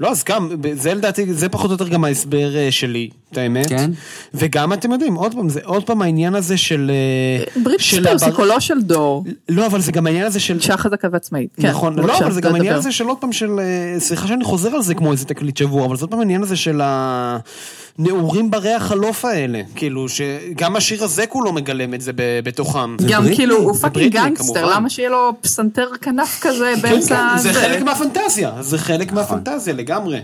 [0.00, 3.68] לא, אז גם, זה לדעתי, זה פחות או יותר גם ההסבר אה, שלי, את האמת.
[3.68, 3.90] כן.
[4.34, 6.90] וגם אתם יודעים, עוד פעם, זה עוד פעם העניין הזה של...
[7.78, 10.56] ספירס היא הבר- קולו של דור, לא, אבל זה גם העניין הזה של...
[10.56, 11.48] אישה חזקה ועצמאית.
[11.60, 12.74] כן, נכון, לא, אבל זה גם העניין.
[12.74, 15.86] הזה של עוד פעם של, אה, סליחה שאני חוזר על זה כמו איזה תקליט שבוע,
[15.86, 16.80] אבל זה עוד פעם העניין הזה של
[17.98, 22.12] הנעורים ברי החלוף האלה, כאילו שגם השיר הזה כולו מגלם את זה
[22.44, 22.96] בתוכם.
[23.08, 24.74] גם בריטני, כאילו, הוא זה fucking gangster.
[24.74, 29.38] למה שיהיה לו פסנתר כנף כזה כן, באמצע כן, זה חלק מהפנטזיה, זה חלק נכון.
[29.38, 30.20] מהפנטזיה לגמרי.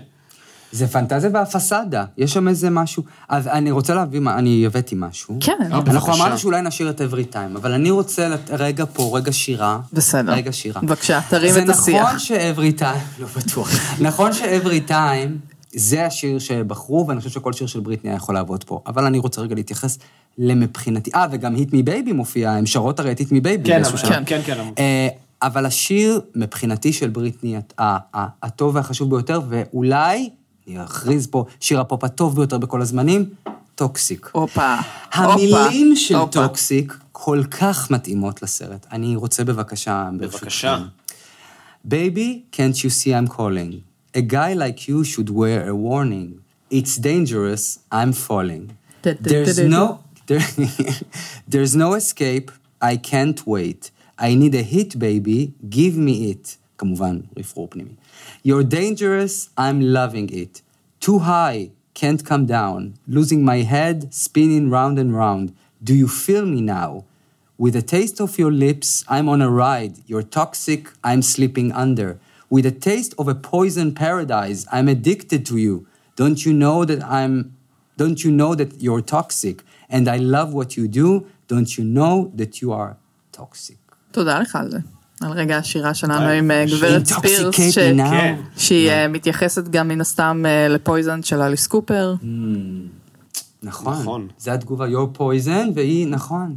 [0.72, 3.02] זה פנטזיה והפסאדה, יש שם איזה משהו.
[3.28, 5.36] אז אני רוצה להביא, מה- אני הבאתי משהו.
[5.40, 5.52] כן.
[5.72, 6.14] אה, אנחנו.
[6.14, 9.80] אמרנו שאולי נשאיר את Everytime, אבל אני רוצה לת- רגע פה, רגע שירה.
[9.92, 10.32] בסדר.
[10.32, 10.80] רגע שירה.
[10.80, 12.06] בבקשה, תרים את זה השיח.
[12.06, 15.38] נכון ש Everytime, לא בטוח, נכון ש Everytime,
[15.74, 18.80] זה השיר שבחרו, ואני חושב שכל שיר של בריטני היה יכול לעבוד פה.
[18.86, 19.98] אבל אני רוצה רגע להתייחס
[20.38, 23.82] למבחינתי, אה, וגם Hit Me Baby מופיע, הם שרות הרי את Hit Me Baby כן,
[23.84, 23.96] אבל-.
[24.08, 24.58] כן, כן, כן.
[24.78, 25.08] אה,
[25.42, 27.60] אבל השיר, מבחינתי של בריטני, ה-
[28.18, 30.30] ה- הטוב והחשוב ביותר, ואולי,
[30.68, 33.24] אני אכריז פה, שיר הפופ הטוב ביותר בכל הזמנים,
[33.74, 34.30] Toxic.
[34.32, 34.74] הופה.
[35.12, 36.32] המילים הופה, של הופה.
[36.32, 38.86] Toxic כל כך מתאימות לסרט.
[38.92, 40.10] אני רוצה בבקשה.
[40.18, 40.78] בבקשה.
[41.88, 43.82] Baby, can't you see I'm calling?
[44.14, 46.40] A guy like you should wear a warning.
[46.70, 48.64] It's dangerous, I'm falling.
[49.02, 50.44] There's no, there,
[51.52, 52.50] there's no escape,
[52.82, 53.90] I can't wait.
[54.18, 56.56] I need a hit, baby, give me it.
[56.79, 57.91] כמובן, רפרור פנימי.
[58.45, 60.61] You're dangerous, I'm loving it.
[60.99, 62.93] Too high, can't come down.
[63.07, 65.53] Losing my head, spinning round and round.
[65.83, 67.03] Do you feel me now?
[67.57, 69.95] With a taste of your lips, I'm on a ride.
[70.09, 72.19] You're toxic, I'm slipping under.
[72.49, 75.87] With a taste of a poison paradise, I'm addicted to you.
[76.15, 77.55] Don't you know that I'm
[77.97, 79.63] don't you know that you're toxic?
[79.89, 81.27] And I love what you do.
[81.47, 82.97] Don't you know that you are
[83.31, 83.77] toxic?
[84.11, 84.77] תודה לך על זה.
[85.20, 86.38] על רגע השירה שלנו די.
[86.38, 87.54] עם אה, גברת ספירס.
[87.76, 88.36] כן.
[88.56, 92.14] שהיא אה, מתייחסת גם מן הסתם אה, לפויזן של אליס קופר.
[93.62, 93.92] נכון.
[93.92, 94.28] נכון.
[94.38, 96.56] זה התגובה, your poison, והיא, נכון.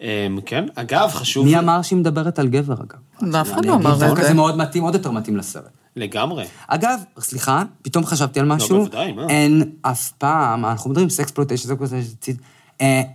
[0.00, 0.06] אמ,
[0.46, 1.44] כן, אגב, חשוב...
[1.44, 2.98] מי אמר שהיא מדברת על גבר, אגב?
[3.22, 4.28] לא, אף אחד לא אמר את דווקא זה.
[4.28, 5.70] זה מאוד מתאים, עוד יותר מתאים לסרט.
[5.96, 6.44] לגמרי.
[6.66, 8.78] אגב, סליחה, פתאום חשבתי על משהו.
[8.78, 9.26] בוודאי, מה?
[9.30, 12.32] הן אף פעם, אנחנו מדברים sexploitation, sexploitation,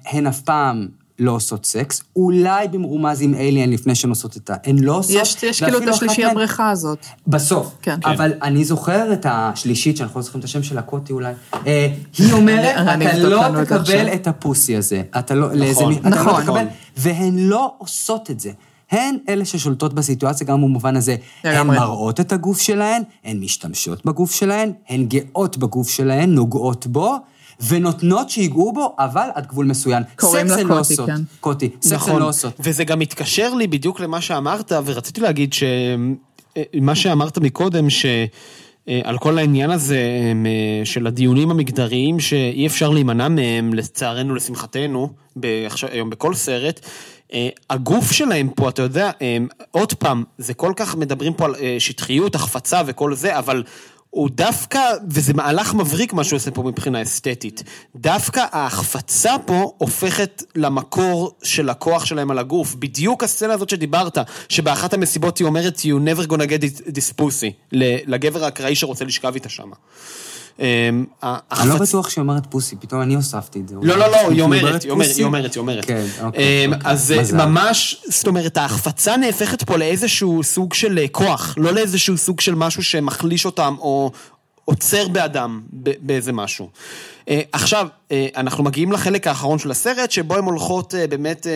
[0.05, 0.87] הן אף פעם
[1.19, 4.55] לא עושות סקס, אולי במרומז עם אליאן לפני שהן עושות את ה...
[4.65, 5.15] הן לא עושות...
[5.15, 7.05] יש יש כאילו את השלישי הבריכה הזאת.
[7.27, 7.75] בסוף.
[7.81, 7.99] כן.
[8.05, 11.33] אבל אני זוכר את השלישית, שאנחנו לא זוכרים את השם שלה, קוטי אולי.
[11.67, 11.87] אה,
[12.17, 15.01] היא אומרת, אתה לא תקבל עכשיו." את ה pussy הזה.
[15.19, 16.33] אתה לא, לאיזה מי- אתה נכון.
[16.39, 16.65] לא תקבל,
[16.97, 18.51] והן לא עושות את זה.
[18.91, 21.15] הן אלה ששולטות בסיטואציה גם במובן הזה.
[21.43, 21.67] הן.
[21.67, 27.15] מראות את הגוף שלהן, הן משתמשות בגוף שלהן, הן גאות בגוף שלהן, נוגעות בו,
[27.67, 30.03] ונותנות שיגעו בו, אבל עד גגבול מסוים.
[30.15, 30.95] קוראים לה הן לא קוטי.
[30.95, 31.21] כן.
[31.39, 32.53] קוטי, סקס הן נכון, לא עושות.
[32.59, 38.05] וזה גם מתקשר לי בדיוק למה שאמרת, ורציתי להגיד שמה שאמרת מקודם, ש...
[38.89, 39.99] אה, על כל העניין הזה
[40.45, 45.09] אה, של הדיונים המגדריים שאי אפשר להימנע מהם, לצערנו, לשמחתנו,
[45.91, 46.79] היום בכל סרט.
[47.33, 49.11] אה, הגוף שלהם פה, אתה יודע,
[49.71, 53.63] עוד פעם, זה כל כך מדברים פה על שטחיות, החפצה וכל זה, אבל
[54.17, 57.63] הוא דווקא, וזה מהלך מבריק מה שהוא עושה פה מבחינה אסתטית,
[57.95, 62.75] דווקא ההחפצה פה הופכת למקור של הכוח שלהם על הגוף.
[62.75, 64.17] בדיוק הסצנה הזאת שדיברת,
[64.49, 69.49] שבאחת המסיבות היא אומרת, you never gonna get this pussy, לגבר האקראי שרוצה לשכב איתה
[69.49, 69.75] שמה.
[70.59, 73.75] אמ, אני לא בטוח שהיא אומרת פוסי, פתאום אני הוספתי את זה.
[73.81, 75.85] לא, לא, לא, היא אומרת, היא אומרת, היא אומרת, היא אומרת.
[75.85, 76.65] כן, אוקיי.
[76.65, 81.73] אמ, אוקיי אז ממש, זאת אומרת, ההחפצה נהפכת פה לאיזשהו סוג של אה, כוח, לא
[81.73, 84.11] לאיזשהו סוג של משהו שמחליש אותם, או
[84.69, 85.61] עוצר באדם
[86.01, 86.69] באיזה משהו.
[87.29, 91.47] אה, עכשיו, אה, אנחנו מגיעים לחלק האחרון של הסרט, שבו הן הולכות, אה, באמת,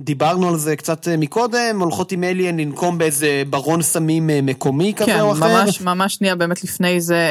[0.00, 5.20] דיברנו על זה קצת מקודם, הולכות עם אליאן לנקום באיזה ברון סמים מקומי כזה כן,
[5.20, 5.46] או אחר.
[5.48, 7.30] כן, ממש, ממש שנייה, באמת לפני זה,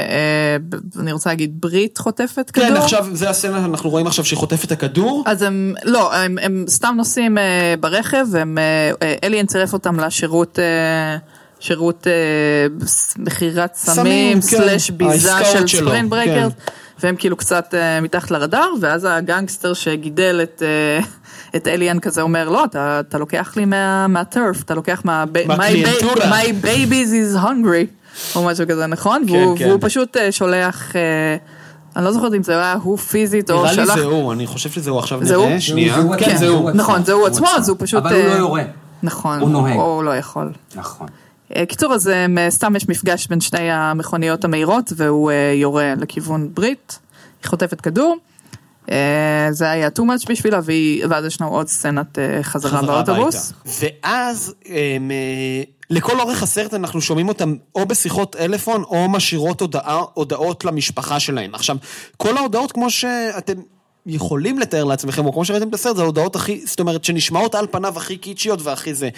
[0.99, 2.77] אני רוצה להגיד, ברית חוטפת כן, כדור.
[2.77, 5.23] כן, עכשיו, זה הסצנה, אנחנו רואים עכשיו שהיא חוטפת את הכדור.
[5.25, 7.37] אז הם, לא, הם, הם סתם נוסעים
[7.79, 8.57] ברכב, הם,
[9.23, 10.59] אליאן צירף אותם לשירות...
[11.65, 12.07] שירות
[13.17, 14.41] מכירת סמים, כן.
[14.41, 16.71] סלאש ביזה של ספרינט ברקר, כן.
[16.99, 20.61] והם כאילו קצת uh, מתחת לרדאר, ואז הגנגסטר שגידל את,
[21.01, 21.05] uh,
[21.55, 25.23] את אליאן כזה אומר, לא, אתה, אתה לוקח לי מה, מהטרף, אתה לוקח מה...
[25.47, 26.15] מהקליינטורה.
[26.15, 29.23] My, my babies is hungry, או משהו כזה, נכון?
[29.27, 29.67] כן, והוא, כן.
[29.67, 30.91] והוא פשוט uh, שולח...
[30.91, 30.95] Uh,
[31.95, 33.79] אני לא זוכרת אם זה היה הוא פיזית או שלח...
[33.79, 35.97] נראה לי זה הוא, אני חושב שזה הוא עכשיו נראה, שנייה.
[36.17, 36.71] כן, זה הוא.
[36.71, 38.05] נכון, זה הוא עצמו, אז הוא פשוט...
[38.05, 38.63] אבל הוא לא יורה.
[39.03, 39.39] נכון.
[39.39, 39.75] הוא נוהג.
[39.75, 40.51] או הוא לא יכול.
[40.75, 41.07] נכון.
[41.55, 46.49] אה, קיצור, אז אה, סתם יש מפגש בין שני המכוניות המהירות, והוא אה, יורה לכיוון
[46.53, 46.99] ברית,
[47.43, 48.17] היא חוטפת כדור.
[49.51, 50.59] זה היה too much בשבילה,
[51.09, 53.53] ואז יש לנו עוד סצנת חזרה באוטובוס.
[53.65, 54.53] ואז
[55.89, 61.55] לכל אורך הסרט אנחנו שומעים אותם או בשיחות טלפון או משאירות הודעה, הודעות למשפחה שלהם.
[61.55, 61.77] עכשיו,
[62.17, 63.53] כל ההודעות כמו שאתם
[64.05, 67.97] יכולים לתאר לעצמכם, או כמו שראיתם בסרט, זה ההודעות הכי, זאת אומרת, שנשמעות על פניו
[67.97, 69.09] הכי קיצ'יות והכי זה.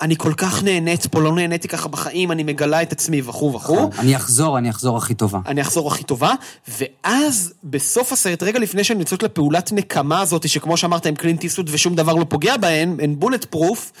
[0.00, 3.90] אני כל כך נהנית פה, לא נהניתי ככה בחיים, אני מגלה את עצמי וכו' וכו'.
[3.98, 5.40] אני אחזור, אני אחזור הכי טובה.
[5.46, 6.32] אני אחזור הכי טובה,
[6.68, 11.70] ואז בסוף הסרט, רגע לפני שהן יוצאות לפעולת נקמה הזאת, שכמו שאמרת, הם קלינט איסטווד
[11.72, 13.92] ושום דבר לא פוגע בהן, הן בולט פרוף,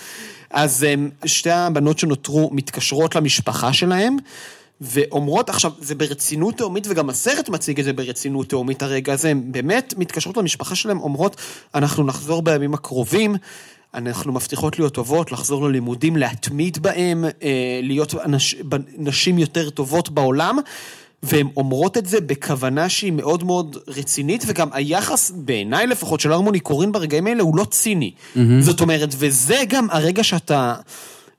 [0.50, 0.86] אז
[1.24, 4.16] שתי הבנות שנותרו מתקשרות למשפחה שלהן.
[4.80, 9.42] ואומרות, עכשיו, זה ברצינות תאומית, וגם הסרט מציג את זה ברצינות תאומית הרגע הזה, הן
[9.52, 11.36] באמת מתקשרות למשפחה שלהן, אומרות,
[11.74, 13.36] אנחנו נחזור בימים הקרובים,
[13.94, 18.14] אנחנו מבטיחות להיות טובות, לחזור ללימודים, להתמיד בהם, אה, להיות
[18.98, 20.58] נשים יותר טובות בעולם.
[21.22, 26.60] והן אומרות את זה בכוונה שהיא מאוד מאוד רצינית, וגם היחס, בעיניי לפחות, של הרמוני
[26.60, 28.10] קורין ברגעים האלה הוא לא ציני.
[28.16, 28.40] Mm-hmm.
[28.60, 30.74] זאת אומרת, וזה גם הרגע שאתה...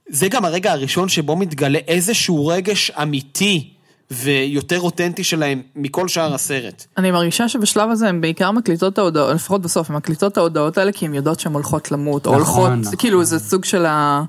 [0.09, 3.74] זה גם הרגע הראשון שבו מתגלה איזשהו רגש אמיתי
[4.11, 6.85] ויותר אותנטי שלהם מכל שאר הסרט.
[6.97, 10.77] אני מרגישה שבשלב הזה הן בעיקר מקליטות את ההודעות, לפחות בסוף, הן מקליטות את ההודעות
[10.77, 12.97] האלה כי הן יודעות שהן הולכות למות, או נכון, הולכות, נכון.
[12.97, 14.23] כאילו זה סוג של ה...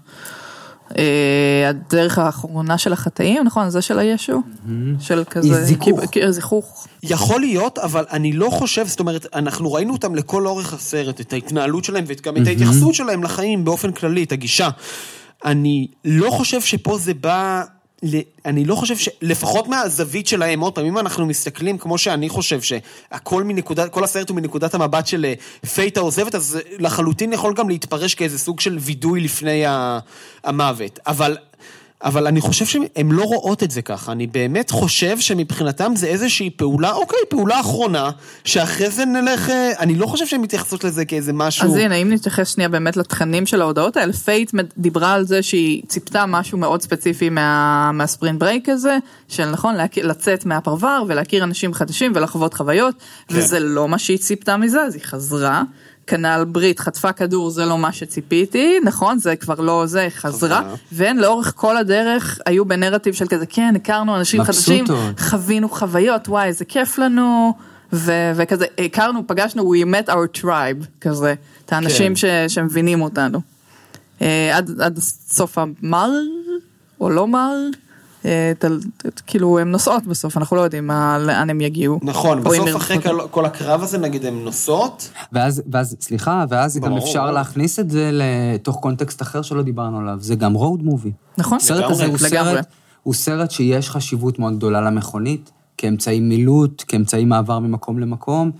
[0.99, 3.71] אה, הדרך האחרונה של החטאים, נכון?
[3.71, 4.33] זה של הישו?
[4.33, 4.71] Mm-hmm.
[5.01, 5.65] של כזה...
[5.65, 6.01] זיכוך.
[6.29, 6.87] זיכוך.
[7.03, 11.33] יכול להיות, אבל אני לא חושב, זאת אומרת, אנחנו ראינו אותם לכל אורך הסרט, את
[11.33, 14.69] ההתנהלות שלהם וגם את ההתייחסות שלהם לחיים באופן כללי, את הגישה.
[15.45, 17.63] אני לא חושב שפה זה בא...
[18.45, 19.09] אני לא חושב ש...
[19.23, 24.29] לפחות מהזווית שלהם, עוד פעם, אם אנחנו מסתכלים כמו שאני חושב שהכל מנקודת, כל הסרט
[24.29, 28.79] הוא מנקודת המבט של אה, פייטה עוזבת, אז לחלוטין יכול גם להתפרש כאיזה סוג של
[28.81, 29.65] וידוי לפני
[30.45, 30.99] המוות.
[31.07, 31.37] אבל
[32.07, 36.51] אבל אני חושב שהן לא רואות את זה ככה, אני באמת חושב שמבחינתם זה איזושהי
[36.51, 38.11] פעולה, אוקיי, פעולה אחרונה,
[38.45, 41.65] שאחרי זה נלך, אה, אני לא חושב שהן מתייחסות לזה כאיזה משהו...
[41.65, 45.83] אז הנה, אם נתייחס שנייה באמת לתכנים של ההודעות האלה, פיית' דיברה על זה שהיא
[45.89, 48.99] ציפתה משהו מאוד ספציפי מה, מה spring break הזה,
[49.29, 52.95] של נכון, לצאת מהפרבר ולהכיר אנשים חדשים ולחוות חוויות,
[53.29, 53.35] כן.
[53.37, 55.63] וזה לא מה שהיא ציפתה מזה, אז היא חזרה.
[56.07, 58.79] כנ"ל ברית חטפה כדור זה לא מה שציפיתי.
[58.85, 60.63] נכון זה כבר לא זה חזרה.
[60.93, 64.85] והן לאורך כל הדרך היו בנרטיב של כזה כן הכרנו אנשים חדשים
[65.19, 67.53] חווינו חוויות וואי איזה כיף לנו.
[67.93, 71.35] ו- וכזה הכרנו פגשנו we met our tribe כזה
[71.65, 72.17] את האנשים כן.
[72.49, 73.41] ש- שמבינים אותנו.
[74.23, 74.99] אה, עד, עד
[75.29, 76.11] סוף המר
[77.01, 77.55] או לא מר
[79.27, 82.01] כאילו הן נוסעות בסוף, אנחנו לא יודעים לאן הן יגיעו.
[82.03, 82.99] נכון, בסוף אחרי
[83.31, 85.11] כל הקרב הזה נגיד הן נוסעות.
[85.33, 90.17] ואז, ואז, סליחה, ואז גם אפשר להכניס את זה לתוך קונטקסט אחר שלא דיברנו עליו,
[90.21, 91.13] זה גם רוד מובי.
[91.39, 92.67] נכון, הסרט הזה הוא סרט,
[93.03, 95.51] הוא סרט שיש חשיבות מאוד גדולה למכונית.
[95.79, 98.51] כאמצעי מילוט, כאמצעי מעבר ממקום למקום,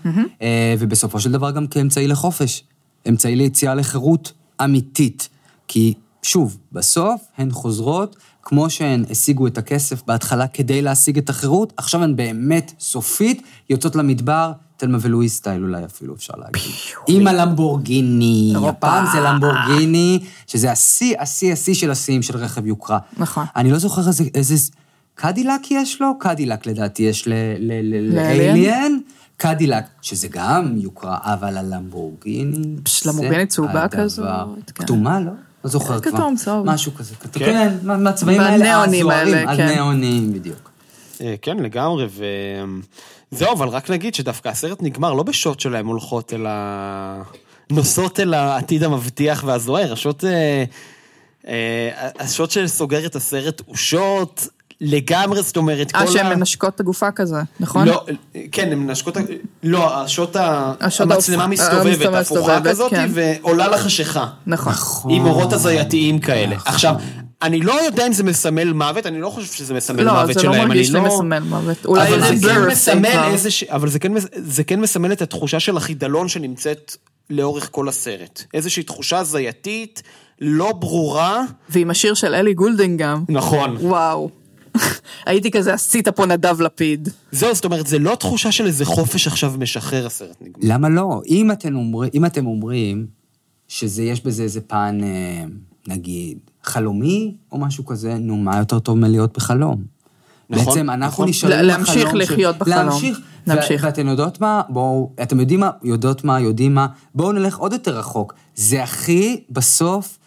[0.41, 2.63] אה, ובסופו של דבר גם כאמצעי לחופש,
[3.09, 4.31] אמצעי ליציאה לחירות
[4.63, 5.29] אמיתית.
[5.67, 5.93] כי
[6.27, 12.03] שוב, בסוף הן חוזרות, כמו שהן השיגו את הכסף בהתחלה כדי להשיג את החירות, עכשיו
[12.03, 16.71] הן באמת סופית יוצאות למדבר, תלמה ולואיס סטייל אולי אפילו, אפשר להגיד.
[17.07, 18.53] עם הלמבורגיני.
[18.69, 22.99] הפעם זה למבורגיני, שזה השיא, השיא, השיא של השיאים של רכב יוקרה.
[23.17, 23.45] נכון.
[23.55, 24.23] אני לא זוכר איזה...
[24.35, 24.55] איזה...
[25.15, 26.19] קדילק יש לו?
[26.19, 28.97] קדילק לדעתי יש לאליאן?
[29.37, 32.75] קדילק, שזה גם יוקרה, אבל הלמבורגיני...
[32.83, 33.87] פש, זה למבורגיני צהובה.
[33.87, 34.25] כזאת,
[34.75, 34.83] כן.
[34.83, 35.31] כתומה, לא?
[35.67, 36.11] לא זוכר כבר.
[36.11, 36.65] כתום, צהוב.
[36.65, 37.15] משהו כזה.
[37.15, 37.43] כתום.
[37.43, 37.45] כן.
[37.45, 39.35] כן, מה- מהצבעים האלה הזוהרים.
[39.35, 39.67] האלה, כן.
[39.67, 40.71] הניאונים, בדיוק.
[41.21, 42.25] אה, כן, לגמרי, ו...
[43.31, 47.21] זהו, אבל רק נגיד שדווקא הסרט נגמר לא בשוט שלהם הולכות אל ה...
[47.71, 50.23] נוסעות אל העתיד המבטיח והזוהר, השוט...
[50.23, 50.63] אה,
[51.47, 54.41] אה, השוט שסוגר את הסרט הוא שוט
[54.81, 56.07] לגמרי, זאת אומרת, כל אה, ה...
[56.07, 57.87] שהן מנשקות את הגופה כזה, נכון?
[57.87, 58.05] לא,
[58.51, 59.17] כן, הן מנשקות...
[59.63, 60.73] לא, השוט ה...
[60.79, 63.09] השוט המצלמה מסתובבת, הפוכה כזאת, כן.
[63.13, 64.27] ועולה לחשיכה.
[64.47, 65.11] נכון.
[65.11, 66.55] עם אורות הזייתיים כאלה.
[66.65, 66.95] עכשיו,
[67.41, 70.39] אני לא יודע אם זה מסמל מוות, אני לא חושב שזה מסמל לא, מוות זה
[70.39, 70.53] שלהם.
[70.53, 71.85] לא אני מרגיש לי מסמל מוות.
[71.85, 73.23] אולי אבל זה זה כן מסמל.
[73.31, 73.51] איזה...
[73.51, 76.95] ש- אבל זה כן זה כן מסמל את התחושה של החידלון שנמצאת
[77.29, 78.43] לאורך כל הסרט.
[78.53, 80.03] איזושהי תחושה הזייתית,
[80.41, 81.41] לא ברורה.
[81.69, 83.23] ועם השיר של אלי גולדין גם.
[83.29, 83.77] נכון.
[83.79, 84.29] וואו.
[85.25, 87.09] הייתי כזה, עשית פה נדב לפיד.
[87.31, 90.73] זהו, זאת אומרת, זה לא תחושה של איזה חופש עכשיו משחרר הסרט נגמר.
[90.73, 91.21] למה לא?
[91.27, 93.05] אם אתם, אומר, אם אתם אומרים
[93.67, 95.43] שזה, יש בזה איזה פן, אה,
[95.87, 99.83] נגיד, חלומי או משהו כזה, נו, מה יותר טוב מלהיות בחלום?
[100.49, 101.29] נכון, בעצם אנחנו נכון.
[101.29, 102.75] נשארים להמשיך בחלום של- לחיות בחלום.
[102.77, 103.19] להמשיך.
[103.47, 103.83] להמשיך.
[103.83, 104.61] ו- ואתן יודעות מה?
[104.69, 105.69] בואו, אתם יודעים מה?
[105.83, 106.39] יודעות מה?
[106.39, 106.87] יודעים מה?
[107.15, 108.33] בואו נלך עוד יותר רחוק.
[108.55, 110.17] זה הכי, בסוף,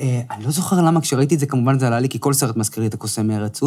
[0.00, 2.82] אני לא זוכר למה כשראיתי את זה, כמובן זה עלה לי, כי כל סרט מזכיר
[2.82, 3.60] לי את הקוסם מארץ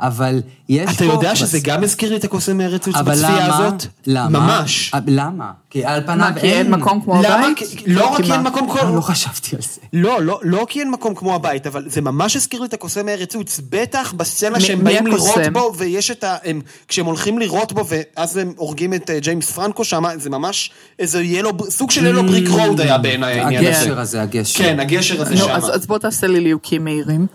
[0.00, 1.04] אבל יש אתה פה...
[1.04, 3.66] יודע שזה גם הזכיר לי את הקוסם מארץ אבל בצפייה למה?
[3.66, 3.86] הזאת?
[4.06, 4.38] למה?
[4.38, 4.94] ממש.
[4.94, 5.52] אה, למה?
[5.70, 7.18] כי על פניו מה, כי אין מקום כמו?
[7.18, 7.58] הבית?
[7.86, 8.42] לא רק כי אין?
[8.42, 8.96] מקום כמו...
[8.96, 9.80] לא חשבתי על זה.
[9.92, 13.06] לא, לא, לא כי אין מקום כמו הבית, אבל זה ממש הזכיר לי את הקוסם
[13.06, 15.38] מארץ עוץ, בטח בסצנה שהם באים לראות?
[15.52, 16.36] בו, ויש את ה...
[16.44, 20.70] הם, כשהם הולכים לראות בו, ואז הם הורגים את אה, ג'יימס פרנקו שם, זה ממש
[20.98, 23.80] איזה yellow, סוג של yellow brick road היה בעיניי העניין הזה.
[23.80, 24.58] הגשר הזה, הגשר.
[24.58, 25.50] כן, הגשר הזה שם.
[25.50, 27.26] אז בוא תעשה לי ליהוקים מהירים.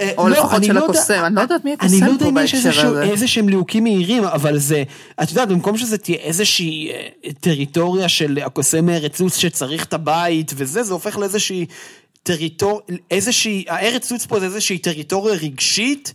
[0.00, 2.06] אה, או לא, לפחות אני של לא יודע- הקוסם, אני לא יודעת מי אני הקוסם
[2.06, 3.02] לא יודע פה אם יש בהקשר איזשהו- הזה.
[3.02, 4.82] איזה שהם ליהוקים מהירים, אבל זה,
[5.22, 7.06] את יודעת, במקום שזה תהיה איזושהי אה,
[7.40, 11.66] טריטוריה של הקוסם מארץ עוץ שצריך את הבית וזה, זה הופך לאיזושהי
[12.24, 12.80] טריטוריה,
[13.10, 16.14] איזושהי, הארץ עוץ פה זה איזושהי טריטוריה רגשית,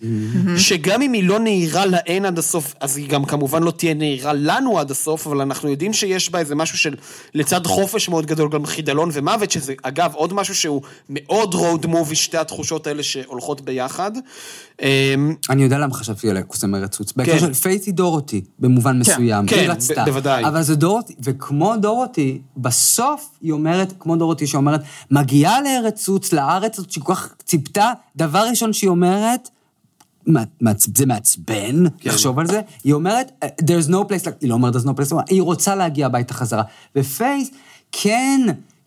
[0.57, 4.34] שגם אם היא לא נהירה להן עד הסוף, אז היא גם כמובן לא תהיה נהירה
[4.34, 6.95] לנו עד הסוף, אבל אנחנו יודעים שיש בה איזה משהו של,
[7.34, 12.15] לצד חופש מאוד גדול, גם חידלון ומוות, שזה אגב עוד משהו שהוא מאוד רוד מובי,
[12.15, 14.11] שתי התחושות האלה שהולכות ביחד.
[14.81, 17.14] אמ, אני יודע למה חשבתי על קוסם ארץ חוץ.
[17.14, 17.39] בהקשר כן.
[17.39, 19.47] של פייתי דורותי, במובן מסוים.
[19.47, 20.06] כן, היא רצתה.
[20.06, 20.45] בוודאי.
[20.45, 24.81] אבל זה דורותי, וכמו דורותי, בסוף היא אומרת, כמו דורותי שאומרת,
[25.11, 29.49] מגיעה לארץ חוץ, לארץ הזאת שכל כך ציפתה, דבר ראשון שהיא אומרת,
[30.95, 32.10] זה מעצבן כן.
[32.10, 35.15] לחשוב על זה, היא אומרת, there's no place, like-" היא לא אומרת there's no place,
[35.30, 36.64] היא רוצה להגיע הביתה חזרה.
[36.95, 37.49] ופייס,
[37.91, 38.41] כן,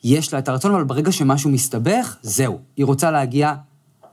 [0.04, 2.58] יש לה את הרצון, אבל ברגע שמשהו מסתבך, זהו.
[2.76, 3.54] היא רוצה להגיע,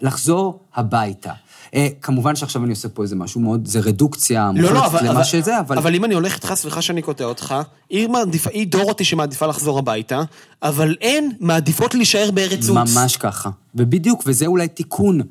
[0.02, 1.34] לחזור הביתה.
[1.76, 5.12] אה, כמובן שעכשיו אני עושה פה איזה משהו מאוד, זה רדוקציה לא, לא, אבל, למה
[5.12, 5.78] אבל, שזה, אבל...
[5.78, 7.56] אבל אם אני הולך איתך, סליחה שאני קוטע אותך,
[7.90, 10.22] היא, מעדיפה, היא דורותי שמעדיפה לחזור הביתה,
[10.64, 12.98] אבל הן מעדיפות להישאר בארץ עוץ.
[12.98, 13.50] ממש ככה.
[13.76, 15.22] ובדיוק, וזה אולי תיקון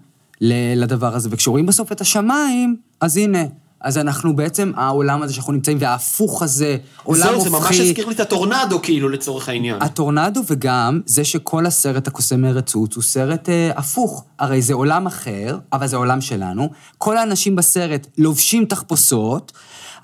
[0.41, 1.29] לדבר הזה.
[1.33, 3.45] וכשרואים בסוף את השמיים, אז הנה.
[3.81, 7.51] אז אנחנו בעצם, העולם הזה שאנחנו נמצאים, וההפוך הזה, עולם זהו, הופכי...
[7.51, 9.83] זה ממש הזכיר לי את הטורנדו, כאילו, לצורך העניין.
[9.83, 14.25] הטורנדו וגם זה שכל הסרט הקוסם מארץ עוץ הוא סרט אה, הפוך.
[14.39, 16.71] הרי זה עולם אחר, אבל זה עולם שלנו.
[16.99, 19.53] כל האנשים בסרט לובשים תחפושות,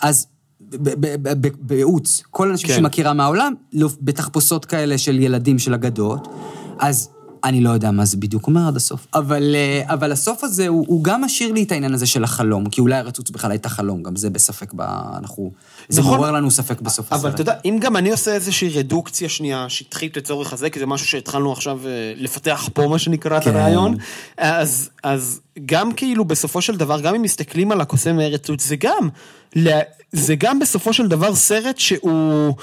[0.02, 0.26] אז
[0.60, 2.76] ב- ב- ב- ב- בעוץ, כל האנשים כן.
[2.76, 3.54] שמכירה מהעולם,
[4.00, 6.28] בתחפושות כאלה של ילדים, של אגדות,
[6.78, 7.08] אז...
[7.44, 10.84] אני לא יודע מה זה בדיוק אומר עד הסוף, אבל, אה, אבל הסוף הזה, הוא,
[10.88, 14.02] הוא גם משאיר לי את העניין הזה של החלום, כי אולי הרצוץ בכלל הייתה חלום,
[14.02, 14.80] גם זה בספק, ב,
[15.18, 15.52] אנחנו...
[15.88, 16.12] זה נכון.
[16.14, 17.34] מעורר לנו ספק בסוף אבל הסרט.
[17.34, 21.06] אתה יודע, אם גם אני עושה איזושהי רדוקציה שנייה, שטחית לצורך הזה, כי זה משהו
[21.06, 23.56] שהתחלנו עכשיו אה, לפתח פה, מה שנקרא, את כן.
[23.56, 23.96] הרעיון,
[24.38, 29.08] אז, אז גם כאילו בסופו של דבר, גם אם מסתכלים על הקוסם מארץ זה גם,
[30.12, 32.54] זה גם בסופו של דבר סרט שהוא...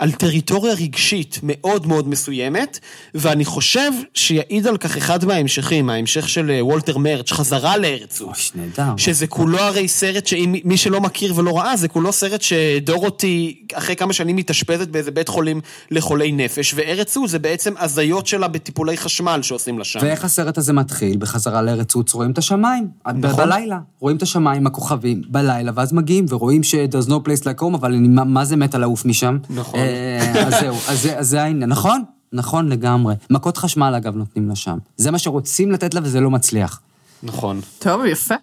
[0.00, 2.78] על טריטוריה רגשית מאוד מאוד מסוימת,
[3.14, 8.52] ואני חושב שיעיד על כך אחד מההמשכים, ההמשך של אה, וולטר מרץ', חזרה לארץ עוץ.
[8.54, 8.96] אוי, נהדר.
[8.96, 14.12] שזה כולו הרי סרט שמי שלא מכיר ולא ראה, זה כולו סרט שדורותי אחרי כמה
[14.12, 15.60] שנים מתאשפזת באיזה בית חולים
[15.90, 16.74] לחולי נפש,
[17.16, 20.00] עוז זה בעצם הזיות שלה בטיפולי חשמל שעושים לה שם.
[20.02, 21.16] ואיך הסרט הזה מתחיל?
[21.16, 22.88] בחזרה לארץ עוץ רואים את השמיים.
[23.14, 23.44] נכון.
[23.44, 23.78] בלילה.
[23.98, 28.08] רואים את השמיים, הכוכבים, בלילה, ואז מגיעים ורואים ש-there's no place like home, אבל אני,
[28.08, 29.38] מה, מה זה מת על לעוף משם?
[29.50, 29.80] נכון.
[29.90, 32.02] אה, אז זהו, אז זה, אז זה העניין, נכון?
[32.32, 33.14] נכון לגמרי.
[33.30, 34.78] מכות חשמל, אגב, נותנים לה שם.
[34.96, 36.80] זה מה שרוצים לתת לה וזה לא מצליח.
[37.22, 37.60] נכון.
[37.78, 38.34] טוב, יפה.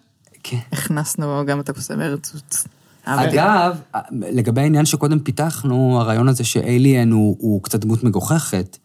[0.42, 0.56] כן.
[0.72, 2.64] הכנסנו גם את הקוסם ארצות.
[3.04, 3.80] אגב,
[4.12, 8.78] לגבי העניין שקודם פיתחנו, הרעיון הזה שאליאן הוא, הוא קצת דמות מגוחכת,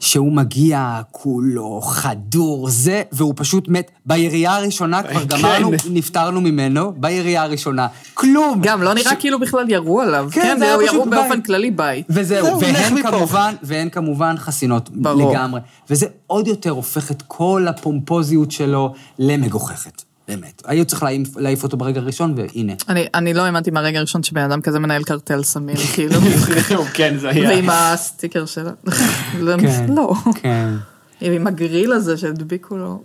[0.00, 3.90] שהוא מגיע כולו חדור, זה, והוא פשוט מת.
[4.06, 5.26] בירייה הראשונה כבר כן.
[5.26, 7.86] גמרנו, נפטרנו ממנו, בירייה הראשונה.
[8.14, 8.58] כלום.
[8.62, 10.28] גם, לא נראה ש- כאילו בכלל ירו עליו.
[10.32, 11.20] כן, כן, זה היה הוא פשוט ירו ביי.
[11.22, 12.02] באופן כללי ביי.
[12.10, 13.02] וזהו, זהו, והן.
[13.02, 15.32] כמובן, והן כמובן חסינות ברור.
[15.32, 15.60] לגמרי.
[15.90, 20.62] וזה עוד יותר הופך את כל הפומפוזיות שלו למגוחכת, באמת.
[20.64, 22.72] היו צריך להעיף, להעיף אותו ברגע הראשון, והנה.
[22.88, 26.20] אני, אני לא האמנתי מהרגע הראשון שבן אדם כזה מנהל קרטל סמים, כאילו.
[26.94, 27.48] כן, זה היה.
[27.48, 28.70] ועם הסטיקר שלו.
[29.40, 29.54] לא,
[29.88, 30.14] לא.
[30.34, 30.74] כן.
[31.20, 33.02] עם הגריל הזה שהדביקו לו.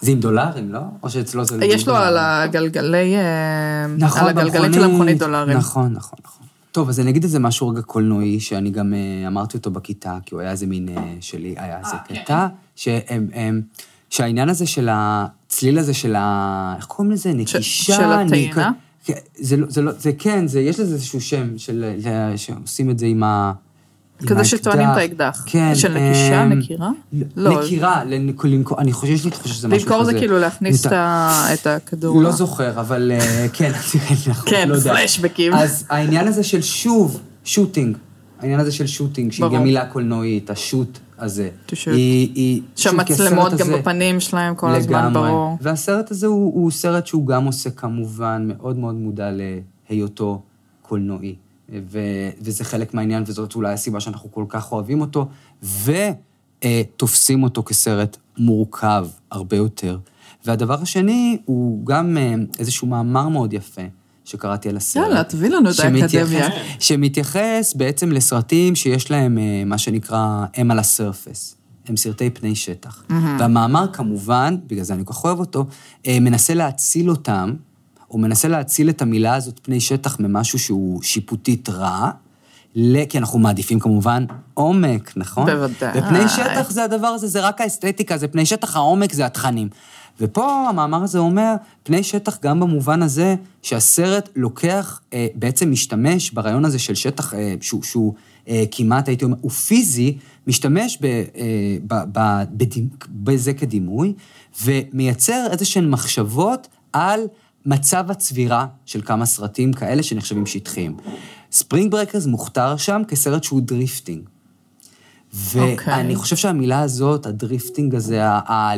[0.00, 0.80] זה עם דולרים, לא?
[1.02, 1.64] או שאצלו זה...
[1.64, 5.56] יש לו על הגלגלי, אה, נכון, על הגלגלים של המכונית דולרים.
[5.56, 6.46] נכון, נכון, נכון.
[6.72, 10.34] טוב, אז אני אגיד איזה משהו רגע קולנועי, שאני גם אה, אמרתי אותו בכיתה, כי
[10.34, 12.46] הוא היה איזה מין אה, שלי, היה איזה קטע,
[14.10, 14.88] שהעניין הזה של
[15.50, 16.74] הצליל הזה של ה...
[16.76, 17.32] איך קוראים לזה?
[17.32, 17.62] נקישה?
[17.94, 18.28] של הטעינה?
[18.30, 18.70] ניקה-
[19.04, 21.84] כן, זה לא, זה לא, זה כן, זה, יש לזה איזשהו שם, של,
[22.36, 23.52] שעושים את זה עם ה...
[24.26, 24.44] כזה.
[24.44, 25.42] שטוענים את האקדח.
[25.46, 25.74] כן.
[25.74, 26.90] של נקישה, אמ, נקירה?
[27.36, 27.62] לא.
[27.64, 29.94] נקירה, לנק- למכור, אני חושב, יש לי תחושה שזה משהו כזה.
[29.96, 32.22] למכור זה כאילו להכניס את הכדור.
[32.22, 33.72] לא זוכר, אבל אה, כן,
[34.50, 34.94] כן, לא יודע.
[34.94, 35.54] פלשבקים.
[35.54, 37.96] אז העניין הזה של שוב, שוטינג,
[38.40, 39.56] העניין הזה של שוטינג, שהיא ברור.
[39.58, 41.50] גם מילה קולנועית, השוט הזה.
[41.86, 45.10] היא, היא, כי שהמצלמות גם הזה- בפנים שלהם כל הזמן.
[45.14, 45.58] ברור.
[45.60, 49.30] והסרט הזה הוא, הוא סרט שהוא גם עושה כמובן מאוד מאוד מודע
[49.90, 50.42] להיותו
[50.82, 51.34] קולנועי.
[51.90, 51.98] ו,
[52.40, 55.28] וזה חלק מהעניין, וזאת אולי הסיבה שאנחנו כל כך אוהבים אותו,
[56.64, 59.98] ותופסים אותו כסרט מורכב הרבה יותר.
[60.46, 63.82] והדבר השני הוא גם אה, איזשהו מאמר מאוד יפה
[64.30, 65.04] שקראתי על הסרט.
[65.06, 66.48] יאללה, תביא לנו את האקדמיה.
[66.78, 71.56] שמתייחס בעצם לסרטים שיש להם אה, מה שנקרא אם על הסרפס.
[71.88, 73.02] הם סרטי פני שטח.
[73.38, 75.66] והמאמר כמובן, בגלל זה אני כל כך אוהב אותו,
[76.06, 77.54] אה, מנסה להציל אותם,
[78.06, 82.10] הוא מנסה להציל את המילה הזאת פני שטח ממשהו שהוא שיפוטית רע,
[82.74, 84.24] ל- כי אנחנו מעדיפים כמובן
[84.54, 85.46] עומק, נכון?
[85.46, 85.98] בוודאי.
[85.98, 89.68] ופני שטח זה הדבר הזה, זה רק האסתטיקה, זה פני שטח, העומק זה התכנים.
[90.20, 96.64] ופה המאמר הזה אומר, פני שטח גם במובן הזה שהסרט לוקח, אה, בעצם משתמש ברעיון
[96.64, 98.14] הזה של שטח אה, שהוא, שהוא
[98.48, 104.12] אה, כמעט, הייתי אומר, הוא פיזי, משתמש ב, אה, ב, ב, בדימ, בזה כדימוי,
[104.62, 107.20] ומייצר איזה שהן מחשבות על
[107.66, 110.96] מצב הצבירה של כמה סרטים כאלה שנחשבים שטחיים.
[111.52, 114.28] Spring Breakers מוכתר שם כסרט שהוא drifting.
[115.34, 116.16] ואני אוקיי.
[116.16, 118.74] חושב שהמילה הזאת, ה drifting הזה, ה- ה-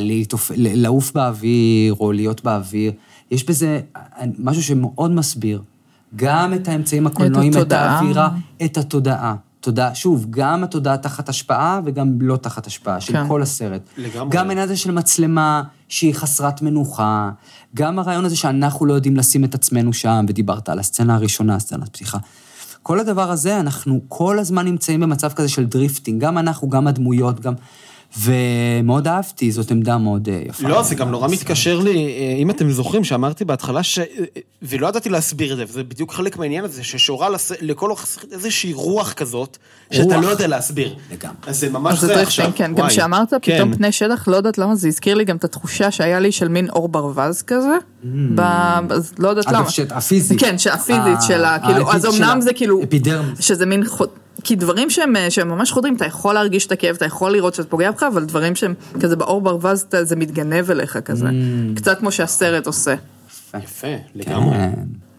[0.57, 2.91] לעוף באוויר או להיות באוויר,
[3.31, 3.79] יש בזה
[4.39, 5.61] משהו שמאוד מסביר
[6.15, 7.89] גם את האמצעים הקולנועיים, את, התודעה.
[7.89, 8.29] האווירה,
[8.65, 9.35] את התודעה.
[9.59, 13.27] תודעה, שוב, גם התודעה תחת השפעה וגם לא תחת השפעה, של כן.
[13.27, 13.81] כל הסרט.
[13.97, 14.29] לגמרי.
[14.31, 17.31] גם העניין הזה של מצלמה שהיא חסרת מנוחה,
[17.75, 21.89] גם הרעיון הזה שאנחנו לא יודעים לשים את עצמנו שם, ודיברת על הסצנה הראשונה, סצנת
[21.89, 22.17] פתיחה.
[22.83, 27.39] כל הדבר הזה, אנחנו כל הזמן נמצאים במצב כזה של drifting, גם אנחנו, גם הדמויות,
[27.39, 27.53] גם...
[28.19, 30.67] ומאוד אהבתי, זאת עמדה מאוד אה, יפה.
[30.67, 33.99] לא, זה גם נורא מתקשר לי, אה, אם אתם זוכרים, שאמרתי בהתחלה ש...
[33.99, 34.05] אה,
[34.61, 37.51] ולא ידעתי להסביר את זה, וזה בדיוק חלק מהעניין הזה, ששורה לס...
[37.61, 39.57] לכל אורך הסרט איזושהי רוח כזאת,
[39.91, 40.23] שאתה רוח.
[40.25, 40.95] לא יודע להסביר.
[41.11, 41.35] לגמרי.
[41.47, 42.51] אז זה ממש אז זה עכשיו.
[42.55, 42.73] כן.
[42.73, 42.89] גם וואי.
[42.89, 43.55] כשאמרת כן.
[43.55, 46.47] פתאום פני שטח, לא יודעת למה, זה הזכיר לי גם את התחושה שהיה לי של
[46.47, 47.77] מין אור ברווז כזה.
[48.35, 48.41] ב-
[48.89, 49.69] אז לא יודעת אגב, למה.
[49.69, 50.39] שאת- הפיזית.
[50.39, 52.81] כן, שהפיזית ה- שלה, כאילו, אז אמנם זה כאילו...
[53.39, 53.83] שזה מין.
[54.43, 57.53] כי דברים שהם, אה, שהם ממש חודרים, אתה יכול להרגיש את הכאב, אתה יכול לראות
[57.55, 61.25] שזה פוגע בך, אבל דברים שהם כזה באור ברווז, זה מתגנב אליך כזה.
[61.25, 61.75] Mm.
[61.75, 62.95] קצת כמו שהסרט עושה.
[63.57, 64.55] יפה, לגמרי.
[64.55, 64.73] כן.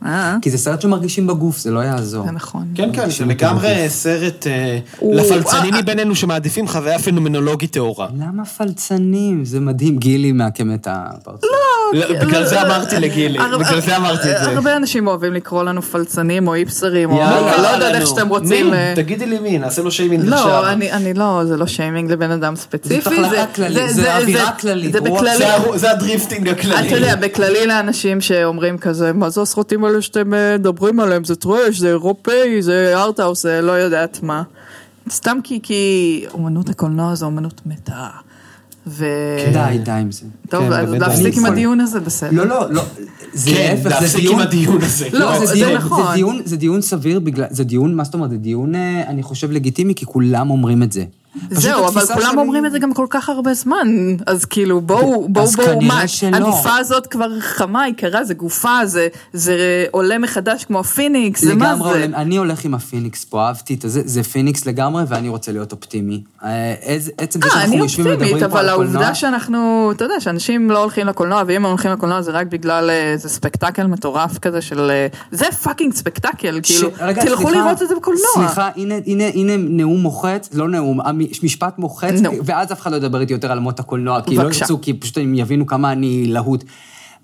[0.05, 2.27] אה, כי זה סרט שמרגישים בגוף, זה לא יעזור.
[2.27, 2.67] זה נכון.
[2.75, 8.09] כן, כן, זה לגמרי סרט אה, לפלצנים אה, מבינינו שמעדיפים חוויה פנומנולוגית טהורה.
[8.19, 9.45] למה פלצנים?
[9.45, 9.99] זה מדהים.
[9.99, 11.45] גילי מעקם את הפרצוף.
[11.45, 11.74] לא,
[12.21, 14.51] בגלל זה אמרתי לגילי, בגלל זה אמרתי את זה.
[14.51, 18.07] הרבה אנשים אוהבים לקרוא לנו פלצנים או היפסטרים, או יאללה, לא יודעת איך.
[18.07, 18.75] שאתם רוצים.
[18.75, 20.47] אה, תגידי לי מי, נעשה לו שיימינג עכשיו.
[20.47, 23.01] לא, אני, אני לא, זה לא שיימינג לבן אדם ספציפי.
[23.01, 24.03] זה אווירה כללית, זה.
[25.39, 26.89] זה זה ה drifting הכללי.
[26.89, 31.37] אתה יודע, בכללי לאנשים שאומרים כזה, מה זה הסרטים האלה שאתם אה, מדברים עליהם, זה
[31.37, 34.43] טרש, זה אירופאי, זה ארטהאוס, זה לא יודעת מה.
[35.11, 38.09] סתם כי, כי אומנות הקולנוע זו אומנות מתה.
[38.87, 39.05] ו...
[39.53, 40.27] די, די עם זה.
[40.49, 42.31] טוב, כן, באמת, להפסיק עם הדיון הזה, בסדר.
[42.33, 42.83] לא, לא, לא.
[43.33, 44.35] זה כן, להפך, זה להפסיק דיון...
[44.35, 45.09] עם הדיון הזה.
[45.13, 46.07] לא, זה זה נכון.
[46.07, 49.23] זה דיון, זה דיון סביר בגלל, זה דיון, מה זאת אומרת, זה דיון, אה, אני
[49.23, 51.05] חושב, לגיטימי, כי כולם אומרים את זה.
[51.51, 53.89] זהו, אבל כולם שלי- אומרים את זה גם כל כך הרבה זמן,
[54.27, 56.37] אז כאילו בואו, בואו, בואו, מה, שלא.
[56.37, 59.57] הגופה הזאת כבר חמה, יקרה, זה גופה, זה, זה
[59.91, 61.99] עולה מחדש כמו הפיניקס, זה מה לגמרי, זה?
[61.99, 65.73] עולם- אני הולך עם הפיניקס פה, אהבתי את זה, זה פיניקס לגמרי, ואני רוצה להיות
[65.73, 66.23] אופטימי.
[66.45, 69.15] אה, איזה- עצם זה אה, שאנחנו אני יושבים אופטימית, ומדברים פה אבל על העובדה קולנוע,
[69.15, 73.13] שאנחנו, אתה יודע, שאנשים לא הולכים לקולנוע, ואם הם הולכים לקולנוע זה רק בגלל אה,
[73.13, 74.91] איזה ספקטקל מטורף כזה של...
[74.91, 78.23] אה, זה fucking ספקטקל, כאילו, ש- רגע, תלכו סליחה, לראות את זה בקולנוע.
[78.35, 81.01] סליחה, הנה, הנה, הנה נאום מוחץ, לא נאום,
[81.43, 82.31] משפט מוחץ, נו.
[82.45, 84.61] ואז אף אחד לא ידבר איתי יותר על מות הקולנוע, כי לא בבקשה.
[84.61, 86.65] ירצו, כי פשוט הם יבינו כמה אני להוט.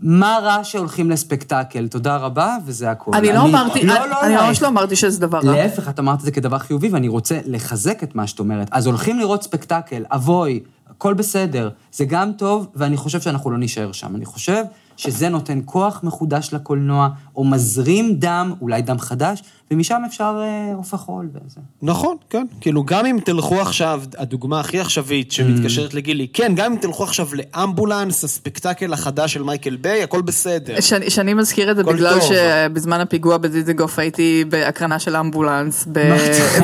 [0.02, 1.88] מה רע שהולכים לספקטקל?
[1.88, 3.14] תודה רבה, וזה הכול.
[3.16, 5.52] אני לא אמרתי, לא, אני- לא, אני לא, ממש לא אמרתי שזה דבר רע.
[5.52, 8.68] להפך, את אמרת את זה כדבר חיובי, ואני רוצה לחזק את מה שאת אומרת.
[8.70, 10.60] אז הולכים לראות ספקטקל, אבוי,
[10.90, 14.16] הכל בסדר, זה גם טוב, ואני חושב שאנחנו לא נישאר שם.
[14.16, 14.64] אני חושב
[14.96, 17.08] שזה נותן כוח מחודש לקולנוע,
[17.40, 21.60] או מזרים דם, אולי דם חדש, ומשם אפשר אה, עוף החול וזה.
[21.82, 22.46] נכון, כן.
[22.60, 27.28] כאילו, גם אם תלכו עכשיו, הדוגמה הכי עכשווית שמתקשרת לגילי, כן, גם אם תלכו עכשיו
[27.32, 30.80] לאמבולנס, הספקטקל החדש של מייקל ביי, הכל בסדר.
[30.80, 32.28] שאני, שאני מזכיר את זה בגלל טוב.
[32.32, 35.98] שבזמן הפיגוע בדיזיגוף הייתי בהקרנה של אמבולנס, ב...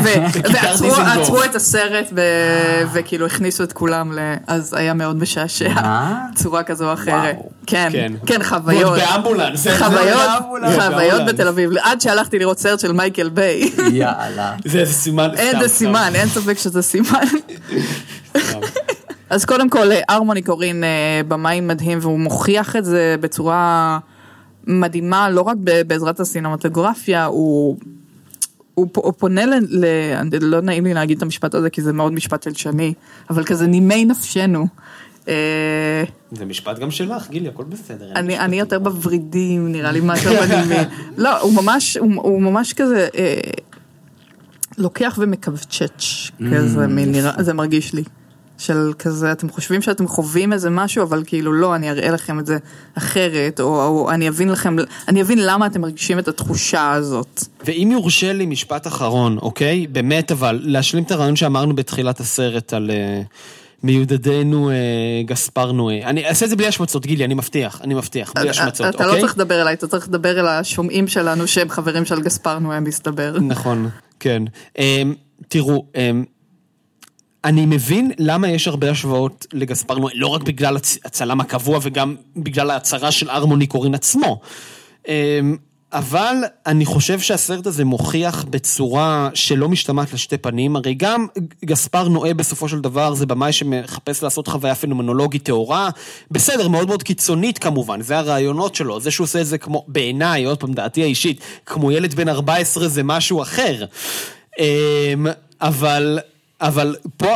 [0.04, 2.20] ו- ועצרו את הסרט ו...
[2.92, 4.34] וכאילו הכניסו את כולם, ל...
[4.46, 5.74] אז היה מאוד משעשע?
[6.34, 7.36] צורה כזו או אחרת.
[7.66, 8.12] כן, כן.
[8.26, 8.98] כן, חוויות.
[9.78, 10.20] חוויות.
[10.70, 11.32] חוויות באמבולנס.
[11.32, 13.70] בתל אביב, עד שהלכתי לראות סרט של מייקל ביי.
[13.92, 14.54] יאללה.
[14.64, 15.30] זה איזה סימן.
[15.36, 15.68] אין זה.
[15.68, 17.24] סימן, אין ספק שזה סימן.
[19.30, 23.98] אז קודם כל, ארמוני קורין אה, במאי מדהים, והוא מוכיח את זה בצורה
[24.66, 27.76] מדהימה, לא רק ב- בעזרת הסינמטוגרפיה, הוא...
[28.74, 29.54] הוא, פונה ל...
[29.68, 29.84] ל...
[30.40, 32.94] לא נעים לי להגיד את המשפט הזה כי זה מאוד משפט שלשני,
[33.30, 34.66] אבל כזה נימי נפשנו.
[35.28, 38.12] אה, זה משפט גם שלך, גילי, הכל בסדר.
[38.14, 38.38] אני.
[38.38, 40.84] אני יותר בוורידים, נראה לי משהו מדהימי.
[41.24, 43.40] לא, הוא ממש, הוא, הוא ממש כזה, אה,
[44.78, 48.02] לוקח ומקבצ'ץ', כזה, מין, נראה, זה מרגיש לי.
[48.58, 52.46] של כזה, אתם חושבים שאתם חווים איזה משהו, אבל כאילו לא, אני אראה לכם את
[52.46, 52.58] זה
[52.94, 54.76] אחרת, או, או אני אבין לכם,
[55.08, 57.44] אני אבין למה אתם מרגישים את התחושה הזאת.
[57.64, 59.86] ואם יורשה לי משפט אחרון, אוקיי?
[59.86, 63.26] באמת, אבל, להשלים את הרעיון שאמרנו בתחילת הסרט על uh,
[63.82, 64.72] מיודדנו uh,
[65.26, 66.02] גספר נועה.
[66.02, 69.16] אני אעשה את זה בלי השמצות, גילי, אני מבטיח, אני מבטיח, בלי השמצות, אתה אוקיי?
[69.16, 72.80] לא צריך לדבר אליי, אתה צריך לדבר אל השומעים שלנו שהם חברים של גספר נועה,
[72.80, 73.38] מסתבר.
[73.40, 73.88] נכון,
[74.20, 74.42] כן.
[74.78, 74.80] Um,
[75.48, 75.98] תראו, um,
[77.44, 82.16] אני מבין למה יש הרבה השוואות לגספר נועה, לא רק בגלל הצ- הצלם הקבוע וגם
[82.36, 84.40] בגלל ההצהרה של ארמוני קורין עצמו.
[85.92, 86.36] אבל
[86.66, 91.26] אני חושב שהסרט הזה מוכיח בצורה שלא משתמעת לשתי פנים, הרי גם
[91.64, 95.90] גספר נועה בסופו של דבר זה במאי שמחפש לעשות חוויה פנומנולוגית טהורה,
[96.30, 100.44] בסדר, מאוד מאוד קיצונית כמובן, זה הרעיונות שלו, זה שהוא עושה את זה כמו, בעיניי,
[100.44, 103.84] עוד פעם, דעתי האישית, כמו ילד בן 14 זה משהו אחר.
[104.58, 105.26] אמ,
[105.60, 106.18] אבל,
[106.60, 107.34] אבל פה,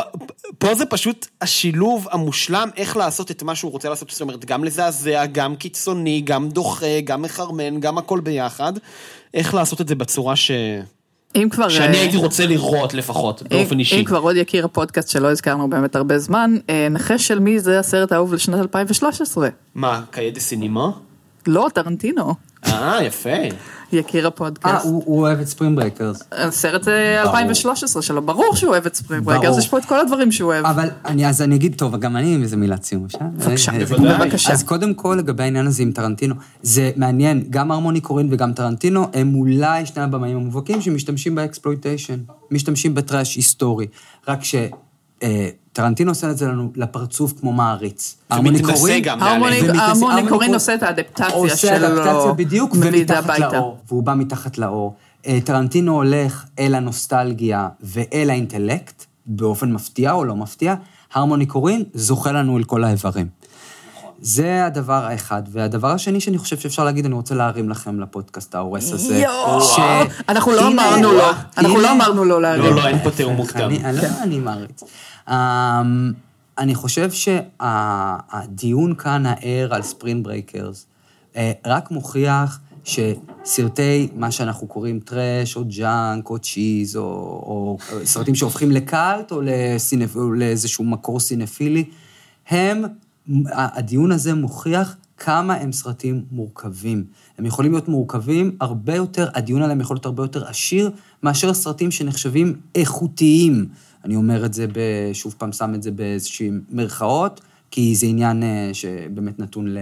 [0.57, 4.63] פה זה פשוט השילוב המושלם איך לעשות את מה שהוא רוצה לעשות, זאת אומרת, גם
[4.63, 8.73] לזעזע, גם קיצוני, גם דוחה, גם מחרמן, גם הכל ביחד,
[9.33, 10.51] איך לעשות את זה בצורה ש...
[11.35, 11.69] אם כבר...
[11.69, 13.99] שאני אה, הייתי רוצה לראות לפחות, באופן אם- אישי.
[13.99, 17.79] אם כבר עוד יקיר הפודקאסט שלא הזכרנו באמת הרבה זמן, אה, נחש של מי זה
[17.79, 19.49] הסרט האהוב לשנת 2013.
[19.75, 20.89] מה, Cahiers du Cinéma?
[21.47, 22.33] לא, טרנטינו.
[22.65, 23.29] אה, יפה.
[23.93, 24.85] יקיר אה, הפודקאסט.
[24.85, 26.23] הוא הוא אוהב את Spring Breakers.
[26.31, 29.37] הסרט אה, 2013 שלו, ברור שהוא אוהב את Spring ברור.
[29.37, 30.65] Breakers, יש פה את כל הדברים שהוא אוהב.
[30.65, 33.19] אבל אני, אז אני אגיד, טוב, גם אני עם איזה מילת סיום, אפשר?
[33.33, 34.17] בבקשה, אה, אה, בוודאי.
[34.17, 34.53] בבקשה.
[34.53, 39.07] אז קודם כל, לגבי העניין הזה עם טרנטינו, זה מעניין, גם הרמוני קורין וגם טרנטינו
[39.13, 42.19] הם אולי שני הבמאים המובהקים שמשתמשים ב exploitation,
[42.51, 43.87] משתמשים בטראש היסטורי.
[44.27, 44.55] רק ש...
[45.23, 48.17] אה, טרנטינו עושה את זה לנו לפרצוף כמו מעריץ.
[48.39, 49.73] ומתנשא קורין- גם, הרמוני נעלה.
[49.73, 51.87] ומתנשא- הרמוני הרמוני קורין קור- עושה את האדפטציה עושה שלו.
[51.87, 53.39] אדפטציה בדיוק, ומתחת.
[53.39, 53.77] לאור.
[53.87, 54.93] והוא בא מתחת לאור.
[55.27, 60.75] אה, טרנטינו הולך אל הנוסטלגיה ואל האינטלקט, באופן מפתיע או לא מפתיע.
[61.13, 63.27] הרמוני קורין זוחל לנו אל כל האיברים.
[64.21, 65.43] זה הדבר האחד.
[65.51, 69.17] והדבר השני שאני חושב שאפשר להגיד, אני רוצה להרים לכם לפודקאסט ההורס הזה.
[69.17, 69.79] יואו, ש-
[70.29, 71.23] אנחנו לא הנה, אמרנו לו,
[71.57, 71.79] אנחנו.
[71.81, 72.63] לא אמרנו לו להרים.
[72.63, 73.69] לא, לא, אין פה תיאום מוקדם.
[73.69, 74.83] אני, לא, אני מעריץ.
[75.27, 75.31] Um,
[76.57, 80.85] אני חושב שהדיון כאן הער על Spring Breakers
[81.33, 88.35] uh, רק מוכיח שסרטי, מה שאנחנו קוראים טראש, או junk, או cheese, או, או סרטים
[88.35, 91.83] שהופכים לקאלט, או, לסינפ, או לאיזשהו מקור סינפילי,
[92.49, 92.83] הם,
[93.51, 97.03] הדיון הזה מוכיח כמה הם סרטים מורכבים.
[97.37, 100.91] הם יכולים להיות מורכבים הרבה יותר, הדיון עליהם יכול להיות הרבה יותר עשיר,
[101.23, 103.67] מאשר סרטים שנחשבים איכותיים.
[104.05, 104.79] אני אומר את זה, ב,
[105.13, 107.41] שוב פעם שם את זה באיזושהי מירכאות,
[107.71, 109.75] כי זה עניין אה, שבאמת נתון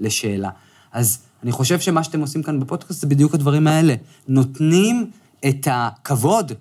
[0.00, 0.50] לשאלה.
[0.92, 3.94] אז אני חושב שמה שאתם עושים כאן בפודקאסט זה בדיוק הדברים האלה.
[4.28, 5.10] נותנים
[5.48, 6.52] את הכבוד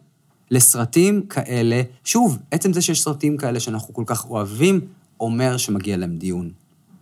[0.51, 4.81] לסרטים כאלה, שוב, עצם זה שיש סרטים כאלה שאנחנו כל כך אוהבים,
[5.21, 6.51] אומר שמגיע להם דיון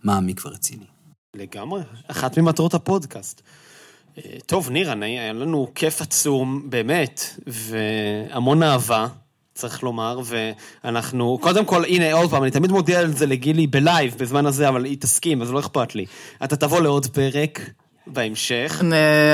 [0.04, 0.86] מעמיק ורציני.
[1.36, 3.42] לגמרי, אחת ממטרות הפודקאסט.
[4.18, 9.08] אה, טוב, ניר, היה לנו כיף עצום, באמת, והמון אהבה,
[9.54, 10.20] צריך לומר,
[10.84, 14.46] ואנחנו, קודם כל, הנה, עוד פעם, אני תמיד מודיע על זה לגילי ב live בזמן
[14.46, 16.06] הזה, אבל היא תסכים, אז לא אכפת לי.
[16.44, 17.70] אתה תבוא לעוד פרק
[18.14, 18.82] בהמשך.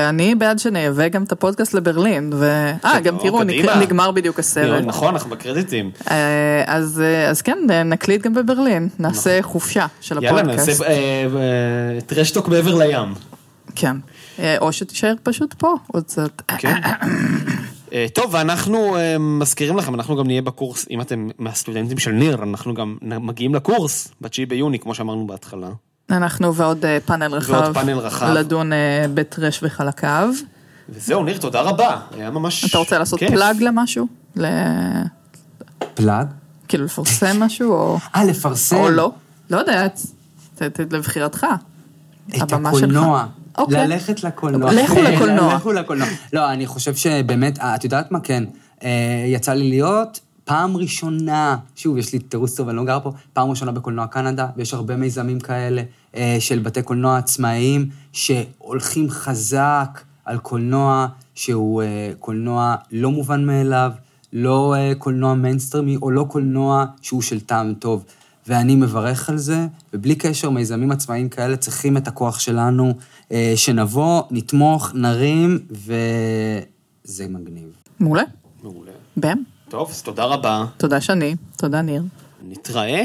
[0.10, 2.72] אני בעד שנייבא גם את הפודקאסט לברלין, ו...
[2.86, 3.44] אה, גם תראו.
[3.82, 4.84] נגמר בדיוק הסרט.
[4.86, 5.92] נכון, אנחנו בקרדיטים.
[6.12, 10.26] אה, אז אה, אז כן, נקליט גם בברלין, נעשה חופשה של נכון.
[10.26, 10.82] יאללה, הפודקאסט.
[10.82, 13.14] נעשה אה, טראש טוק מעבר לים.
[13.76, 13.98] כן.
[14.58, 16.42] או שתישאר פשוט פה עוד קצת.
[16.58, 16.82] כן.
[18.14, 22.98] טוב, ואנחנו מזכירים לכם, אנחנו גם נהיה בקורס, אם אתם מהסטודנטים של ניר, אנחנו גם
[23.02, 25.70] מגיעים לקורס ב-9 ביוני, כמו שאמרנו בהתחלה.
[26.12, 27.52] אנחנו ועוד אה, פאנל רחב.
[27.54, 28.26] ועוד פאנל רחב.
[28.34, 30.30] לדון אה, בטרש וחלקיו.
[30.90, 32.00] וזהו, ניר, תודה רבה.
[32.18, 32.66] היה ממש...
[32.70, 33.30] אתה רוצה לעשות כיף.
[33.32, 34.08] plug למשהו?
[34.36, 34.46] ל-
[35.94, 36.28] פלאג?
[36.68, 37.98] כאילו לפרסם משהו או...
[38.16, 38.76] אה, לפרסם.
[38.76, 39.12] או לא?
[39.50, 40.02] לא יודעת.
[40.56, 41.46] ת- ת- לבחירתך.
[42.38, 43.26] את הקולנוע.
[43.58, 43.88] אוקיי.
[43.88, 44.72] ללכת לקולנוע.
[44.74, 45.56] לכו לקולנוע.
[45.56, 46.08] לכו לקולנוע.
[46.34, 48.20] לא, אני חושב שבאמת, אה, את יודעת מה?
[48.20, 48.44] כן.
[49.28, 53.50] יצא לי להיות פעם ראשונה, שוב, יש לי תירוץ טוב, אני לא גר פה, פעם
[53.50, 55.82] ראשונה בקולנוע קנדה, ויש הרבה מיזמים כאלה
[56.16, 63.92] אה, של בתי קולנוע עצמאיים, שהולכים חזק על קולנוע שהוא אה, קולנוע לא מובן מאליו,
[64.34, 68.06] לא אה, קולנוע מיינסטרימי, או לא קולנוע שהוא של טעם טוב.
[68.48, 72.94] ואני מברך על זה, ובלי קשר, מיזמים עצמאיים כאלה צריכים את הכוח שלנו,
[73.32, 77.70] אה, שנבוא, נתמוך, נרים, וזה מגניב.
[78.00, 78.24] מעולה.
[78.64, 78.92] מעולה.
[79.18, 79.55] בם.
[79.76, 80.66] טוב, אז תודה רבה.
[80.78, 81.36] תודה שני.
[81.58, 82.02] תודה ניר.
[82.50, 83.04] נתראה.